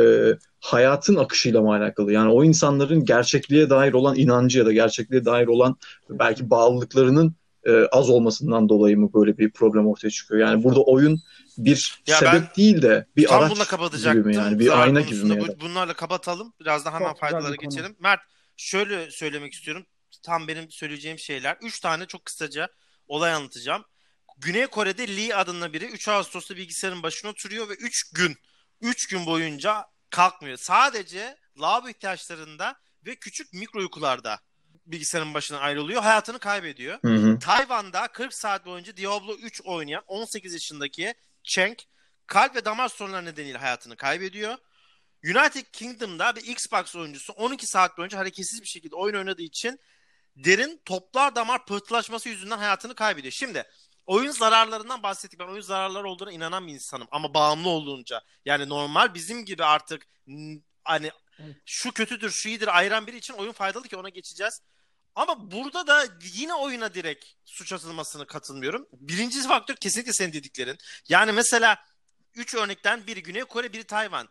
hayatın 0.60 1.16
akışıyla 1.16 1.62
mı 1.62 1.74
alakalı? 1.74 2.12
Yani 2.12 2.32
o 2.32 2.44
insanların 2.44 3.04
gerçekliğe 3.04 3.70
dair 3.70 3.92
olan 3.92 4.16
inancı 4.16 4.58
ya 4.58 4.66
da 4.66 4.72
gerçekliğe 4.72 5.24
dair 5.24 5.46
olan 5.46 5.76
belki 6.10 6.50
bağlılıklarının 6.50 7.34
e, 7.66 7.86
az 7.92 8.10
olmasından 8.10 8.68
dolayı 8.68 8.98
mı 8.98 9.10
böyle 9.14 9.38
bir 9.38 9.50
problem 9.52 9.86
ortaya 9.86 10.10
çıkıyor? 10.10 10.40
Yani 10.40 10.64
burada 10.64 10.80
oyun 10.80 11.22
bir 11.58 12.02
Ya 12.06 12.16
sebep 12.16 12.56
değil 12.56 12.82
de 12.82 13.06
bir 13.16 13.26
Tam 13.26 13.42
araç 13.42 14.02
gibi 14.02 14.22
mi 14.22 14.36
yani? 14.36 14.58
Bir 14.58 14.82
ayna 14.82 15.00
gibi 15.00 15.24
mi 15.24 15.40
bu-? 15.40 15.60
Bunlarla 15.60 15.94
kapatalım. 15.94 16.52
Biraz 16.60 16.84
da 16.84 16.94
hemen 16.94 17.08
Çok 17.08 17.20
faydalara 17.20 17.56
konu. 17.56 17.68
geçelim. 17.70 17.96
Mert 18.00 18.20
şöyle 18.56 19.10
söylemek 19.10 19.52
istiyorum. 19.52 19.86
Tam 20.22 20.48
benim 20.48 20.70
söyleyeceğim 20.70 21.18
şeyler. 21.18 21.56
Üç 21.62 21.80
tane 21.80 22.06
çok 22.06 22.24
kısaca 22.24 22.68
olay 23.08 23.32
anlatacağım. 23.32 23.84
Güney 24.38 24.66
Kore'de 24.66 25.16
Lee 25.16 25.34
adında 25.34 25.72
biri 25.72 25.84
3 25.84 26.08
Ağustos'ta 26.08 26.56
bilgisayarın 26.56 27.02
başına 27.02 27.30
oturuyor 27.30 27.68
ve 27.68 27.74
3 27.74 28.10
gün 28.12 28.36
3 28.80 29.06
gün 29.08 29.26
boyunca 29.26 29.84
kalkmıyor. 30.10 30.56
Sadece 30.56 31.36
lavabo 31.60 31.88
ihtiyaçlarında 31.88 32.74
ve 33.06 33.16
küçük 33.16 33.52
mikro 33.52 33.80
uykularda 33.80 34.38
bilgisayarın 34.86 35.34
başına 35.34 35.58
ayrılıyor. 35.58 36.02
Hayatını 36.02 36.38
kaybediyor. 36.38 36.98
Hı 37.04 37.14
hı. 37.14 37.38
Tayvan'da 37.38 38.08
40 38.08 38.34
saat 38.34 38.66
boyunca 38.66 38.96
Diablo 38.96 39.34
3 39.34 39.60
oynayan 39.64 40.02
18 40.06 40.52
yaşındaki 40.52 41.14
Cheng 41.42 41.78
kalp 42.26 42.56
ve 42.56 42.64
damar 42.64 42.88
sorunları 42.88 43.24
nedeniyle 43.24 43.58
hayatını 43.58 43.96
kaybediyor. 43.96 44.56
United 45.24 45.66
Kingdom'da 45.72 46.36
bir 46.36 46.46
Xbox 46.46 46.96
oyuncusu 46.96 47.32
12 47.32 47.66
saat 47.66 47.98
boyunca 47.98 48.18
hareketsiz 48.18 48.62
bir 48.62 48.66
şekilde 48.66 48.96
oyun 48.96 49.14
oynadığı 49.16 49.42
için 49.42 49.80
derin 50.36 50.82
toplar 50.84 51.36
damar 51.36 51.66
pıhtılaşması 51.66 52.28
yüzünden 52.28 52.58
hayatını 52.58 52.94
kaybediyor. 52.94 53.32
Şimdi 53.32 53.64
oyun 54.06 54.30
zararlarından 54.30 55.02
bahsettik. 55.02 55.40
Ben 55.40 55.46
oyun 55.46 55.60
zararları 55.60 56.08
olduğuna 56.08 56.32
inanan 56.32 56.66
bir 56.66 56.72
insanım 56.72 57.08
ama 57.10 57.34
bağımlı 57.34 57.68
olduğunca. 57.68 58.20
Yani 58.44 58.68
normal 58.68 59.14
bizim 59.14 59.44
gibi 59.44 59.64
artık 59.64 60.06
n- 60.26 60.60
hani 60.84 61.10
şu 61.66 61.92
kötüdür, 61.92 62.30
şu 62.30 62.48
iyidir 62.48 62.78
ayıran 62.78 63.06
biri 63.06 63.16
için 63.16 63.34
oyun 63.34 63.52
faydalı 63.52 63.88
ki 63.88 63.96
ona 63.96 64.08
geçeceğiz. 64.08 64.60
Ama 65.14 65.50
burada 65.50 65.86
da 65.86 66.06
yine 66.34 66.54
oyuna 66.54 66.94
direkt 66.94 67.24
suç 67.44 67.72
atılmasını 67.72 68.26
katılmıyorum. 68.26 68.88
Birinci 68.92 69.42
faktör 69.42 69.76
kesinlikle 69.76 70.12
senin 70.12 70.32
dediklerin. 70.32 70.78
Yani 71.08 71.32
mesela 71.32 71.76
3 72.34 72.54
örnekten 72.54 73.06
biri 73.06 73.22
Güney 73.22 73.44
Kore, 73.44 73.72
biri 73.72 73.84
Tayvan. 73.84 74.28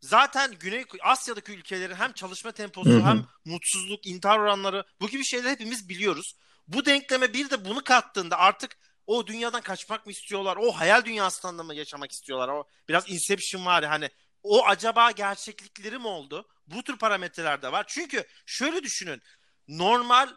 Zaten 0.00 0.54
Güney 0.60 0.84
Asya'daki 1.00 1.52
ülkelerin 1.52 1.94
hem 1.94 2.12
çalışma 2.12 2.52
temposu 2.52 3.00
hem 3.00 3.26
mutsuzluk, 3.44 4.06
intihar 4.06 4.38
oranları 4.38 4.84
bu 5.00 5.08
gibi 5.08 5.24
şeyleri 5.24 5.50
hepimiz 5.50 5.88
biliyoruz. 5.88 6.36
Bu 6.68 6.84
denkleme 6.84 7.32
bir 7.32 7.50
de 7.50 7.64
bunu 7.64 7.84
kattığında 7.84 8.38
artık 8.38 8.78
o 9.06 9.26
dünyadan 9.26 9.60
kaçmak 9.60 10.06
mı 10.06 10.12
istiyorlar? 10.12 10.56
O 10.56 10.72
hayal 10.72 11.04
dünyasında 11.04 11.62
mı 11.62 11.74
yaşamak 11.74 12.12
istiyorlar? 12.12 12.48
O 12.48 12.68
biraz 12.88 13.10
Inception 13.10 13.66
var 13.66 13.82
ya 13.82 13.90
hani 13.90 14.10
o 14.42 14.66
acaba 14.66 15.10
gerçeklikleri 15.10 15.98
mi 15.98 16.06
oldu? 16.06 16.48
Bu 16.66 16.82
tür 16.82 16.98
parametreler 16.98 17.62
de 17.62 17.72
var. 17.72 17.84
Çünkü 17.88 18.24
şöyle 18.46 18.82
düşünün. 18.82 19.22
Normal 19.70 20.28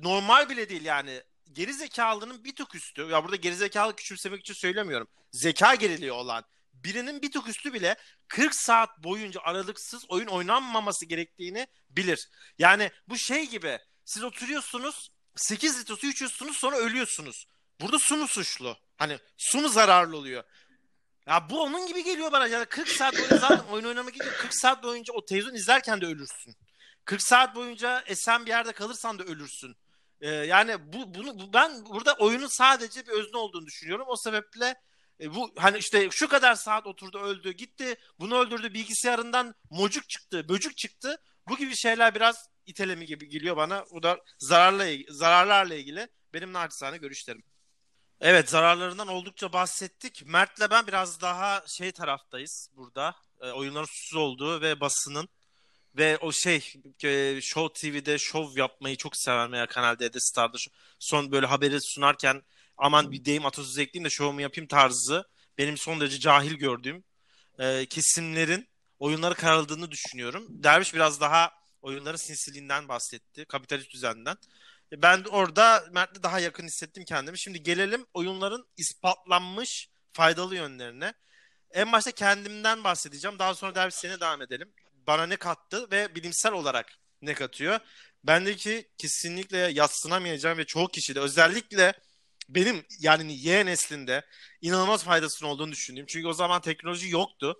normal 0.00 0.48
bile 0.48 0.68
değil 0.68 0.84
yani. 0.84 1.22
Geri 1.52 1.74
zekalının 1.74 2.44
bir 2.44 2.56
tık 2.56 2.74
üstü. 2.74 3.02
Ya 3.02 3.24
burada 3.24 3.36
geri 3.36 3.56
zekalı 3.56 3.96
küçümsemek 3.96 4.40
için 4.40 4.54
söylemiyorum. 4.54 5.08
Zeka 5.32 5.74
geriliği 5.74 6.12
olan 6.12 6.44
birinin 6.74 7.22
bir 7.22 7.32
tık 7.32 7.48
üstü 7.48 7.72
bile 7.72 7.96
40 8.28 8.54
saat 8.54 8.98
boyunca 8.98 9.40
aralıksız 9.40 10.04
oyun 10.08 10.26
oynanmaması 10.26 11.06
gerektiğini 11.06 11.66
bilir. 11.90 12.28
Yani 12.58 12.90
bu 13.08 13.18
şey 13.18 13.48
gibi 13.48 13.78
siz 14.04 14.22
oturuyorsunuz 14.22 15.10
8 15.36 15.80
litre 15.80 15.96
su 15.96 16.06
içiyorsunuz 16.06 16.56
sonra 16.56 16.76
ölüyorsunuz. 16.76 17.46
Burada 17.80 17.98
su 17.98 18.16
mu 18.16 18.28
suçlu? 18.28 18.76
Hani 18.96 19.18
su 19.36 19.60
mu 19.60 19.68
zararlı 19.68 20.16
oluyor? 20.16 20.44
Ya 21.26 21.50
bu 21.50 21.62
onun 21.62 21.86
gibi 21.86 22.04
geliyor 22.04 22.32
bana. 22.32 22.46
Yani 22.46 22.66
40 22.66 22.88
saat 22.88 23.14
boyunca 23.14 23.38
zaten 23.38 23.64
oyun 23.70 23.84
oynamak 23.84 24.16
için 24.16 24.30
40 24.38 24.54
saat 24.54 24.82
boyunca 24.82 25.12
o 25.14 25.24
televizyon 25.24 25.54
izlerken 25.54 26.00
de 26.00 26.06
ölürsün. 26.06 26.56
40 27.06 27.22
saat 27.22 27.54
boyunca 27.54 28.04
esen 28.06 28.46
bir 28.46 28.50
yerde 28.50 28.72
kalırsan 28.72 29.18
da 29.18 29.24
ölürsün. 29.24 29.76
Ee, 30.20 30.30
yani 30.30 30.92
bu 30.92 31.14
bunu 31.14 31.38
bu, 31.38 31.52
ben 31.52 31.86
burada 31.86 32.14
oyunun 32.14 32.46
sadece 32.46 33.06
bir 33.06 33.12
özne 33.12 33.36
olduğunu 33.36 33.66
düşünüyorum. 33.66 34.06
O 34.08 34.16
sebeple 34.16 34.74
e, 35.20 35.34
bu 35.34 35.52
hani 35.56 35.78
işte 35.78 36.10
şu 36.10 36.28
kadar 36.28 36.54
saat 36.54 36.86
oturdu 36.86 37.18
öldü 37.18 37.52
gitti 37.52 37.96
bunu 38.20 38.38
öldürdü 38.38 38.74
bilgisayarından 38.74 39.54
mocuk 39.70 40.08
çıktı 40.08 40.48
böcük 40.48 40.76
çıktı 40.76 41.18
bu 41.48 41.56
gibi 41.56 41.76
şeyler 41.76 42.14
biraz 42.14 42.48
itelemi 42.66 43.06
gibi 43.06 43.28
geliyor 43.28 43.56
bana. 43.56 43.84
Bu 43.92 44.02
da 44.02 44.18
zararla 44.38 44.86
zararlarla 45.08 45.74
ilgili 45.74 46.08
benim 46.32 46.52
naçizane 46.52 46.96
görüşlerim. 46.96 47.42
Evet 48.20 48.50
zararlarından 48.50 49.08
oldukça 49.08 49.52
bahsettik. 49.52 50.26
Mert'le 50.26 50.70
ben 50.70 50.86
biraz 50.86 51.20
daha 51.20 51.64
şey 51.66 51.92
taraftayız 51.92 52.70
burada. 52.72 53.16
E, 53.40 53.50
oyunların 53.50 53.86
suçsuz 53.86 54.16
olduğu 54.16 54.60
ve 54.60 54.80
basının 54.80 55.28
ve 55.96 56.18
o 56.18 56.32
şey 56.32 56.72
e, 57.04 57.40
Show 57.40 57.80
TV'de 57.80 58.18
şov 58.18 58.56
yapmayı 58.56 58.96
çok 58.96 59.16
seven 59.16 59.52
veya 59.52 59.66
Kanal 59.66 59.98
D'de 59.98 60.20
Star'da 60.20 60.56
son 60.98 61.32
böyle 61.32 61.46
haberi 61.46 61.80
sunarken 61.80 62.42
aman 62.76 63.12
bir 63.12 63.24
deyim 63.24 63.46
atasözü 63.46 63.82
ekleyeyim 63.82 64.04
de 64.04 64.10
şovumu 64.10 64.40
yapayım 64.40 64.68
tarzı 64.68 65.28
benim 65.58 65.76
son 65.76 66.00
derece 66.00 66.18
cahil 66.20 66.54
gördüğüm 66.54 67.04
e, 67.58 67.86
kesimlerin 67.86 68.68
oyunları 68.98 69.34
kararıldığını 69.34 69.90
düşünüyorum. 69.90 70.46
Derviş 70.48 70.94
biraz 70.94 71.20
daha 71.20 71.52
oyunların 71.82 72.16
sinsiliğinden 72.16 72.88
bahsetti. 72.88 73.44
Kapitalist 73.44 73.90
düzenden. 73.92 74.36
Ben 74.92 75.24
orada 75.24 75.84
Mert'le 75.92 76.22
daha 76.22 76.40
yakın 76.40 76.66
hissettim 76.66 77.04
kendimi. 77.04 77.38
Şimdi 77.38 77.62
gelelim 77.62 78.06
oyunların 78.14 78.66
ispatlanmış 78.76 79.88
faydalı 80.12 80.54
yönlerine. 80.56 81.14
En 81.70 81.92
başta 81.92 82.10
kendimden 82.10 82.84
bahsedeceğim. 82.84 83.38
Daha 83.38 83.54
sonra 83.54 83.74
derbi 83.74 83.92
sene 83.92 84.20
devam 84.20 84.42
edelim. 84.42 84.72
Bana 85.06 85.26
ne 85.26 85.36
kattı 85.36 85.90
ve 85.90 86.14
bilimsel 86.14 86.52
olarak 86.52 86.92
ne 87.22 87.34
katıyor? 87.34 87.80
Bendeki 88.24 88.88
kesinlikle 88.98 89.58
yatsınamayacağım 89.58 90.58
ve 90.58 90.64
çoğu 90.64 90.88
kişide 90.88 91.20
özellikle 91.20 91.94
benim 92.48 92.84
yani 93.00 93.46
Y 93.46 93.66
neslinde 93.66 94.26
inanılmaz 94.60 95.04
faydasının 95.04 95.48
olduğunu 95.48 95.72
düşündüğüm. 95.72 96.06
Çünkü 96.06 96.26
o 96.26 96.32
zaman 96.32 96.60
teknoloji 96.60 97.10
yoktu 97.10 97.56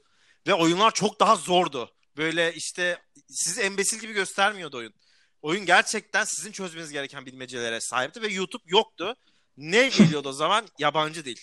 ve 0.46 0.54
oyunlar 0.54 0.94
çok 0.94 1.20
daha 1.20 1.36
zordu. 1.36 1.94
Böyle 2.16 2.54
işte 2.54 2.98
sizi 3.28 3.60
embesil 3.60 3.98
gibi 3.98 4.12
göstermiyordu 4.12 4.76
oyun. 4.76 4.94
Oyun 5.42 5.66
gerçekten 5.66 6.24
sizin 6.24 6.52
çözmeniz 6.52 6.92
gereken 6.92 7.26
bilmecelere 7.26 7.80
sahipti 7.80 8.22
ve 8.22 8.28
YouTube 8.28 8.62
yoktu. 8.66 9.16
Ne 9.56 9.88
geliyordu 9.88 10.28
o 10.28 10.32
zaman? 10.32 10.68
Yabancı 10.78 11.24
dil. 11.24 11.36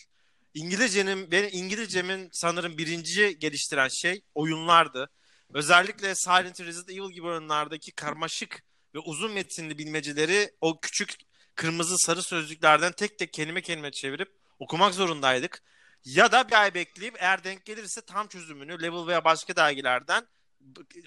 İngilizcenin, 0.53 1.31
benim 1.31 1.49
İngilizcemin 1.53 2.29
sanırım 2.31 2.77
birinci 2.77 3.39
geliştiren 3.39 3.87
şey 3.87 4.21
oyunlardı. 4.35 5.09
Özellikle 5.53 6.15
Silent 6.15 6.59
Resident 6.59 6.89
Evil 6.89 7.11
gibi 7.11 7.27
oyunlardaki 7.27 7.91
karmaşık 7.91 8.63
ve 8.95 8.99
uzun 8.99 9.31
metinli 9.31 9.77
bilmeceleri 9.77 10.51
o 10.61 10.79
küçük 10.79 11.15
kırmızı 11.55 11.97
sarı 11.97 12.23
sözlüklerden 12.23 12.91
tek 12.91 13.19
tek 13.19 13.33
kelime 13.33 13.61
kelime 13.61 13.91
çevirip 13.91 14.35
okumak 14.59 14.93
zorundaydık. 14.93 15.63
Ya 16.05 16.31
da 16.31 16.47
bir 16.47 16.61
ay 16.61 16.73
bekleyip 16.73 17.15
eğer 17.19 17.43
denk 17.43 17.65
gelirse 17.65 18.01
tam 18.01 18.27
çözümünü 18.27 18.81
Level 18.81 19.07
veya 19.07 19.25
başka 19.25 19.55
dergilerden 19.55 20.27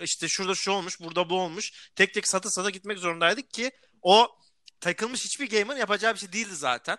işte 0.00 0.28
şurada 0.28 0.54
şu 0.54 0.72
olmuş, 0.72 1.00
burada 1.00 1.30
bu 1.30 1.40
olmuş. 1.40 1.90
Tek 1.94 2.14
tek 2.14 2.28
satı 2.28 2.50
satı 2.50 2.70
gitmek 2.70 2.98
zorundaydık 2.98 3.50
ki 3.50 3.70
o 4.02 4.38
takılmış 4.80 5.24
hiçbir 5.24 5.50
gamer 5.50 5.76
yapacağı 5.76 6.14
bir 6.14 6.18
şey 6.18 6.32
değildi 6.32 6.54
zaten. 6.54 6.96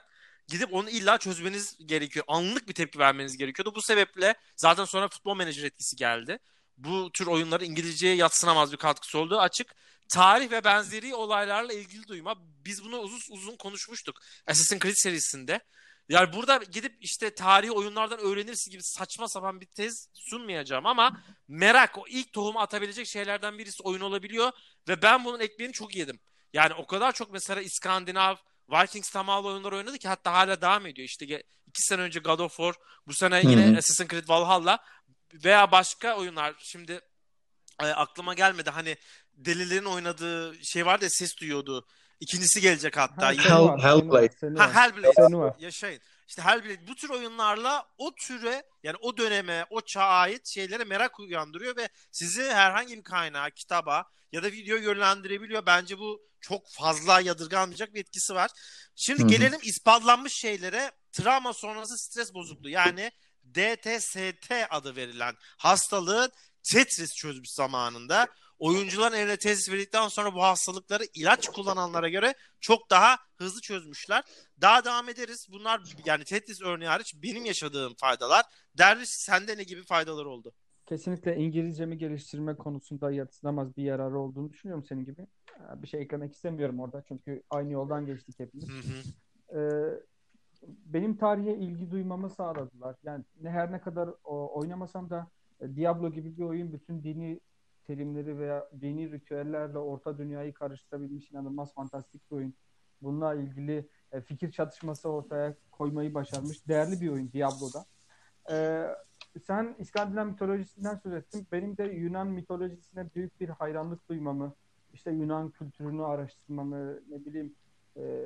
Gidip 0.47 0.73
onu 0.73 0.89
illa 0.89 1.17
çözmeniz 1.17 1.77
gerekiyor. 1.85 2.25
Anlık 2.27 2.67
bir 2.67 2.73
tepki 2.73 2.99
vermeniz 2.99 3.37
gerekiyordu. 3.37 3.75
Bu 3.75 3.81
sebeple 3.81 4.35
zaten 4.55 4.85
sonra 4.85 5.07
futbol 5.07 5.35
menajer 5.35 5.63
etkisi 5.63 5.95
geldi. 5.95 6.39
Bu 6.77 7.11
tür 7.11 7.27
oyunları 7.27 7.65
İngilizceye 7.65 8.15
yatsınamaz 8.15 8.71
bir 8.71 8.77
katkısı 8.77 9.19
olduğu 9.19 9.39
açık. 9.39 9.75
Tarih 10.09 10.51
ve 10.51 10.63
benzeri 10.63 11.15
olaylarla 11.15 11.73
ilgili 11.73 12.07
duyma. 12.07 12.35
Biz 12.65 12.83
bunu 12.83 12.97
uzun 12.97 13.19
uzun 13.29 13.55
konuşmuştuk 13.55 14.19
Assassin's 14.47 14.81
Creed 14.81 14.95
serisinde. 14.95 15.61
Yani 16.09 16.33
burada 16.33 16.57
gidip 16.71 16.97
işte 17.01 17.35
tarihi 17.35 17.71
oyunlardan 17.71 18.19
öğrenirsin 18.19 18.71
gibi 18.71 18.83
saçma 18.83 19.27
sapan 19.27 19.61
bir 19.61 19.65
tez 19.65 20.09
sunmayacağım 20.13 20.85
ama 20.85 21.21
merak 21.47 21.97
o 21.97 22.03
ilk 22.07 22.33
tohumu 22.33 22.59
atabilecek 22.59 23.07
şeylerden 23.07 23.57
birisi 23.57 23.83
oyun 23.83 24.01
olabiliyor 24.01 24.51
ve 24.87 25.01
ben 25.01 25.25
bunun 25.25 25.39
ekmeğini 25.39 25.73
çok 25.73 25.95
yedim. 25.95 26.19
Yani 26.53 26.73
o 26.73 26.85
kadar 26.85 27.11
çok 27.11 27.31
mesela 27.31 27.61
İskandinav, 27.61 28.35
Vikings 28.69 29.09
tamalı 29.09 29.47
oyunlar 29.47 29.71
oynadı 29.71 29.97
ki 29.97 30.07
hatta 30.07 30.33
hala 30.33 30.61
devam 30.61 30.85
ediyor. 30.85 31.05
İşte 31.05 31.25
iki 31.67 31.81
sene 31.81 32.01
önce 32.01 32.19
God 32.19 32.39
of 32.39 32.55
War, 32.55 32.75
bu 33.07 33.13
sene 33.13 33.41
yine 33.43 33.67
Hı-hı. 33.67 33.77
Assassin's 33.77 34.09
Creed 34.09 34.29
Valhalla 34.29 34.79
veya 35.33 35.71
başka 35.71 36.17
oyunlar 36.17 36.55
şimdi 36.59 37.01
e, 37.83 37.85
aklıma 37.85 38.33
gelmedi. 38.33 38.69
Hani 38.69 38.97
delilerin 39.33 39.85
oynadığı 39.85 40.65
şey 40.65 40.85
vardı 40.85 41.05
ya 41.05 41.09
ses 41.09 41.37
duyuyordu. 41.37 41.87
İkincisi 42.19 42.61
gelecek 42.61 42.97
hatta. 42.97 43.27
Ha, 43.27 43.31
Hell, 43.31 43.83
Hellblade. 43.83 44.59
Ha, 44.59 44.73
Hellblade. 44.75 45.55
Yaşayın. 45.59 46.01
İşte 46.27 46.41
Hellblade 46.41 46.87
bu 46.87 46.95
tür 46.95 47.09
oyunlarla 47.09 47.87
o 47.97 48.15
türe 48.15 48.63
yani 48.83 48.97
o 49.01 49.17
döneme, 49.17 49.65
o 49.69 49.81
çağa 49.81 50.07
ait 50.07 50.47
şeylere 50.47 50.83
merak 50.83 51.19
uyandırıyor 51.19 51.77
ve 51.77 51.89
sizi 52.11 52.43
herhangi 52.43 52.97
bir 52.97 53.03
kaynağa, 53.03 53.49
kitaba 53.49 54.05
ya 54.31 54.43
da 54.43 54.47
video 54.47 54.77
yönlendirebiliyor. 54.77 55.65
Bence 55.65 55.99
bu 55.99 56.27
çok 56.41 56.69
fazla 56.69 57.21
yadırganmayacak 57.21 57.93
bir 57.93 57.99
etkisi 57.99 58.35
var. 58.35 58.51
Şimdi 58.95 59.21
Hı-hı. 59.21 59.29
gelelim 59.29 59.59
ispatlanmış 59.63 60.33
şeylere. 60.33 60.91
Travma 61.11 61.53
sonrası 61.53 61.97
stres 61.97 62.33
bozukluğu 62.33 62.69
yani 62.69 63.11
DTST 63.55 64.51
adı 64.69 64.95
verilen 64.95 65.35
hastalığın 65.57 66.31
Tetris 66.63 67.15
çözmüş 67.15 67.51
zamanında 67.51 68.27
oyuncuların 68.59 69.15
eline 69.15 69.37
tesis 69.37 69.71
verdikten 69.73 70.07
sonra 70.07 70.33
bu 70.33 70.43
hastalıkları 70.43 71.03
ilaç 71.13 71.47
kullananlara 71.47 72.09
göre 72.09 72.33
çok 72.59 72.89
daha 72.89 73.17
hızlı 73.35 73.61
çözmüşler. 73.61 74.23
Daha 74.61 74.85
devam 74.85 75.09
ederiz. 75.09 75.47
Bunlar 75.51 75.81
yani 76.05 76.23
Tetris 76.23 76.61
örneği 76.61 76.87
hariç 76.87 77.15
benim 77.23 77.45
yaşadığım 77.45 77.93
faydalar. 77.97 78.45
Derviş 78.77 79.09
sende 79.09 79.57
ne 79.57 79.63
gibi 79.63 79.83
faydalar 79.83 80.25
oldu? 80.25 80.53
Kesinlikle 80.85 81.35
İngilizcemi 81.35 81.97
geliştirme 81.97 82.55
konusunda 82.55 83.11
yatsınamaz 83.11 83.77
bir 83.77 83.83
yararı 83.83 84.19
olduğunu 84.19 84.49
düşünüyorum 84.49 84.85
senin 84.85 85.05
gibi. 85.05 85.21
Ee, 85.51 85.81
bir 85.81 85.87
şey 85.87 86.01
eklemek 86.01 86.33
istemiyorum 86.33 86.79
orada 86.79 87.03
çünkü 87.07 87.43
aynı 87.49 87.73
yoldan 87.73 88.05
geçtik 88.05 88.39
hepimiz. 88.39 88.69
Hı 88.69 88.73
hı. 88.73 89.59
Ee, 89.59 90.03
benim 90.85 91.17
tarihe 91.17 91.55
ilgi 91.55 91.91
duymamı 91.91 92.29
sağladılar. 92.29 92.95
Yani 93.03 93.23
ne 93.41 93.49
her 93.49 93.71
ne 93.71 93.81
kadar 93.81 94.09
o, 94.23 94.59
oynamasam 94.59 95.09
da 95.09 95.27
e, 95.59 95.75
Diablo 95.75 96.11
gibi 96.11 96.37
bir 96.37 96.43
oyun 96.43 96.73
bütün 96.73 97.03
dini 97.03 97.39
terimleri 97.83 98.39
veya 98.39 98.69
dini 98.81 99.11
ritüellerle 99.11 99.77
orta 99.77 100.17
dünyayı 100.17 100.53
karıştırabilmiş 100.53 101.31
inanılmaz 101.31 101.73
fantastik 101.73 102.31
bir 102.31 102.35
oyun. 102.35 102.53
Bununla 103.01 103.35
ilgili 103.35 103.89
e, 104.11 104.21
fikir 104.21 104.51
çatışması 104.51 105.09
ortaya 105.09 105.55
koymayı 105.71 106.13
başarmış. 106.13 106.67
Değerli 106.67 107.01
bir 107.01 107.09
oyun 107.09 107.31
Diablo'da. 107.31 107.85
E, 108.51 108.87
sen 109.43 109.75
İskandinav 109.79 110.25
mitolojisinden 110.25 110.95
söz 110.95 111.13
ettin. 111.13 111.47
Benim 111.51 111.77
de 111.77 111.83
Yunan 111.83 112.27
mitolojisine 112.27 113.09
büyük 113.15 113.41
bir 113.41 113.49
hayranlık 113.49 114.09
duymamı, 114.09 114.53
işte 114.93 115.11
Yunan 115.11 115.49
kültürünü 115.49 116.03
araştırmamı, 116.05 116.95
ne 117.09 117.25
bileyim 117.25 117.55
e, 117.97 118.25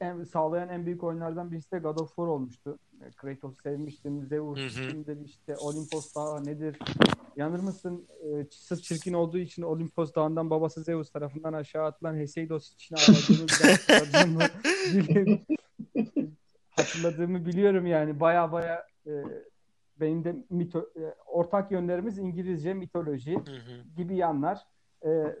en, 0.00 0.24
sağlayan 0.24 0.68
en 0.68 0.86
büyük 0.86 1.04
oyunlardan 1.04 1.52
birisi 1.52 1.70
de 1.72 1.78
God 1.78 1.98
of 1.98 2.08
War 2.08 2.26
olmuştu. 2.26 2.78
E, 3.00 3.10
Kratos 3.10 3.62
sevmiştim, 3.62 4.26
Zeus 4.26 4.76
kimdir 4.88 5.24
işte 5.24 5.56
Olimpos 5.56 6.14
Dağı 6.14 6.44
nedir? 6.44 6.78
Yanır 7.36 7.60
mısın? 7.60 8.06
E, 8.22 8.46
sırf 8.50 8.82
çirkin 8.82 9.12
olduğu 9.12 9.38
için 9.38 9.62
Olimpos 9.62 10.14
Dağı'ndan 10.14 10.50
babası 10.50 10.82
Zeus 10.82 11.10
tarafından 11.10 11.52
aşağı 11.52 11.84
atılan 11.84 12.16
Heseidos 12.16 12.74
için 12.74 12.96
ağladığımı 12.96 13.46
hatırladığımı, 13.72 14.42
hatırladığımı 16.70 17.46
biliyorum 17.46 17.86
yani. 17.86 18.20
Baya 18.20 18.52
baya 18.52 18.86
e, 19.06 19.12
benim 20.00 20.24
de 20.24 20.36
mito, 20.50 20.80
e, 20.80 21.14
ortak 21.26 21.72
yönlerimiz 21.72 22.18
İngilizce 22.18 22.74
mitoloji 22.74 23.38
gibi 23.96 24.16
yanlar. 24.16 24.58
E, 25.04 25.36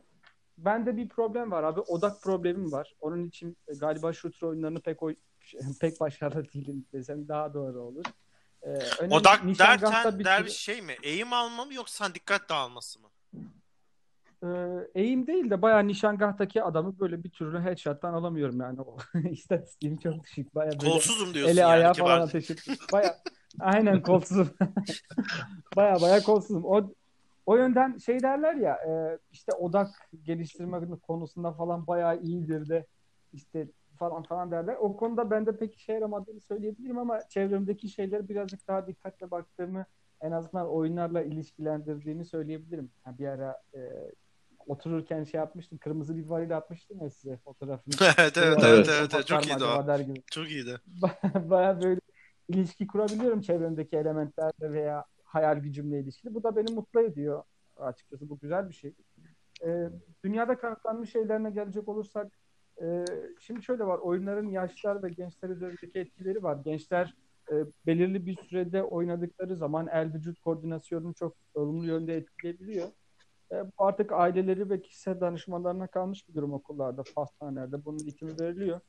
bende 0.64 0.96
bir 0.96 1.08
problem 1.08 1.50
var 1.50 1.62
abi. 1.62 1.80
Odak 1.80 2.22
problemim 2.22 2.72
var. 2.72 2.94
Onun 3.00 3.24
için 3.24 3.56
e, 3.68 3.74
galiba 3.74 4.12
shooter 4.12 4.48
oyunlarını 4.48 4.80
pek 4.80 5.02
oy 5.02 5.14
pek 5.80 6.00
başarılı 6.00 6.44
değilim 6.44 6.86
desem 6.92 7.28
daha 7.28 7.54
doğru 7.54 7.80
olur. 7.80 8.04
Ee, 8.62 9.08
Odak 9.10 9.58
derken 9.58 10.18
bir 10.18 10.24
der 10.24 10.44
bir 10.44 10.50
şey 10.50 10.82
mi? 10.82 10.96
Eğim 11.02 11.32
alma 11.32 11.64
mı 11.64 11.74
yoksa 11.74 12.14
dikkat 12.14 12.48
dağılması 12.48 13.00
mı? 13.00 13.08
Ee, 14.44 14.48
eğim 14.94 15.26
değil 15.26 15.50
de 15.50 15.62
bayağı 15.62 15.86
nişangahtaki 15.86 16.62
adamı 16.62 17.00
böyle 17.00 17.24
bir 17.24 17.30
türlü 17.30 17.60
headshot'tan 17.60 18.12
alamıyorum 18.14 18.60
yani. 18.60 18.80
O 18.80 18.96
istatistiğim 19.30 19.96
çok 19.96 20.24
düşük. 20.24 20.54
Bayağı 20.54 20.72
böyle 20.72 20.90
Kolsuzum 20.92 21.34
diyorsun 21.34 21.52
eli 21.52 21.60
yani. 21.60 21.72
ayağı 21.72 21.94
falan 21.94 22.20
ateş 22.20 22.50
Bayağı 22.92 23.16
aynen 23.60 24.02
kolsuzum. 24.02 24.50
bayağı 25.76 26.00
bayağı 26.00 26.22
kolsuzum. 26.22 26.64
O 26.64 26.94
o 27.50 27.56
yönden 27.56 27.98
şey 27.98 28.22
derler 28.22 28.54
ya 28.54 28.74
e, 28.74 29.18
işte 29.32 29.52
odak 29.52 29.88
geliştirme 30.22 30.80
konusunda 31.02 31.52
falan 31.52 31.86
bayağı 31.86 32.20
iyidir 32.22 32.68
de 32.68 32.86
işte 33.32 33.68
falan 33.98 34.22
falan 34.22 34.50
derler. 34.50 34.76
O 34.80 34.96
konuda 34.96 35.30
ben 35.30 35.46
de 35.46 35.56
pek 35.56 35.74
işe 35.74 35.92
yaramadığını 35.92 36.40
söyleyebilirim 36.40 36.98
ama 36.98 37.28
çevremdeki 37.28 37.88
şeyleri 37.88 38.28
birazcık 38.28 38.68
daha 38.68 38.86
dikkatle 38.86 39.30
baktığımı 39.30 39.86
en 40.20 40.32
azından 40.32 40.68
oyunlarla 40.68 41.22
ilişkilendirdiğini 41.22 42.24
söyleyebilirim. 42.24 42.90
Yani 43.06 43.18
bir 43.18 43.26
ara 43.26 43.62
e, 43.74 43.80
otururken 44.66 45.24
şey 45.24 45.38
yapmıştım. 45.38 45.78
Kırmızı 45.78 46.16
bir 46.16 46.26
varil 46.26 46.56
atmıştım 46.56 47.02
ya 47.02 47.10
size 47.10 47.36
fotoğrafını. 47.36 47.94
evet 48.18 48.38
evet 48.38 48.58
evet, 48.64 48.88
evet, 49.00 49.14
evet. 49.14 49.26
çok 49.26 49.46
iyiydi 49.46 49.64
o. 49.64 49.96
Gibi. 49.98 50.22
Çok 50.30 50.50
iyiydi. 50.50 50.76
Baya 51.34 51.82
böyle 51.82 52.00
ilişki 52.48 52.86
kurabiliyorum 52.86 53.40
çevremdeki 53.40 53.96
elementlerle 53.96 54.72
veya 54.72 55.04
hayal 55.32 55.56
gücümle 55.56 56.00
ilişkili. 56.00 56.34
Bu 56.34 56.42
da 56.42 56.56
beni 56.56 56.74
mutlu 56.74 57.00
ediyor 57.00 57.42
açıkçası. 57.76 58.28
Bu 58.28 58.38
güzel 58.38 58.68
bir 58.68 58.74
şey. 58.74 58.94
Ee, 59.64 59.88
dünyada 60.24 60.58
kanıtlanmış 60.58 61.12
şeylerine 61.12 61.50
gelecek 61.50 61.88
olursak 61.88 62.32
e, 62.82 63.04
şimdi 63.40 63.62
şöyle 63.62 63.84
var. 63.84 63.98
Oyunların 63.98 64.48
yaşlar 64.48 65.02
ve 65.02 65.08
gençler 65.08 65.48
üzerindeki 65.48 65.98
etkileri 65.98 66.42
var. 66.42 66.58
Gençler 66.64 67.14
e, 67.52 67.54
belirli 67.86 68.26
bir 68.26 68.36
sürede 68.36 68.82
oynadıkları 68.82 69.56
zaman 69.56 69.88
el 69.92 70.14
vücut 70.14 70.40
koordinasyonunu 70.40 71.14
çok 71.14 71.36
olumlu 71.54 71.86
yönde 71.86 72.16
etkileyebiliyor. 72.16 72.88
E, 73.52 73.64
bu 73.64 73.84
artık 73.84 74.12
aileleri 74.12 74.70
ve 74.70 74.82
kişisel 74.82 75.20
danışmanlarına 75.20 75.86
kalmış 75.86 76.28
bir 76.28 76.34
durum 76.34 76.52
okullarda, 76.52 77.02
hastanelerde. 77.14 77.84
Bunun 77.84 77.98
eğitimi 77.98 78.40
veriliyor. 78.40 78.80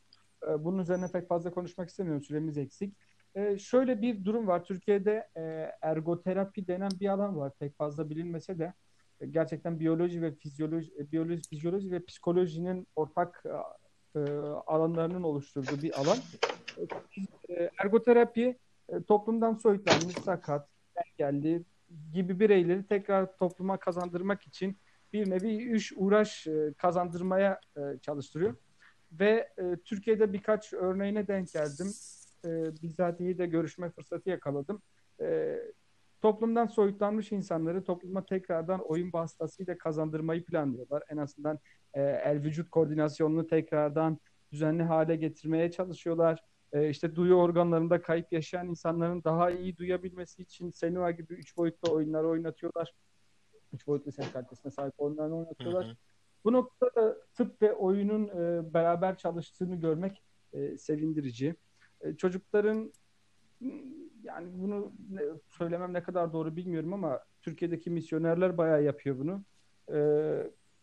E, 0.48 0.64
bunun 0.64 0.80
üzerine 0.80 1.08
pek 1.14 1.28
fazla 1.28 1.52
konuşmak 1.52 1.90
istemiyorum. 1.90 2.24
Süremiz 2.24 2.58
eksik. 2.58 2.98
E, 3.36 3.58
şöyle 3.58 4.02
bir 4.02 4.26
durum 4.26 4.48
var. 4.48 4.64
Türkiye'de 4.64 5.28
e, 5.38 5.42
ergoterapi 5.82 6.68
denen 6.68 6.92
bir 7.00 7.08
alan 7.08 7.38
var. 7.38 7.52
Pek 7.60 7.78
fazla 7.78 8.10
bilinmese 8.10 8.60
de 8.60 8.74
e, 9.22 9.28
gerçekten 9.28 9.80
biyoloji 9.80 10.22
ve 10.22 10.36
fizyoloji, 10.36 10.92
e, 11.00 11.12
biyoloji, 11.12 11.42
fizyoloji 11.50 11.92
ve 11.92 12.06
psikolojinin 12.06 12.88
ortak 12.96 13.44
e, 14.16 14.20
alanlarının 14.68 15.24
oluşturduğu 15.24 15.82
bir 15.82 16.00
alan. 16.02 16.18
E, 17.50 17.70
ergoterapi 17.78 18.58
e, 18.90 19.04
toplumdan 19.04 19.54
soyutlanmış, 19.54 20.16
sakat, 20.16 20.68
engelli 20.96 21.64
gibi 22.14 22.40
bireyleri 22.40 22.88
tekrar 22.88 23.38
topluma 23.38 23.78
kazandırmak 23.78 24.44
için 24.44 24.78
bir 25.14 25.30
nevi 25.30 25.76
iş 25.76 25.94
uğraş 25.96 26.48
e, 26.48 26.74
kazandırmaya 26.78 27.60
e, 27.78 27.82
çalıştırıyor. 28.02 28.56
Ve 29.12 29.50
e, 29.58 29.76
Türkiye'de 29.86 30.34
birkaç 30.34 30.74
örneğine 30.74 31.28
denk 31.28 31.52
geldim. 31.52 31.88
E, 32.46 32.82
bizatihi 32.82 33.38
de 33.38 33.46
görüşme 33.46 33.90
fırsatı 33.90 34.30
yakaladım. 34.30 34.82
E, 35.22 35.58
toplumdan 36.22 36.66
soyutlanmış 36.66 37.32
insanları 37.32 37.84
topluma 37.84 38.26
tekrardan 38.26 38.80
oyun 38.80 39.14
vasıtasıyla 39.14 39.78
kazandırmayı 39.78 40.46
planlıyorlar. 40.46 41.04
En 41.10 41.18
azından 41.18 41.60
e, 41.94 42.02
el 42.02 42.44
vücut 42.44 42.70
koordinasyonunu 42.70 43.48
tekrardan 43.48 44.20
düzenli 44.52 44.84
hale 44.84 45.16
getirmeye 45.16 45.72
çalışıyorlar. 45.72 46.44
E, 46.74 46.90
işte 46.90 47.16
duyu 47.16 47.36
organlarında 47.36 48.02
kayıp 48.02 48.34
yaşayan 48.34 48.68
insanların 48.68 49.24
daha 49.24 49.52
iyi 49.52 49.78
duyabilmesi 49.78 50.42
için 50.42 50.72
Senua 50.72 51.12
gibi 51.12 51.34
üç 51.34 51.58
boyutlu 51.58 51.94
oyunlar 51.94 52.24
oynatıyorlar. 52.24 52.94
Üç 53.74 53.88
boyutlu 53.88 54.12
ses 54.12 54.32
kalitesine 54.32 54.72
sahip 54.72 54.94
oyunlar 54.98 55.30
oynatıyorlar. 55.30 55.86
Hı 55.86 55.92
hı. 55.92 55.96
Bu 56.44 56.54
noktada 56.54 57.18
tıp 57.34 57.62
ve 57.62 57.74
oyunun 57.74 58.28
e, 58.28 58.74
beraber 58.74 59.18
çalıştığını 59.18 59.76
görmek 59.76 60.24
e, 60.54 60.78
sevindirici. 60.78 61.56
E, 62.04 62.18
çocukların 62.18 62.94
yani 64.24 64.48
bunu 64.54 64.94
ne, 65.10 65.22
söylemem 65.48 65.94
ne 65.94 66.04
kadar 66.04 66.34
doğru 66.34 66.56
bilmiyorum 66.56 66.94
ama 66.94 67.20
Türkiye'deki 67.42 67.90
misyonerler 67.90 68.58
bayağı 68.58 68.84
yapıyor 68.84 69.20
bunu. 69.20 69.44
E, 69.94 69.98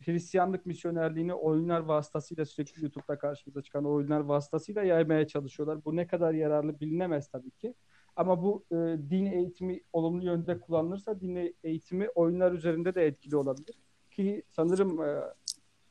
Hristiyanlık 0.05 0.67
misyonerliğini 0.67 1.35
oyunlar 1.35 1.81
vasıtasıyla 1.81 2.45
sürekli 2.45 2.83
YouTube'da 2.83 3.19
karşımıza 3.19 3.63
çıkan 3.63 3.85
oyunlar 3.85 4.21
vasıtasıyla 4.21 4.83
yaymaya 4.83 5.27
çalışıyorlar. 5.27 5.85
Bu 5.85 5.97
ne 5.97 6.07
kadar 6.07 6.35
yararlı 6.35 6.81
bilinemez 6.81 7.29
tabii 7.29 7.51
ki. 7.51 7.75
Ama 8.17 8.43
bu 8.43 8.65
e, 8.73 8.77
din 9.11 9.27
eğitimi 9.27 9.81
olumlu 9.93 10.25
yönde 10.25 10.61
kullanılırsa 10.61 11.21
din 11.21 11.55
eğitimi 11.65 12.09
oyunlar 12.09 12.53
üzerinde 12.53 12.95
de 12.95 13.07
etkili 13.07 13.37
olabilir. 13.37 13.79
Ki 14.11 14.43
sanırım 14.49 15.03
e, 15.03 15.21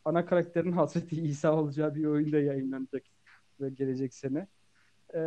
ana 0.05 0.25
karakterin 0.25 0.71
Hazreti 0.71 1.21
İsa 1.21 1.55
olacağı 1.55 1.95
bir 1.95 2.05
oyunda 2.05 2.39
yayınlanacak 2.39 3.03
ve 3.61 3.69
gelecek 3.69 4.13
sene. 4.13 4.47
E, 5.15 5.19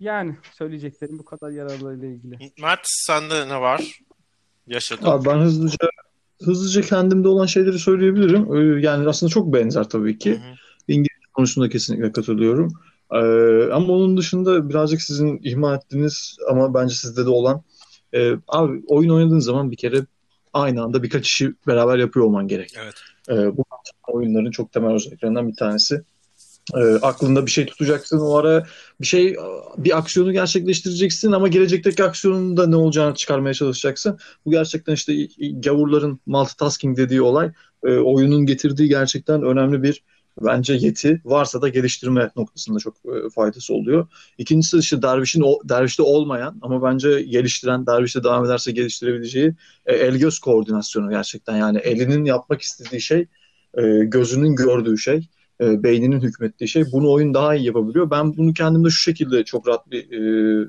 yani 0.00 0.36
söyleyeceklerim 0.52 1.18
bu 1.18 1.24
kadar 1.24 1.50
yararlı 1.50 1.98
ile 1.98 2.08
ilgili. 2.08 2.52
Mert 2.62 2.80
sende 2.84 3.48
ne 3.48 3.60
var? 3.60 4.00
Yaşadın. 4.66 5.06
Abi 5.06 5.24
ben 5.24 5.38
hızlıca 5.38 5.88
hızlıca 6.42 6.80
kendimde 6.80 7.28
olan 7.28 7.46
şeyleri 7.46 7.78
söyleyebilirim. 7.78 8.56
Ee, 8.56 8.80
yani 8.80 9.08
aslında 9.08 9.30
çok 9.30 9.52
benzer 9.52 9.88
tabii 9.88 10.18
ki. 10.18 10.32
Hı 10.32 10.36
hı. 10.36 10.54
İngilizce 10.88 11.30
konusunda 11.34 11.68
kesinlikle 11.68 12.12
katılıyorum. 12.12 12.72
Ee, 13.12 13.72
ama 13.72 13.92
onun 13.92 14.16
dışında 14.16 14.68
birazcık 14.68 15.02
sizin 15.02 15.40
ihmal 15.42 15.76
ettiğiniz 15.76 16.36
ama 16.50 16.74
bence 16.74 16.94
sizde 16.94 17.26
de 17.26 17.30
olan 17.30 17.62
e, 18.12 18.32
abi 18.48 18.82
oyun 18.86 19.10
oynadığın 19.10 19.38
zaman 19.38 19.70
bir 19.70 19.76
kere 19.76 20.06
aynı 20.52 20.82
anda 20.82 21.02
birkaç 21.02 21.26
işi 21.26 21.54
beraber 21.66 21.98
yapıyor 21.98 22.26
olman 22.26 22.48
gerek. 22.48 22.74
Evet. 22.82 22.94
Ee, 23.30 23.56
bu 23.56 23.64
oyunların 24.08 24.50
çok 24.50 24.72
temel 24.72 24.94
özelliklerinden 24.94 25.48
bir 25.48 25.56
tanesi. 25.56 26.02
E, 26.74 26.78
aklında 27.02 27.46
bir 27.46 27.50
şey 27.50 27.66
tutacaksın 27.66 28.18
o 28.18 28.36
ara 28.36 28.66
bir 29.00 29.06
şey 29.06 29.36
bir 29.78 29.98
aksiyonu 29.98 30.32
gerçekleştireceksin 30.32 31.32
ama 31.32 31.48
gelecekteki 31.48 32.04
aksiyonun 32.04 32.56
da 32.56 32.66
ne 32.66 32.76
olacağını 32.76 33.14
çıkarmaya 33.14 33.54
çalışacaksın. 33.54 34.18
Bu 34.46 34.50
gerçekten 34.50 34.92
işte 34.94 35.28
gavurların 35.60 36.20
multitasking 36.26 36.96
dediği 36.96 37.22
olay 37.22 37.52
e, 37.84 37.90
oyunun 37.90 38.46
getirdiği 38.46 38.88
gerçekten 38.88 39.42
önemli 39.42 39.82
bir 39.82 40.02
bence 40.40 40.74
yeti 40.74 41.20
varsa 41.24 41.62
da 41.62 41.68
geliştirme 41.68 42.30
noktasında 42.36 42.78
çok 42.78 42.96
e, 42.96 43.30
faydası 43.30 43.74
oluyor. 43.74 44.06
İkincisi 44.38 44.78
işte 44.78 45.02
dervişin 45.02 45.42
o, 45.42 45.60
dervişte 45.68 46.02
olmayan 46.02 46.58
ama 46.62 46.82
bence 46.82 47.22
geliştiren 47.22 47.86
dervişte 47.86 48.24
devam 48.24 48.44
ederse 48.44 48.72
geliştirebileceği 48.72 49.54
e, 49.86 49.94
el 49.94 50.16
göz 50.16 50.38
koordinasyonu 50.38 51.10
gerçekten 51.10 51.56
yani 51.56 51.78
elinin 51.78 52.24
yapmak 52.24 52.62
istediği 52.62 53.00
şey 53.00 53.26
e, 53.74 53.82
gözünün 54.04 54.56
gördüğü 54.56 54.98
şey 54.98 55.28
e, 55.60 55.82
beyninin 55.82 56.20
hükmettiği 56.20 56.68
şey. 56.68 56.84
Bunu 56.92 57.12
oyun 57.12 57.34
daha 57.34 57.54
iyi 57.54 57.66
yapabiliyor. 57.66 58.10
Ben 58.10 58.36
bunu 58.36 58.52
kendimde 58.52 58.90
şu 58.90 59.00
şekilde 59.00 59.44
çok 59.44 59.68
rahat 59.68 59.90
bir 59.90 60.12
e, 60.12 60.68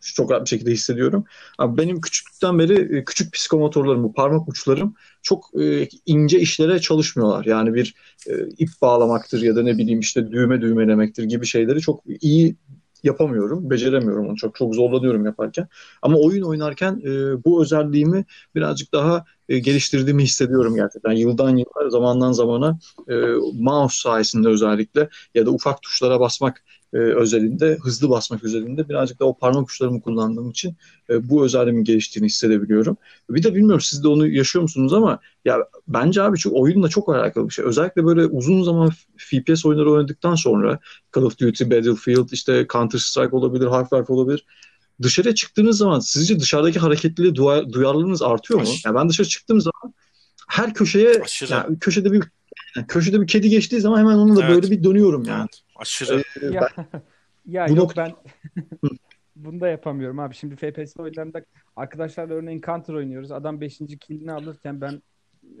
çok 0.00 0.30
rahat 0.30 0.44
bir 0.44 0.48
şekilde 0.48 0.70
hissediyorum. 0.70 1.24
Abi 1.58 1.78
benim 1.78 2.00
küçüklükten 2.00 2.58
beri 2.58 2.98
e, 2.98 3.04
küçük 3.04 3.32
psikomotorlarım, 3.32 4.02
bu 4.04 4.12
parmak 4.12 4.48
uçlarım 4.48 4.94
çok 5.22 5.44
e, 5.60 5.88
ince 6.06 6.40
işlere 6.40 6.78
çalışmıyorlar. 6.78 7.44
Yani 7.44 7.74
bir 7.74 7.94
e, 8.26 8.32
ip 8.58 8.70
bağlamaktır 8.82 9.42
ya 9.42 9.56
da 9.56 9.62
ne 9.62 9.78
bileyim 9.78 10.00
işte 10.00 10.30
düğme 10.30 10.60
düğmelemektir 10.60 11.24
gibi 11.24 11.46
şeyleri 11.46 11.80
çok 11.80 12.02
iyi 12.20 12.56
yapamıyorum, 13.02 13.70
beceremiyorum 13.70 14.28
onu 14.28 14.36
çok 14.36 14.56
çok 14.56 14.74
zorlanıyorum 14.74 15.26
yaparken. 15.26 15.68
Ama 16.02 16.18
oyun 16.18 16.42
oynarken 16.42 17.02
e, 17.04 17.44
bu 17.44 17.62
özelliğimi 17.62 18.24
birazcık 18.54 18.92
daha 18.92 19.24
e, 19.48 19.58
geliştirdiğimi 19.58 20.22
hissediyorum 20.22 20.74
gerçekten. 20.74 21.12
Yıldan 21.12 21.56
yıla, 21.56 21.90
zamandan 21.90 22.32
zamana 22.32 22.78
e, 23.08 23.14
mouse 23.54 24.00
sayesinde 24.00 24.48
özellikle 24.48 25.08
ya 25.34 25.46
da 25.46 25.50
ufak 25.50 25.82
tuşlara 25.82 26.20
basmak 26.20 26.64
e, 26.92 26.96
özelinde, 26.96 27.78
hızlı 27.82 28.10
basmak 28.10 28.44
özelinde 28.44 28.88
birazcık 28.88 29.20
da 29.20 29.24
o 29.24 29.38
parmak 29.38 29.70
uçlarımı 29.70 30.00
kullandığım 30.00 30.50
için 30.50 30.76
e, 31.10 31.28
bu 31.28 31.44
özelliğimin 31.44 31.84
geliştiğini 31.84 32.26
hissedebiliyorum. 32.26 32.96
Bir 33.30 33.42
de 33.42 33.54
bilmiyorum 33.54 33.80
siz 33.80 34.04
de 34.04 34.08
onu 34.08 34.28
yaşıyor 34.28 34.62
musunuz 34.62 34.92
ama 34.92 35.18
ya 35.44 35.58
bence 35.88 36.22
abi 36.22 36.38
çok 36.38 36.52
oyunla 36.52 36.88
çok 36.88 37.08
alakalı 37.08 37.48
bir 37.48 37.54
şey. 37.54 37.64
Özellikle 37.64 38.04
böyle 38.04 38.26
uzun 38.26 38.62
zaman 38.62 38.90
FPS 39.16 39.66
oyunları 39.66 39.92
oynadıktan 39.92 40.34
sonra 40.34 40.78
Call 41.14 41.22
of 41.22 41.38
Duty, 41.38 41.64
Battlefield, 41.64 42.28
işte 42.32 42.66
Counter 42.72 42.98
Strike 42.98 43.36
olabilir, 43.36 43.66
Half-Life 43.66 44.12
olabilir 44.12 44.44
dışarıya 45.02 45.34
çıktığınız 45.34 45.78
zaman 45.78 46.00
sizce 46.00 46.40
dışarıdaki 46.40 46.78
hareketliliğe 46.78 47.34
duyarlılığınız 47.72 48.22
artıyor 48.22 48.60
mu? 48.60 48.68
Yani 48.84 48.96
ben 48.96 49.08
dışarı 49.08 49.28
çıktığım 49.28 49.60
zaman 49.60 49.94
her 50.48 50.74
köşeye 50.74 51.22
yani 51.48 51.78
köşede 51.78 52.12
bir 52.12 52.22
yani 52.76 52.86
köşede 52.86 53.20
bir 53.20 53.26
kedi 53.26 53.48
geçtiği 53.48 53.80
zaman 53.80 53.98
hemen 53.98 54.14
onunla 54.14 54.44
evet. 54.44 54.54
böyle 54.54 54.70
bir 54.70 54.84
dönüyorum 54.84 55.24
yani. 55.24 55.40
Evet. 55.40 55.62
Aşırı. 55.76 56.22
Ee, 56.42 56.46
ya, 56.46 56.68
ben, 56.76 56.86
ya 57.46 57.66
yok 57.66 57.76
nokta... 57.76 58.04
ben 58.04 58.14
bunu 59.36 59.60
da 59.60 59.68
yapamıyorum 59.68 60.18
abi. 60.18 60.34
Şimdi 60.34 60.56
FPS 60.56 60.96
oyunlarında 60.96 61.42
arkadaşlarla 61.76 62.34
örneğin 62.34 62.60
Counter 62.60 62.94
oynuyoruz. 62.94 63.32
Adam 63.32 63.60
5. 63.60 63.78
killini 63.78 64.32
alırken 64.32 64.80
ben 64.80 65.02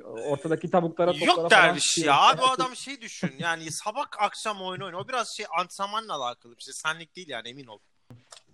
ortadaki 0.04 0.70
tavuklara 0.70 1.12
toplara 1.12 1.42
Yok 1.42 1.50
derviş 1.50 1.98
ya. 1.98 2.20
Abi 2.20 2.42
o 2.48 2.48
adam 2.48 2.76
şey 2.76 3.00
düşün. 3.00 3.32
Yani 3.38 3.72
sabah 3.72 4.06
akşam 4.18 4.62
oyun 4.62 4.80
oynuyor. 4.80 5.04
O 5.04 5.08
biraz 5.08 5.28
şey 5.36 5.46
antrenmanla 5.58 6.14
alakalı 6.14 6.56
bir 6.56 6.62
şey. 6.62 6.74
Senlik 6.74 7.16
değil 7.16 7.28
yani 7.28 7.48
emin 7.48 7.66
ol. 7.66 7.78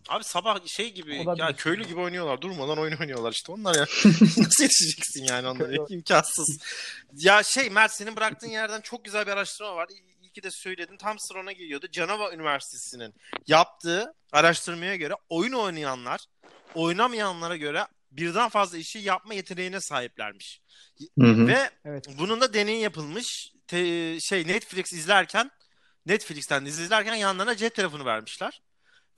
Abi 0.09 0.25
sabah 0.25 0.67
şey 0.67 0.93
gibi 0.93 1.21
Olabilir. 1.21 1.45
ya 1.45 1.57
köylü 1.57 1.85
gibi 1.85 2.01
oynuyorlar. 2.01 2.41
Durmadan 2.41 2.79
oyun 2.79 2.97
oynuyorlar 2.97 3.33
işte. 3.33 3.53
Onlar 3.53 3.75
ya 3.75 3.83
nasıl 4.05 4.63
yetişeceksin 4.63 5.25
yani 5.25 5.49
onlara? 5.49 5.87
imkansız. 5.89 6.59
ya 7.15 7.43
şey 7.43 7.71
Mert 7.71 7.93
senin 7.93 8.17
bıraktığın 8.17 8.49
yerden 8.49 8.81
çok 8.81 9.05
güzel 9.05 9.27
bir 9.27 9.33
araştırma 9.33 9.77
var. 9.77 9.89
İyi 10.23 10.31
ki 10.31 10.43
de 10.43 10.49
söyledin. 10.51 10.97
Tam 10.97 11.17
sırana 11.19 11.53
geliyordu. 11.53 11.87
Canova 11.93 12.33
Üniversitesi'nin 12.33 13.15
yaptığı 13.47 14.15
araştırmaya 14.33 14.97
göre 14.97 15.15
oyun 15.29 15.53
oynayanlar 15.53 16.21
oynamayanlara 16.75 17.57
göre 17.57 17.87
birden 18.11 18.49
fazla 18.49 18.79
işi 18.79 18.99
yapma 18.99 19.35
yeteneğine 19.35 19.81
sahiplermiş. 19.81 20.61
Hı 21.21 21.27
hı. 21.27 21.47
Ve 21.47 21.71
evet. 21.85 22.07
bunun 22.19 22.41
da 22.41 22.55
deney 22.55 22.81
yapılmış. 22.81 23.53
Te, 23.67 24.21
şey 24.21 24.47
Netflix 24.47 24.93
izlerken 24.93 25.51
Netflix'ten 26.07 26.65
izlerken 26.65 27.15
yanlarına 27.15 27.57
cep 27.57 27.75
telefonu 27.75 28.05
vermişler. 28.05 28.63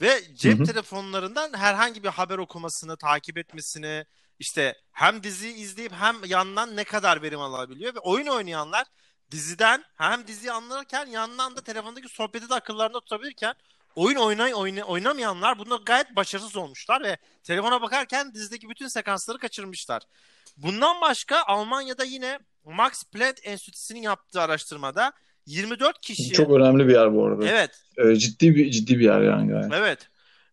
Ve 0.00 0.22
cep 0.34 0.58
hı 0.58 0.62
hı. 0.62 0.66
telefonlarından 0.66 1.52
herhangi 1.58 2.02
bir 2.02 2.08
haber 2.08 2.38
okumasını, 2.38 2.96
takip 2.96 3.38
etmesini, 3.38 4.04
işte 4.38 4.74
hem 4.92 5.22
dizi 5.22 5.48
izleyip 5.48 5.92
hem 5.92 6.16
yandan 6.24 6.76
ne 6.76 6.84
kadar 6.84 7.22
verim 7.22 7.40
alabiliyor 7.40 7.94
ve 7.94 7.98
oyun 7.98 8.26
oynayanlar 8.26 8.86
diziden 9.30 9.84
hem 9.94 10.26
diziyi 10.26 10.52
anlarken 10.52 11.06
yandan 11.06 11.56
da 11.56 11.60
telefondaki 11.60 12.08
sohbeti 12.08 12.48
de 12.48 12.54
akıllarında 12.54 13.00
tutabilirken 13.00 13.54
oyun 13.96 14.16
oynay 14.16 14.54
oyna, 14.54 14.84
oynamayanlar 14.84 15.58
bunda 15.58 15.76
gayet 15.76 16.16
başarısız 16.16 16.56
olmuşlar 16.56 17.02
ve 17.02 17.16
telefona 17.42 17.82
bakarken 17.82 18.34
dizideki 18.34 18.68
bütün 18.68 18.88
sekansları 18.88 19.38
kaçırmışlar. 19.38 20.02
Bundan 20.56 21.00
başka 21.00 21.42
Almanya'da 21.42 22.04
yine 22.04 22.38
Max 22.64 23.04
Planck 23.04 23.40
Enstitüsü'nün 23.42 24.02
yaptığı 24.02 24.42
araştırmada 24.42 25.12
24 25.46 26.00
kişi 26.00 26.32
Çok 26.32 26.50
önemli 26.50 26.88
bir 26.88 26.92
yer 26.92 27.14
bu 27.14 27.26
arada. 27.26 27.48
Evet. 27.48 27.70
Ee, 27.96 28.16
ciddi 28.16 28.54
bir 28.54 28.70
ciddi 28.70 28.98
bir 28.98 29.04
yer 29.04 29.20
yani. 29.20 29.52
yani. 29.52 29.74
Evet. 29.74 30.08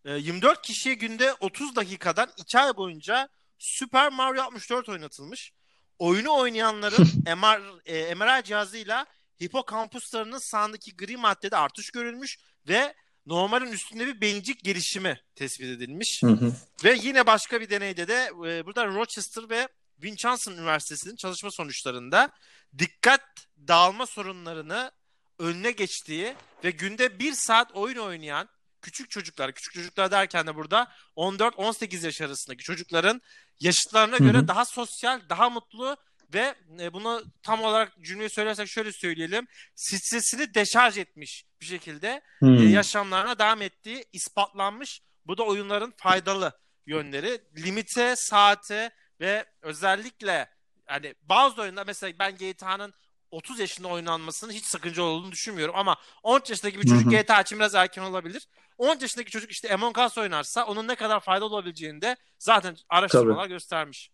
Ee, 0.05 0.11
24 0.11 0.61
kişiye 0.61 0.95
günde 0.95 1.33
30 1.33 1.75
dakikadan 1.75 2.29
2 2.37 2.59
ay 2.59 2.77
boyunca 2.77 3.29
Super 3.57 4.11
Mario 4.11 4.43
64 4.43 4.89
oynatılmış. 4.89 5.53
Oyunu 5.99 6.35
oynayanların 6.35 7.07
MR, 7.25 7.61
e, 7.85 8.15
MRI 8.15 8.43
cihazıyla 8.43 9.05
hipokampuslarının 9.43 10.37
sağındaki 10.37 10.95
gri 10.95 11.17
maddede 11.17 11.57
artış 11.57 11.91
görülmüş 11.91 12.39
ve 12.67 12.93
normalin 13.25 13.71
üstünde 13.71 14.07
bir 14.07 14.21
beyincik 14.21 14.63
gelişimi 14.63 15.19
tespit 15.35 15.67
edilmiş. 15.67 16.23
Hı 16.23 16.27
hı. 16.27 16.53
Ve 16.83 16.97
yine 17.03 17.25
başka 17.25 17.61
bir 17.61 17.69
deneyde 17.69 18.07
de 18.07 18.31
e, 18.47 18.65
burada 18.65 18.87
Rochester 18.87 19.49
ve 19.49 19.67
Winchester 20.03 20.51
Üniversitesi'nin 20.51 21.15
çalışma 21.15 21.51
sonuçlarında 21.51 22.29
dikkat 22.77 23.21
dağılma 23.67 24.05
sorunlarını 24.05 24.91
önüne 25.39 25.71
geçtiği 25.71 26.35
ve 26.63 26.71
günde 26.71 27.19
bir 27.19 27.33
saat 27.33 27.75
oyun 27.75 27.97
oynayan 27.97 28.49
küçük 28.81 29.09
çocuklar, 29.09 29.53
küçük 29.53 29.73
çocuklar 29.73 30.11
derken 30.11 30.47
de 30.47 30.55
burada 30.55 30.91
14-18 31.17 32.05
yaş 32.05 32.21
arasındaki 32.21 32.63
çocukların 32.63 33.21
yaşıtlarına 33.59 34.19
Hı 34.19 34.23
hı. 34.23 34.27
göre 34.27 34.47
daha 34.47 34.65
sosyal, 34.65 35.21
daha 35.29 35.49
mutlu 35.49 35.97
ve 36.33 36.55
e, 36.79 36.93
bunu 36.93 37.23
tam 37.43 37.63
olarak 37.63 37.93
cümleyi 38.01 38.29
söylersek 38.29 38.67
şöyle 38.67 38.91
söyleyelim. 38.91 39.47
Stresini 39.75 40.53
deşarj 40.53 40.97
etmiş 40.97 41.45
bir 41.61 41.65
şekilde 41.65 42.21
Hmm. 42.39 42.69
yaşamlarına 42.69 43.39
devam 43.39 43.61
ettiği 43.61 44.05
ispatlanmış. 44.13 45.01
Bu 45.25 45.37
da 45.37 45.43
oyunların 45.43 45.93
faydalı 45.97 46.59
yönleri. 46.85 47.41
Limite, 47.57 48.15
saate 48.17 48.91
ve 49.19 49.45
özellikle 49.61 50.49
hani 50.85 51.15
bazı 51.21 51.61
oyunda 51.61 51.83
mesela 51.83 52.13
ben 52.19 52.35
GTA'nın 52.35 52.93
30 53.31 53.59
yaşında 53.59 53.87
oynanmasının 53.87 54.51
hiç 54.51 54.65
sakınca 54.65 55.03
olduğunu 55.03 55.31
düşünmüyorum 55.31 55.75
ama 55.75 55.95
13 56.23 56.49
yaşındaki 56.49 56.81
bir 56.81 56.87
çocuk 56.87 57.11
Hı 57.11 57.17
hı. 57.17 57.21
GTA 57.21 57.41
için 57.41 57.59
biraz 57.59 57.75
erken 57.75 58.01
olabilir. 58.01 58.47
13 58.77 59.01
yaşındaki 59.01 59.31
çocuk 59.31 59.51
işte 59.51 59.73
Among 59.73 59.97
Us 59.97 60.17
oynarsa 60.17 60.65
onun 60.65 60.87
ne 60.87 60.95
kadar 60.95 61.19
faydalı 61.19 61.55
olabileceğini 61.55 62.01
de 62.01 62.17
zaten 62.39 62.75
araştırmalar 62.89 63.47
göstermiş. 63.47 64.11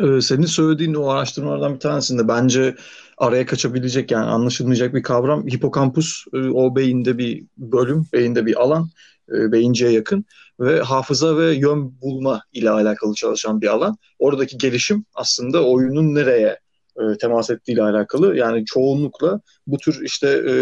Ee, 0.00 0.20
senin 0.20 0.46
söylediğin 0.46 0.94
o 0.94 1.08
araştırmalardan 1.08 1.74
bir 1.74 1.80
tanesinde 1.80 2.28
bence 2.28 2.74
araya 3.18 3.46
kaçabilecek 3.46 4.10
yani 4.10 4.26
anlaşılmayacak 4.26 4.94
bir 4.94 5.02
kavram 5.02 5.46
hipokampus 5.46 6.24
e, 6.34 6.38
o 6.38 6.76
beyinde 6.76 7.18
bir 7.18 7.44
bölüm, 7.56 8.06
beyinde 8.12 8.46
bir 8.46 8.62
alan, 8.62 8.88
e, 9.32 9.52
beyinciye 9.52 9.90
yakın 9.90 10.24
ve 10.60 10.80
hafıza 10.80 11.36
ve 11.36 11.54
yön 11.54 12.00
bulma 12.00 12.42
ile 12.52 12.70
alakalı 12.70 13.14
çalışan 13.14 13.60
bir 13.60 13.66
alan. 13.66 13.96
Oradaki 14.18 14.58
gelişim 14.58 15.04
aslında 15.14 15.64
oyunun 15.64 16.14
nereye 16.14 16.58
e, 16.96 17.18
temas 17.18 17.50
ettiği 17.50 17.72
ile 17.72 17.82
alakalı. 17.82 18.36
Yani 18.36 18.64
çoğunlukla 18.64 19.40
bu 19.66 19.78
tür 19.78 20.02
işte 20.04 20.28
e, 20.48 20.54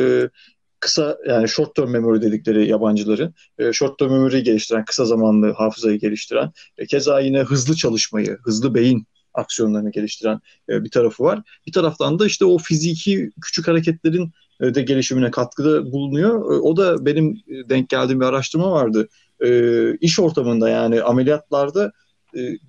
kısa 0.80 1.18
yani 1.28 1.48
short 1.48 1.74
term 1.74 1.90
memory 1.90 2.22
dedikleri 2.22 2.68
yabancıların 2.68 3.34
e, 3.58 3.72
short 3.72 3.98
term 3.98 4.12
memory'yi 4.12 4.42
geliştiren, 4.42 4.84
kısa 4.84 5.04
zamanlı 5.04 5.52
hafızayı 5.52 5.98
geliştiren, 5.98 6.50
keza 6.88 7.20
yine 7.20 7.42
hızlı 7.42 7.76
çalışmayı, 7.76 8.38
hızlı 8.44 8.74
beyin 8.74 9.06
aksiyonlarını 9.38 9.90
geliştiren 9.90 10.40
e, 10.68 10.84
bir 10.84 10.90
tarafı 10.90 11.24
var. 11.24 11.42
Bir 11.66 11.72
taraftan 11.72 12.18
da 12.18 12.26
işte 12.26 12.44
o 12.44 12.58
fiziki 12.58 13.30
küçük 13.40 13.68
hareketlerin 13.68 14.32
e, 14.60 14.74
de 14.74 14.82
gelişimine 14.82 15.30
katkıda 15.30 15.92
bulunuyor. 15.92 16.34
E, 16.34 16.60
o 16.60 16.76
da 16.76 17.06
benim 17.06 17.40
denk 17.48 17.88
geldiğim 17.88 18.20
bir 18.20 18.26
araştırma 18.26 18.70
vardı. 18.70 19.08
E, 19.40 19.92
iş 19.96 20.20
ortamında 20.20 20.68
yani 20.68 21.02
ameliyatlarda 21.02 21.92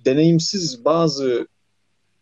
deneyimsiz 0.04 0.84
bazı 0.84 1.48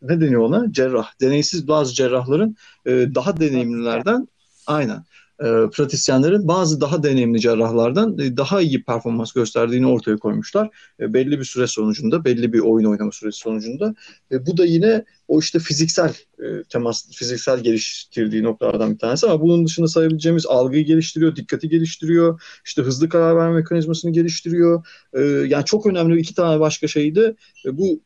ne 0.02 0.20
deniyor 0.20 0.42
ona? 0.42 0.72
Cerrah. 0.72 1.20
Deneyimsiz 1.20 1.68
bazı 1.68 1.94
cerrahların 1.94 2.56
daha 2.86 3.40
deneyimlilerden 3.40 4.28
aynen 4.66 5.04
e, 5.40 5.44
pratisyenlerin 5.72 6.48
bazı 6.48 6.80
daha 6.80 7.02
deneyimli 7.02 7.40
cerrahlardan 7.40 8.18
e, 8.18 8.36
daha 8.36 8.60
iyi 8.60 8.84
performans 8.84 9.32
gösterdiğini 9.32 9.86
ortaya 9.86 10.16
koymuşlar. 10.16 10.68
E, 11.00 11.14
belli 11.14 11.38
bir 11.38 11.44
süre 11.44 11.66
sonucunda, 11.66 12.24
belli 12.24 12.52
bir 12.52 12.58
oyun 12.58 12.86
oynama 12.86 13.12
süresi 13.12 13.38
sonucunda. 13.38 13.94
E, 14.32 14.46
bu 14.46 14.56
da 14.56 14.64
yine 14.64 15.04
o 15.28 15.40
işte 15.40 15.58
fiziksel 15.58 16.14
e, 16.38 16.62
temas, 16.68 17.10
fiziksel 17.12 17.60
geliştirdiği 17.60 18.42
noktalardan 18.42 18.94
bir 18.94 18.98
tanesi 18.98 19.26
ama 19.26 19.40
bunun 19.40 19.66
dışında 19.66 19.88
sayabileceğimiz 19.88 20.46
algıyı 20.46 20.84
geliştiriyor, 20.84 21.36
dikkati 21.36 21.68
geliştiriyor, 21.68 22.42
işte 22.64 22.82
hızlı 22.82 23.08
karar 23.08 23.36
verme 23.36 23.54
mekanizmasını 23.54 24.12
geliştiriyor. 24.12 24.86
E, 25.12 25.20
yani 25.22 25.64
çok 25.64 25.86
önemli 25.86 26.20
iki 26.20 26.34
tane 26.34 26.60
başka 26.60 26.86
şeydi. 26.86 27.36
E, 27.66 27.78
bu 27.78 28.00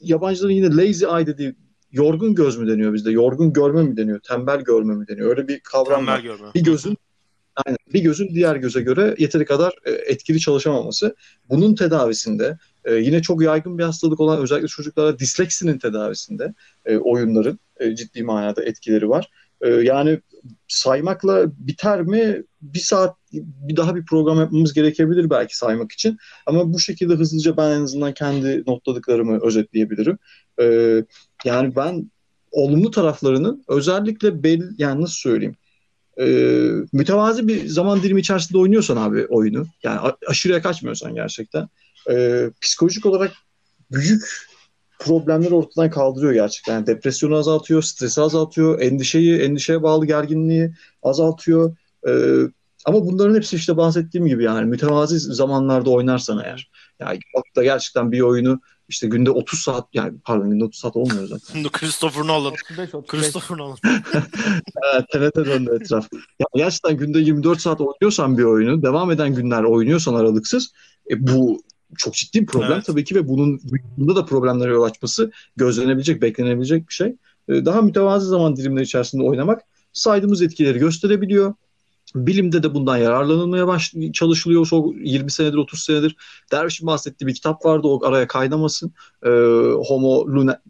yabancıların 0.00 0.54
yine 0.54 0.76
lazy 0.76 1.04
eye 1.04 1.26
dediği 1.26 1.54
yorgun 1.92 2.34
göz 2.34 2.58
mü 2.58 2.68
deniyor 2.68 2.92
bizde? 2.92 3.10
Yorgun 3.10 3.52
görme 3.52 3.82
mi 3.82 3.96
deniyor? 3.96 4.20
Tembel 4.20 4.60
görme 4.60 4.94
mi 4.94 5.08
deniyor? 5.08 5.30
Öyle 5.30 5.48
bir 5.48 5.60
kavram 5.60 5.98
Tembel 5.98 6.14
var. 6.14 6.20
görme. 6.20 6.46
Bir 6.54 6.64
gözün 6.64 6.96
aynen, 7.56 7.78
bir 7.94 8.00
gözün 8.00 8.34
diğer 8.34 8.56
göze 8.56 8.80
göre 8.80 9.14
yeteri 9.18 9.44
kadar 9.44 9.74
e, 9.84 9.90
etkili 9.90 10.40
çalışamaması. 10.40 11.16
Bunun 11.48 11.74
tedavisinde 11.74 12.58
e, 12.84 12.94
yine 12.94 13.22
çok 13.22 13.42
yaygın 13.42 13.78
bir 13.78 13.84
hastalık 13.84 14.20
olan 14.20 14.42
özellikle 14.42 14.68
çocuklara 14.68 15.18
disleksinin 15.18 15.78
tedavisinde 15.78 16.54
e, 16.84 16.96
oyunların 16.96 17.58
e, 17.80 17.96
ciddi 17.96 18.22
manada 18.22 18.64
etkileri 18.64 19.08
var. 19.08 19.30
E, 19.60 19.68
yani 19.68 20.20
saymakla 20.68 21.46
biter 21.58 22.02
mi? 22.02 22.42
Bir 22.62 22.78
saat 22.78 23.16
bir 23.32 23.76
daha 23.76 23.96
bir 23.96 24.04
program 24.04 24.38
yapmamız 24.38 24.72
gerekebilir 24.72 25.30
belki 25.30 25.56
saymak 25.56 25.92
için. 25.92 26.18
Ama 26.46 26.72
bu 26.72 26.78
şekilde 26.78 27.14
hızlıca 27.14 27.56
ben 27.56 27.70
en 27.70 27.80
azından 27.80 28.14
kendi 28.14 28.62
notladıklarımı 28.66 29.38
özetleyebilirim. 29.42 30.18
E, 30.60 30.64
yani 31.44 31.76
ben 31.76 32.10
olumlu 32.52 32.90
taraflarının 32.90 33.64
özellikle 33.68 34.42
belli 34.42 34.68
yani 34.78 35.02
nasıl 35.02 35.14
söyleyeyim 35.14 35.56
e, 36.20 36.26
mütevazi 36.92 37.48
bir 37.48 37.66
zaman 37.66 38.02
dilimi 38.02 38.20
içerisinde 38.20 38.58
oynuyorsan 38.58 38.96
abi 38.96 39.26
oyunu 39.26 39.66
yani 39.82 40.00
aşırıya 40.26 40.62
kaçmıyorsan 40.62 41.14
gerçekten 41.14 41.68
e, 42.10 42.46
psikolojik 42.60 43.06
olarak 43.06 43.32
büyük 43.92 44.50
problemleri 44.98 45.54
ortadan 45.54 45.90
kaldırıyor 45.90 46.32
gerçekten. 46.32 46.74
Yani 46.74 46.86
depresyonu 46.86 47.36
azaltıyor, 47.36 47.82
stresi 47.82 48.20
azaltıyor, 48.20 48.80
endişeyi, 48.80 49.40
endişeye 49.40 49.82
bağlı 49.82 50.06
gerginliği 50.06 50.74
azaltıyor. 51.02 51.76
E, 52.08 52.12
ama 52.84 53.06
bunların 53.06 53.34
hepsi 53.34 53.56
işte 53.56 53.76
bahsettiğim 53.76 54.26
gibi 54.26 54.44
yani 54.44 54.66
mütevazi 54.66 55.18
zamanlarda 55.18 55.90
oynarsan 55.90 56.42
eğer. 56.44 56.70
Yani 57.00 57.18
bak 57.36 57.44
da 57.56 57.62
gerçekten 57.62 58.12
bir 58.12 58.20
oyunu 58.20 58.60
işte 58.90 59.06
günde 59.06 59.30
30 59.30 59.58
saat 59.58 59.88
yani 59.92 60.18
pardon 60.24 60.50
günde 60.50 60.64
30 60.64 60.80
saat 60.80 60.96
olmuyor 60.96 61.26
zaten. 61.26 61.62
Christopher 61.72 62.26
Nolan. 62.26 62.52
35 62.52 62.94
35. 62.94 63.20
Christopher 63.22 63.58
Nolan. 63.58 63.76
TRT 65.12 65.36
döndü 65.36 65.78
etraf. 65.80 66.08
Ya 66.12 66.46
gerçekten 66.54 66.96
günde 66.96 67.18
24 67.18 67.60
saat 67.60 67.80
oynuyorsan 67.80 68.38
bir 68.38 68.42
oyunu, 68.44 68.82
devam 68.82 69.10
eden 69.10 69.34
günler 69.34 69.62
oynuyorsan 69.62 70.14
aralıksız, 70.14 70.72
e, 71.10 71.26
bu 71.26 71.62
çok 71.98 72.14
ciddi 72.14 72.40
bir 72.40 72.46
problem 72.46 72.72
Evet. 72.72 72.84
tabii 72.84 73.04
ki 73.04 73.14
ve 73.14 73.28
bunun 73.28 73.60
bunda 73.96 74.16
da 74.16 74.24
problemlere 74.24 74.72
yol 74.72 74.82
açması 74.82 75.32
gözlenebilecek, 75.56 76.22
beklenebilecek 76.22 76.88
bir 76.88 76.94
şey. 76.94 77.16
E, 77.48 77.64
Daha 77.64 77.82
mütevazı 77.82 78.26
zaman 78.28 78.56
dilimleri 78.56 78.84
içerisinde 78.84 79.22
oynamak 79.22 79.62
saydığımız 79.92 80.42
etkileri 80.42 80.78
gösterebiliyor. 80.78 81.54
Bilimde 82.14 82.62
de 82.62 82.74
bundan 82.74 82.96
yararlanılmaya 82.96 83.66
baş 83.66 83.94
çalışılıyor. 84.12 84.66
Son 84.66 84.96
20 85.04 85.30
senedir, 85.30 85.56
30 85.56 85.80
senedir. 85.80 86.16
Derviş'in 86.52 86.86
bahsettiği 86.86 87.28
bir 87.28 87.34
kitap 87.34 87.64
vardı. 87.64 87.88
O 87.88 88.04
araya 88.04 88.26
kaynamasın. 88.26 88.92
E, 89.22 89.30
Homo, 89.88 90.26
Luna, 90.26 90.62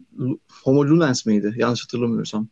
Homo 0.63 0.85
Lunens 0.85 1.25
miydi? 1.25 1.53
Yanlış 1.57 1.83
hatırlamıyorsam. 1.83 2.47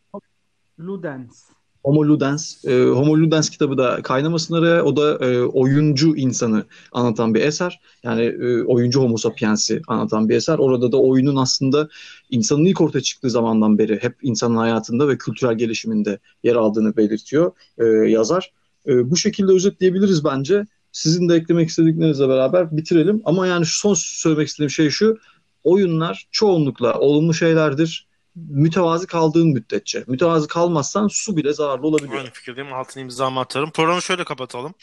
Ludens. 0.80 1.50
Homo 1.84 2.06
Ludens. 2.06 2.66
E, 2.66 2.84
Homo 2.84 3.18
Ludens 3.18 3.50
kitabı 3.50 3.78
da 3.78 4.02
kaynamasın 4.02 4.56
araya. 4.56 4.84
O 4.84 4.96
da 4.96 5.26
e, 5.26 5.42
oyuncu 5.42 6.16
insanı 6.16 6.66
anlatan 6.92 7.34
bir 7.34 7.42
eser. 7.42 7.82
Yani 8.04 8.22
e, 8.22 8.64
oyuncu 8.64 9.02
Homo 9.02 9.18
sapiens'i 9.18 9.82
anlatan 9.88 10.30
bir 10.30 10.36
eser. 10.36 10.58
Orada 10.58 10.92
da 10.92 10.98
oyunun 10.98 11.36
aslında 11.36 11.90
insanın 12.30 12.66
ilk 12.66 12.82
ortaya 12.82 13.02
çıktığı 13.02 13.30
zamandan 13.30 13.78
beri 13.78 14.04
hep 14.04 14.16
insanın 14.22 14.56
hayatında 14.56 15.08
ve 15.08 15.18
kültürel 15.18 15.58
gelişiminde 15.58 16.20
yer 16.44 16.56
aldığını 16.56 16.98
belirtiyor 16.98 17.52
e, 17.78 17.86
yazar. 17.86 18.52
E, 18.88 19.12
bu 19.12 19.18
şekilde 19.18 19.52
özetleyebiliriz 19.52 20.24
bence. 20.24 20.66
Sizin 20.92 21.30
de 21.30 21.36
eklemek 21.36 21.70
istediklerinizle 21.70 22.30
beraber 22.30 22.78
bitirelim. 22.78 23.22
Ama 23.26 23.48
yani 23.48 23.66
son 23.66 23.94
söylemek 23.94 24.48
istediğim 24.48 24.70
şey 24.70 24.90
şu. 24.90 25.18
Oyunlar 25.64 26.28
çoğunlukla 26.32 27.00
olumlu 27.00 27.34
şeylerdir 27.34 28.10
mütevazi 28.36 29.08
kaldığın 29.08 29.48
müddetçe. 29.48 30.04
Mütevazi 30.08 30.48
kalmazsan 30.48 31.08
su 31.08 31.38
bile 31.38 31.54
zararlı 31.54 31.88
olabiliyor. 31.88 32.20
Aynı 32.20 32.32
fikirdeyim. 32.32 32.74
Altına 32.74 33.04
imzamı 33.04 33.40
atarım. 33.40 33.72
Programı 33.72 34.02
şöyle 34.02 34.24
kapatalım. 34.24 34.74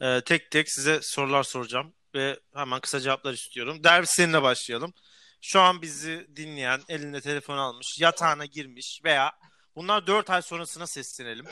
Ee, 0.00 0.20
tek 0.24 0.50
tek 0.50 0.70
size 0.70 0.98
sorular 1.02 1.42
soracağım 1.42 1.92
ve 2.14 2.38
hemen 2.54 2.80
kısa 2.80 3.00
cevaplar 3.00 3.32
istiyorum. 3.32 3.84
Derviş 3.84 4.10
seninle 4.10 4.42
başlayalım. 4.42 4.92
Şu 5.40 5.60
an 5.60 5.82
bizi 5.82 6.26
dinleyen, 6.36 6.80
elinde 6.88 7.20
telefon 7.20 7.56
almış, 7.56 8.00
yatağına 8.00 8.44
girmiş 8.44 9.00
veya 9.04 9.32
bunlar 9.76 10.06
4 10.06 10.30
ay 10.30 10.42
sonrasına 10.42 10.86
seslenelim. 10.86 11.46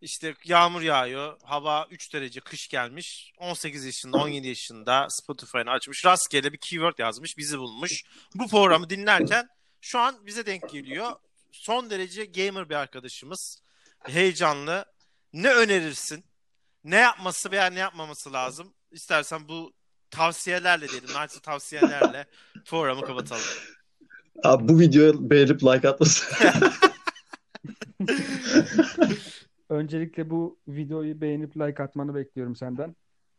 İşte 0.00 0.34
yağmur 0.44 0.82
yağıyor, 0.82 1.40
hava 1.42 1.86
3 1.90 2.14
derece 2.14 2.40
kış 2.40 2.68
gelmiş. 2.68 3.32
18 3.38 3.84
yaşında, 3.84 4.16
17 4.16 4.48
yaşında 4.48 5.06
Spotify'ını 5.10 5.70
açmış. 5.70 6.04
Rastgele 6.04 6.52
bir 6.52 6.58
keyword 6.58 6.98
yazmış, 6.98 7.38
bizi 7.38 7.58
bulmuş. 7.58 8.02
Bu 8.34 8.48
programı 8.48 8.90
dinlerken 8.90 9.48
şu 9.80 9.98
an 9.98 10.26
bize 10.26 10.46
denk 10.46 10.70
geliyor. 10.70 11.12
Son 11.52 11.90
derece 11.90 12.24
gamer 12.24 12.68
bir 12.68 12.74
arkadaşımız. 12.74 13.62
Heyecanlı. 13.98 14.84
Ne 15.32 15.54
önerirsin? 15.54 16.24
Ne 16.84 16.96
yapması 16.96 17.50
veya 17.50 17.66
ne 17.66 17.78
yapmaması 17.78 18.32
lazım? 18.32 18.74
İstersen 18.90 19.48
bu 19.48 19.72
tavsiyelerle 20.10 20.88
diyelim. 20.88 21.14
Naçizane 21.14 21.42
tavsiyelerle 21.42 22.26
programı 22.66 23.02
kapatalım. 23.02 23.42
Abi 24.44 24.68
bu 24.68 24.80
videoya 24.80 25.30
beğenip 25.30 25.62
like 25.62 25.88
atmasın. 25.88 26.26
Öncelikle 29.70 30.30
bu 30.30 30.58
videoyu 30.68 31.20
beğenip 31.20 31.56
like 31.56 31.82
atmanı 31.82 32.14
bekliyorum 32.14 32.56
senden. 32.56 32.96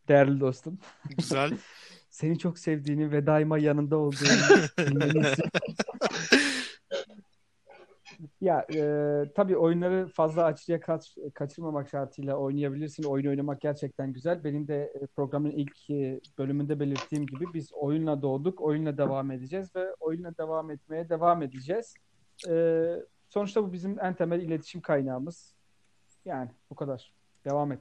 Değerli 0.08 0.40
dostum. 0.40 0.78
Güzel. 1.18 1.52
Seni 2.10 2.38
çok 2.38 2.58
sevdiğini 2.58 3.12
ve 3.12 3.26
daima 3.26 3.58
yanında 3.58 3.96
olduğunu. 3.96 4.58
Ya 8.40 8.66
e, 8.74 8.82
tabii 9.34 9.56
oyunları 9.56 10.06
fazla 10.06 10.44
açıya 10.44 10.80
kaç, 10.80 11.16
kaçırmamak 11.34 11.88
şartıyla 11.88 12.36
oynayabilirsin. 12.36 13.02
Oyun 13.02 13.26
oynamak 13.26 13.60
gerçekten 13.60 14.12
güzel. 14.12 14.44
Benim 14.44 14.68
de 14.68 14.92
e, 15.02 15.06
programın 15.06 15.50
ilk 15.50 15.90
e, 15.90 16.20
bölümünde 16.38 16.80
belirttiğim 16.80 17.26
gibi 17.26 17.44
biz 17.54 17.72
oyunla 17.72 18.22
doğduk, 18.22 18.60
oyunla 18.60 18.98
devam 18.98 19.30
edeceğiz 19.30 19.76
ve 19.76 19.94
oyunla 20.00 20.38
devam 20.38 20.70
etmeye 20.70 21.08
devam 21.08 21.42
edeceğiz. 21.42 21.94
E, 22.48 22.84
sonuçta 23.28 23.64
bu 23.64 23.72
bizim 23.72 24.00
en 24.00 24.14
temel 24.14 24.40
iletişim 24.40 24.80
kaynağımız. 24.80 25.51
Yani 26.24 26.50
bu 26.70 26.74
kadar. 26.74 27.12
Devam 27.44 27.72
et. 27.72 27.80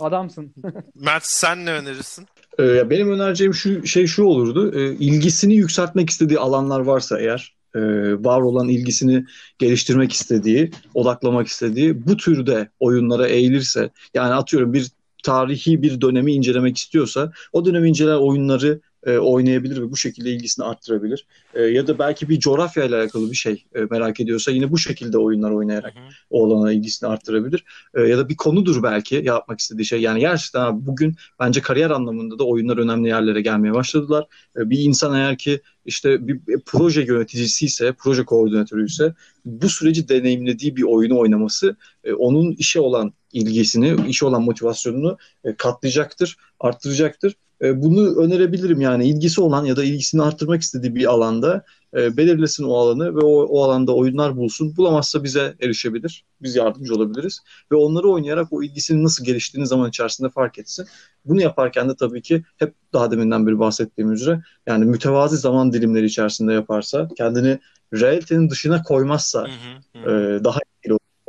Adamsın. 0.00 0.54
Mert 0.94 1.24
sen 1.26 1.66
ne 1.66 1.72
önerirsin? 1.72 2.26
Ee, 2.58 2.90
benim 2.90 3.12
önereceğim 3.12 3.54
şu 3.54 3.86
şey 3.86 4.06
şu 4.06 4.24
olurdu. 4.24 4.72
Ee, 4.74 4.94
ilgisini 4.94 5.54
yükseltmek 5.54 6.10
istediği 6.10 6.38
alanlar 6.38 6.80
varsa 6.80 7.20
eğer 7.20 7.54
e, 7.74 7.80
var 8.24 8.40
olan 8.40 8.68
ilgisini 8.68 9.24
geliştirmek 9.58 10.12
istediği, 10.12 10.70
odaklamak 10.94 11.46
istediği 11.46 12.06
bu 12.06 12.16
türde 12.16 12.70
oyunlara 12.80 13.28
eğilirse 13.28 13.90
yani 14.14 14.34
atıyorum 14.34 14.72
bir 14.72 14.90
tarihi 15.22 15.82
bir 15.82 16.00
dönemi 16.00 16.32
incelemek 16.32 16.76
istiyorsa 16.76 17.32
o 17.52 17.64
dönemi 17.64 17.88
incelen 17.88 18.16
oyunları 18.16 18.80
e, 19.06 19.18
oynayabilir 19.18 19.82
ve 19.82 19.90
bu 19.90 19.96
şekilde 19.96 20.30
ilgisini 20.30 20.64
arttırabilir. 20.64 21.26
E, 21.54 21.62
ya 21.62 21.86
da 21.86 21.98
belki 21.98 22.28
bir 22.28 22.40
coğrafya 22.40 22.84
ile 22.84 22.96
alakalı 22.96 23.30
bir 23.30 23.36
şey 23.36 23.64
e, 23.74 23.80
merak 23.90 24.20
ediyorsa 24.20 24.50
yine 24.50 24.70
bu 24.70 24.78
şekilde 24.78 25.18
oyunlar 25.18 25.50
oynayarak 25.50 25.94
Hı 25.94 25.98
hı. 25.98 26.04
o 26.30 26.46
alana 26.46 26.72
ilgisini 26.72 27.08
arttırabilir. 27.08 27.64
E, 27.94 28.00
ya 28.00 28.18
da 28.18 28.28
bir 28.28 28.36
konudur 28.36 28.82
belki 28.82 29.22
yapmak 29.24 29.60
istediği 29.60 29.84
şey. 29.84 30.00
Yani 30.00 30.20
gerçekten 30.20 30.60
abi 30.60 30.86
bugün 30.86 31.16
bence 31.40 31.60
kariyer 31.60 31.90
anlamında 31.90 32.38
da 32.38 32.44
oyunlar 32.44 32.76
önemli 32.76 33.08
yerlere 33.08 33.40
gelmeye 33.40 33.74
başladılar. 33.74 34.26
E, 34.56 34.70
bir 34.70 34.78
insan 34.78 35.14
eğer 35.14 35.38
ki 35.38 35.60
işte 35.84 36.28
bir, 36.28 36.46
bir 36.46 36.60
proje 36.66 37.02
yöneticisi 37.02 37.66
ise, 37.66 37.94
proje 37.98 38.24
koordinatörü 38.24 38.86
ise 38.86 39.14
bu 39.44 39.68
süreci 39.68 40.08
deneyimlediği 40.08 40.76
bir 40.76 40.82
oyunu 40.82 41.18
oynaması 41.18 41.76
e, 42.04 42.12
onun 42.12 42.52
işe 42.52 42.80
olan 42.80 43.12
ilgisini, 43.32 43.96
işe 44.08 44.26
olan 44.26 44.42
motivasyonunu 44.42 45.18
e, 45.44 45.54
katlayacaktır, 45.54 46.36
arttıracaktır. 46.60 47.34
E, 47.62 47.82
bunu 47.82 48.16
önerebilirim 48.16 48.80
yani 48.80 49.08
ilgisi 49.08 49.40
olan 49.40 49.64
ya 49.64 49.76
da 49.76 49.84
ilgisini 49.84 50.22
arttırmak 50.22 50.62
istediği 50.62 50.94
bir 50.94 51.06
alanda 51.06 51.64
e, 51.96 52.16
belirlesin 52.16 52.64
o 52.64 52.74
alanı 52.74 53.16
ve 53.16 53.20
o, 53.20 53.42
o 53.42 53.62
alanda 53.62 53.94
oyunlar 53.94 54.36
bulsun. 54.36 54.76
Bulamazsa 54.76 55.24
bize 55.24 55.54
erişebilir. 55.60 56.24
Biz 56.42 56.56
yardımcı 56.56 56.94
olabiliriz. 56.94 57.40
Ve 57.72 57.76
onları 57.76 58.08
oynayarak 58.08 58.52
o 58.52 58.62
ilgisinin 58.62 59.04
nasıl 59.04 59.24
geliştiğini 59.24 59.66
zaman 59.66 59.88
içerisinde 59.88 60.28
fark 60.28 60.58
etsin. 60.58 60.86
Bunu 61.24 61.42
yaparken 61.42 61.88
de 61.88 61.96
tabii 61.96 62.22
ki 62.22 62.44
hep 62.56 62.74
daha 62.92 63.10
deminden 63.10 63.46
beri 63.46 63.58
bahsettiğim 63.58 64.12
üzere 64.12 64.42
yani 64.66 64.84
mütevazi 64.84 65.36
zaman 65.36 65.72
dilimleri 65.72 66.06
içerisinde 66.06 66.52
yaparsa, 66.52 67.08
kendini 67.16 67.58
realitenin 67.94 68.50
dışına 68.50 68.82
koymazsa 68.82 69.46
Hı 69.92 69.98
hı, 69.98 70.10
hı. 70.10 70.36
e, 70.36 70.44
daha 70.44 70.58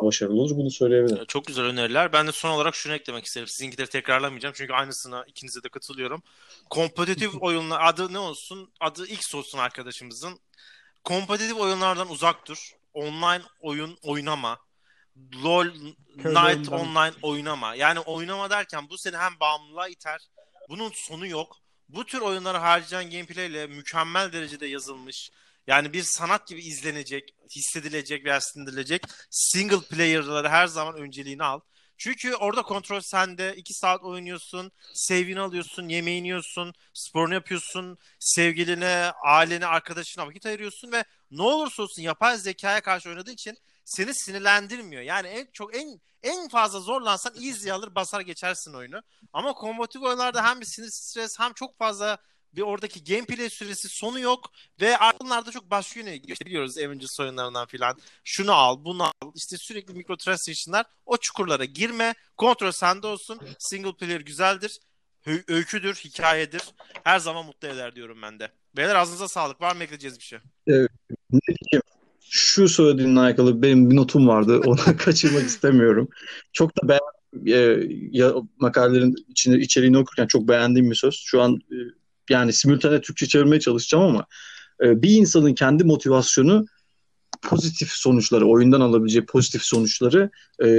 başarılı 0.06 0.42
olur. 0.42 0.58
Bunu 0.58 0.72
söyleyebilirim. 0.72 1.26
Çok 1.26 1.46
güzel 1.46 1.66
öneriler. 1.66 2.14
Ben 2.14 2.28
de 2.28 2.32
son 2.32 2.50
olarak 2.50 2.76
şunu 2.76 2.94
eklemek 2.94 3.26
isterim. 3.26 3.48
Sizinkileri 3.48 3.90
tekrarlamayacağım 3.90 4.54
çünkü 4.58 4.74
aynısına 4.74 5.24
ikinize 5.28 5.64
de 5.64 5.70
katılıyorum. 5.70 6.24
Kompetitif 6.70 7.32
oyunlar 7.42 7.82
adı 7.86 8.14
ne 8.14 8.20
olsun? 8.20 8.72
Adı 8.80 9.08
X 9.08 9.36
olsun 9.36 9.58
arkadaşımızın. 9.58 10.40
Kompetitif 11.04 11.58
oyunlardan 11.58 12.10
uzak 12.10 12.48
dur. 12.48 12.72
Online 12.94 13.44
oyun 13.60 13.98
oynama. 14.02 14.60
LoL 15.44 15.66
Night. 16.16 16.70
Online 16.72 17.14
oynama. 17.22 17.76
Yani 17.76 18.00
oynama 18.00 18.50
derken 18.50 18.90
bu 18.90 18.98
seni 18.98 19.18
hem 19.18 19.40
bağımlılığa 19.40 19.88
iter. 19.88 20.28
Bunun 20.70 20.92
sonu 20.94 21.28
yok. 21.28 21.58
Bu 21.90 22.06
tür 22.06 22.22
oyunlara 22.22 22.62
harcayan 22.62 23.10
gameplay 23.10 23.48
ile 23.48 23.68
mükemmel 23.68 24.34
derecede 24.34 24.68
yazılmış. 24.68 25.32
Yani 25.68 25.94
bir 25.94 26.04
sanat 26.04 26.48
gibi 26.48 26.62
izlenecek, 26.62 27.36
hissedilecek 27.56 28.26
ve 28.26 28.42
sindirilecek 28.42 29.04
single 29.30 29.82
player'ları 29.82 30.50
her 30.50 30.68
zaman 30.68 30.96
önceliğini 30.96 31.44
al. 31.44 31.60
Çünkü 31.98 32.36
orada 32.36 32.62
kontrol 32.62 33.00
sende. 33.02 33.56
2 33.56 33.74
saat 33.74 34.04
oynuyorsun, 34.04 34.72
save'ini 34.94 35.40
alıyorsun, 35.40 35.90
yemeğini 35.90 36.28
yiyorsun, 36.28 36.74
sporunu 36.94 37.34
yapıyorsun, 37.34 37.98
sevgiline, 38.20 39.12
ailene, 39.24 39.66
arkadaşına 39.66 40.28
vakit 40.28 40.46
ayırıyorsun 40.46 40.92
ve 40.92 41.04
ne 41.32 41.42
olursa 41.42 41.84
olsun 41.84 42.02
yapay 42.02 42.38
zekaya 42.38 42.82
karşı 42.82 43.10
oynadığın 43.10 43.34
için 43.34 43.58
seni 43.86 44.14
sinirlendirmiyor. 44.14 45.02
Yani 45.02 45.28
en 45.28 45.48
çok 45.54 45.76
en 45.76 46.02
en 46.24 46.48
fazla 46.50 46.80
zorlansan 46.80 47.34
easy 47.44 47.72
alır 47.72 47.96
basar 47.96 48.22
geçersin 48.22 48.74
oyunu. 48.74 49.02
Ama 49.34 49.54
kombatif 49.54 50.02
oyunlarda 50.02 50.46
hem 50.46 50.62
bir 50.62 50.66
sinir 50.66 50.90
stres 50.92 51.40
hem 51.40 51.54
çok 51.54 51.78
fazla 51.78 52.18
bir 52.56 52.62
oradaki 52.62 53.04
gameplay 53.04 53.50
süresi 53.50 53.90
sonu 53.90 54.20
yok 54.20 54.52
ve 54.82 54.98
ardınlarda 54.98 55.52
çok 55.52 55.72
başka 55.72 56.00
yöne 56.00 56.24
biliyoruz 56.24 56.78
Avengers 56.78 57.20
oyunlarından 57.20 57.66
filan. 57.66 57.98
Şunu 58.24 58.54
al, 58.54 58.86
bunu 58.86 59.04
al. 59.04 59.32
İşte 59.36 59.58
sürekli 59.58 59.94
microtransaction'lar. 59.94 60.86
O 61.06 61.18
çukurlara 61.18 61.66
girme. 61.66 62.14
Kontrol 62.38 62.72
sende 62.72 63.08
olsun. 63.08 63.40
Single 63.60 63.94
player 63.94 64.22
güzeldir. 64.22 64.80
Ö- 65.26 65.44
öyküdür, 65.48 65.96
hikayedir. 65.96 66.62
Her 67.04 67.20
zaman 67.20 67.46
mutlu 67.46 67.68
eder 67.68 67.96
diyorum 67.96 68.22
ben 68.22 68.40
de. 68.40 68.52
Beyler 68.78 68.96
ağzınıza 68.96 69.28
sağlık. 69.28 69.62
Var 69.62 69.76
mı 69.76 69.84
ekleyeceğiz 69.84 70.20
bir 70.20 70.24
şey? 70.24 70.40
Diyeyim? 70.68 70.88
Şu 72.34 72.70
söylediğinle 72.70 73.20
alakalı 73.20 73.62
benim 73.62 73.92
bir 73.92 73.96
notum 73.96 74.28
vardı. 74.28 74.62
Onu 74.66 74.78
kaçırmak 74.98 75.44
istemiyorum. 75.44 76.10
Çok 76.54 76.72
da 76.78 76.88
beğen 76.88 77.00
e, 77.48 77.88
ya, 78.12 78.34
makalelerin 78.60 79.16
içinde 79.28 79.60
içeriğini 79.60 79.98
okurken 79.98 80.28
çok 80.28 80.48
beğendiğim 80.48 80.90
bir 80.90 80.96
söz. 80.96 81.16
Şu 81.26 81.42
an 81.42 81.60
e, 81.72 81.78
yani 82.30 82.54
simultane 82.54 83.02
Türkçe 83.02 83.28
çevirmeye 83.28 83.60
çalışacağım 83.60 84.04
ama 84.04 84.26
e, 84.84 85.02
bir 85.02 85.10
insanın 85.10 85.54
kendi 85.54 85.84
motivasyonu 85.84 86.66
pozitif 87.42 87.90
sonuçları, 87.90 88.48
oyundan 88.48 88.82
alabileceği 88.82 89.26
pozitif 89.26 89.64
sonuçları 89.64 90.30
e, 90.64 90.70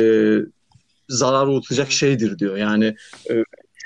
zarar 1.08 1.46
uğratacak 1.46 1.92
şeydir 1.92 2.38
diyor. 2.38 2.56
Yani 2.56 2.96
e, 3.30 3.44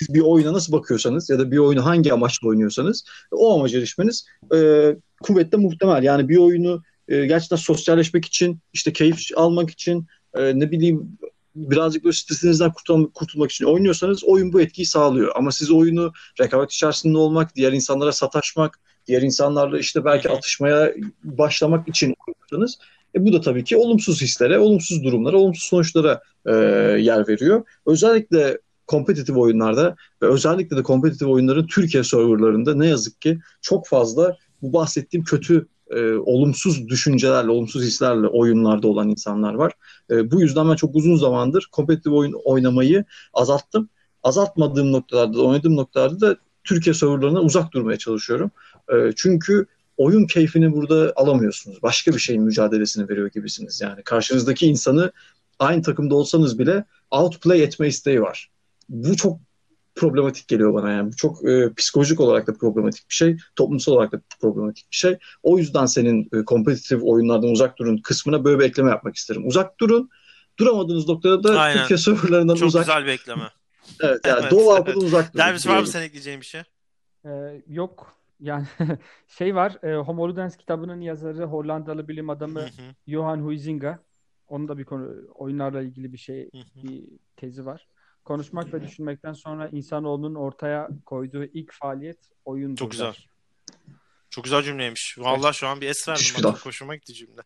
bir 0.09 0.21
oyuna 0.21 0.53
nasıl 0.53 0.73
bakıyorsanız 0.73 1.31
ya 1.31 1.39
da 1.39 1.51
bir 1.51 1.59
oyunu 1.59 1.85
hangi 1.85 2.13
amaçla 2.13 2.49
oynuyorsanız 2.49 3.05
o 3.31 3.55
amaca 3.55 3.79
erişmeniz 3.79 4.27
e, 4.55 4.59
kuvvetle 5.23 5.59
muhtemel. 5.59 6.03
Yani 6.03 6.29
bir 6.29 6.37
oyunu 6.37 6.83
e, 7.09 7.27
gerçekten 7.27 7.57
sosyalleşmek 7.57 8.25
için, 8.25 8.59
işte 8.73 8.93
keyif 8.93 9.19
almak 9.37 9.71
için, 9.71 10.07
e, 10.35 10.59
ne 10.59 10.71
bileyim 10.71 11.19
birazcık 11.57 12.05
böyle 12.05 12.13
stresinizden 12.13 12.71
kurtul- 12.73 13.13
kurtulmak 13.13 13.51
için 13.51 13.65
oynuyorsanız 13.65 14.25
oyun 14.25 14.53
bu 14.53 14.61
etkiyi 14.61 14.87
sağlıyor. 14.87 15.33
Ama 15.35 15.53
siz 15.53 15.71
oyunu 15.71 16.13
rekabet 16.41 16.73
içerisinde 16.73 17.19
olmak, 17.19 17.57
diğer 17.57 17.73
insanlara 17.73 18.13
sataşmak, 18.13 18.81
diğer 19.07 19.23
insanlarla 19.23 19.79
işte 19.79 20.05
belki 20.05 20.31
atışmaya 20.31 20.95
başlamak 21.25 21.89
için 21.89 22.15
oynuyorsanız 22.29 22.79
e, 23.15 23.27
bu 23.27 23.33
da 23.33 23.41
tabii 23.41 23.65
ki 23.65 23.77
olumsuz 23.77 24.23
hislere, 24.23 24.59
olumsuz 24.59 25.05
durumlara, 25.05 25.37
olumsuz 25.37 25.65
sonuçlara 25.65 26.21
e, 26.47 26.53
yer 27.01 27.29
veriyor. 27.29 27.65
Özellikle 27.87 28.59
kompetitif 28.87 29.37
oyunlarda 29.37 29.97
ve 30.23 30.27
özellikle 30.27 30.77
de 30.77 30.83
kompetitif 30.83 31.29
oyunların 31.29 31.67
Türkiye 31.67 32.05
serverlarında 32.05 32.75
ne 32.75 32.87
yazık 32.87 33.21
ki 33.21 33.39
çok 33.61 33.87
fazla 33.87 34.37
bu 34.63 34.73
bahsettiğim 34.73 35.25
kötü 35.25 35.69
e, 35.91 36.13
olumsuz 36.15 36.89
düşüncelerle, 36.89 37.51
olumsuz 37.51 37.83
hislerle 37.83 38.27
oyunlarda 38.27 38.89
olan 38.89 39.09
insanlar 39.09 39.55
var. 39.55 39.73
E, 40.11 40.31
bu 40.31 40.41
yüzden 40.41 40.69
ben 40.69 40.75
çok 40.75 40.97
uzun 40.97 41.17
zamandır 41.17 41.69
kompetitif 41.73 42.13
oyun 42.13 42.35
oynamayı 42.45 43.05
azalttım. 43.35 43.89
Azaltmadığım 44.23 44.93
noktalarda, 44.93 45.43
oynadığım 45.43 45.77
noktalarda 45.77 46.21
da 46.21 46.37
Türkiye 46.65 46.95
serverlarına 46.95 47.41
uzak 47.41 47.73
durmaya 47.73 47.99
çalışıyorum. 47.99 48.51
E, 48.93 48.95
çünkü 49.17 49.67
oyun 49.97 50.27
keyfini 50.27 50.73
burada 50.73 51.13
alamıyorsunuz. 51.17 51.83
Başka 51.83 52.13
bir 52.13 52.19
şeyin 52.19 52.43
mücadelesini 52.43 53.09
veriyor 53.09 53.31
gibisiniz. 53.35 53.81
Yani 53.81 54.03
karşınızdaki 54.03 54.67
insanı 54.67 55.13
aynı 55.59 55.83
takımda 55.83 56.15
olsanız 56.15 56.59
bile 56.59 56.85
outplay 57.11 57.63
etme 57.63 57.89
isteği 57.89 58.23
var. 58.23 58.51
Bu 58.89 59.17
çok 59.17 59.41
problematik 59.97 60.49
geliyor 60.49 60.75
bana 60.75 60.93
yani. 60.93 61.13
Çok 61.17 61.49
e, 61.49 61.75
psikolojik 61.75 62.21
olarak 62.21 62.47
da 62.47 62.55
problematik 62.55 63.11
bir 63.11 63.15
şey, 63.15 63.37
toplumsal 63.57 63.93
olarak 63.93 64.13
da 64.13 64.21
problematik 64.41 64.91
bir 64.91 64.97
şey. 64.97 65.19
O 65.43 65.59
yüzden 65.59 65.87
senin 65.87 66.29
e, 66.33 66.45
kompetitif 66.45 67.01
oyunlardan 67.03 67.51
uzak 67.51 67.79
durun 67.79 67.99
kısmına 67.99 68.45
böyle 68.45 68.59
bir 68.59 68.65
ekleme 68.65 68.91
yapmak 68.91 69.17
isterim. 69.17 69.47
Uzak 69.47 69.81
durun. 69.81 70.11
Duramadığınız 70.59 71.09
noktada 71.09 71.45
da 71.45 71.61
Aynen. 71.61 71.79
Türkiye 71.79 71.99
serverlarından 71.99 72.55
Çok 72.55 72.69
uzak. 72.69 72.87
güzel 72.87 73.05
bir 73.05 73.11
ekleme. 73.11 73.51
Evet, 74.01 74.21
yani 74.27 74.41
Evet, 74.41 74.51
Doğu 74.51 74.61
evet. 74.61 74.71
Avrupa'dan 74.71 75.01
uzak 75.01 75.35
durun. 75.35 75.45
Derviş 75.45 75.67
var 75.67 75.81
mı 75.81 75.87
sen 75.87 76.03
ekleyeceğin 76.03 76.41
bir 76.41 76.47
şey? 76.47 76.63
Ee, 77.25 77.63
yok. 77.69 78.17
Yani 78.41 78.67
şey 79.39 79.55
var. 79.55 79.85
E, 79.85 79.97
Homo 79.97 80.29
Ludens 80.29 80.57
kitabının 80.57 81.01
yazarı 81.01 81.45
Hollandalı 81.45 82.09
bilim 82.09 82.31
adamı 82.31 82.61
Hı 82.61 82.65
hı, 82.65 82.95
Johan 83.09 83.39
Huizinga. 83.39 83.99
Onun 84.49 84.69
da 84.69 84.79
bir 84.79 84.85
konu 84.85 85.13
oyunlarla 85.35 85.83
ilgili 85.83 86.13
bir 86.13 86.19
şey 86.19 86.45
hı. 86.45 86.83
bir 86.83 87.05
tezi 87.37 87.67
var. 87.67 87.87
Konuşmak 88.27 88.75
ve 88.75 88.83
düşünmekten 88.83 89.33
sonra 89.33 89.69
insanoğlunun 89.69 90.35
ortaya 90.35 90.89
koyduğu 91.05 91.45
ilk 91.45 91.73
faaliyet 91.73 92.19
oyundur. 92.45 92.79
Çok 92.79 92.91
güzel. 92.91 93.17
Çok 94.31 94.45
güzel 94.45 94.63
cümleymiş. 94.63 95.17
Vallahi 95.19 95.57
şu 95.57 95.69
an 95.69 95.81
bir 95.81 95.89
es 95.89 96.09
verdim. 96.09 96.43
Çok 96.43 96.67
hoşuma 96.67 96.95
gitti 96.95 97.15
cümle. 97.15 97.41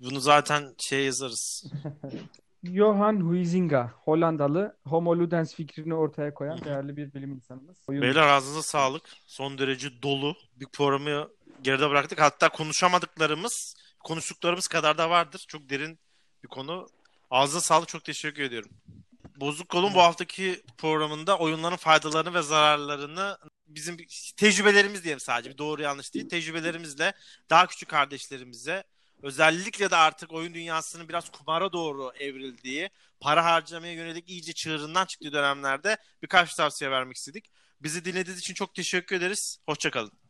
Bunu 0.00 0.20
zaten 0.20 0.74
şey 0.78 1.04
yazarız. 1.04 1.72
Johan 2.64 3.20
Huizinga, 3.20 3.92
Hollandalı 4.04 4.76
Homo 4.86 5.18
Ludens 5.18 5.54
fikrini 5.54 5.94
ortaya 5.94 6.34
koyan 6.34 6.64
değerli 6.64 6.96
bir 6.96 7.14
bilim 7.14 7.32
insanımız. 7.32 7.76
Oyun 7.88 8.02
Beyler 8.02 8.22
ağzınıza 8.22 8.62
sağlık. 8.62 9.02
Son 9.26 9.58
derece 9.58 10.02
dolu 10.02 10.36
bir 10.56 10.66
programı 10.66 11.28
geride 11.62 11.90
bıraktık. 11.90 12.20
Hatta 12.20 12.48
konuşamadıklarımız, 12.48 13.74
konuştuklarımız 14.04 14.68
kadar 14.68 14.98
da 14.98 15.10
vardır. 15.10 15.44
Çok 15.48 15.70
derin 15.70 15.98
bir 16.42 16.48
konu. 16.48 16.86
Ağzına 17.30 17.60
sağlık 17.60 17.88
çok 17.88 18.04
teşekkür 18.04 18.42
ediyorum. 18.42 18.70
Bozuk 19.36 19.68
Kol'un 19.68 19.94
bu 19.94 20.00
haftaki 20.02 20.62
programında 20.78 21.38
oyunların 21.38 21.76
faydalarını 21.76 22.34
ve 22.34 22.42
zararlarını 22.42 23.38
bizim 23.66 23.96
tecrübelerimiz 24.36 25.04
diyelim 25.04 25.20
sadece 25.20 25.50
bir 25.50 25.58
doğru 25.58 25.82
yanlış 25.82 26.14
değil 26.14 26.28
tecrübelerimizle 26.28 27.12
daha 27.50 27.66
küçük 27.66 27.88
kardeşlerimize 27.88 28.84
özellikle 29.22 29.90
de 29.90 29.96
artık 29.96 30.32
oyun 30.32 30.54
dünyasının 30.54 31.08
biraz 31.08 31.30
kumara 31.30 31.72
doğru 31.72 32.12
evrildiği 32.18 32.90
para 33.20 33.44
harcamaya 33.44 33.92
yönelik 33.92 34.28
iyice 34.30 34.52
çığırından 34.52 35.06
çıktığı 35.06 35.32
dönemlerde 35.32 35.96
birkaç 36.22 36.54
tavsiye 36.54 36.90
vermek 36.90 37.16
istedik. 37.16 37.50
Bizi 37.80 38.04
dinlediğiniz 38.04 38.40
için 38.40 38.54
çok 38.54 38.74
teşekkür 38.74 39.16
ederiz. 39.16 39.58
Hoşçakalın. 39.66 40.23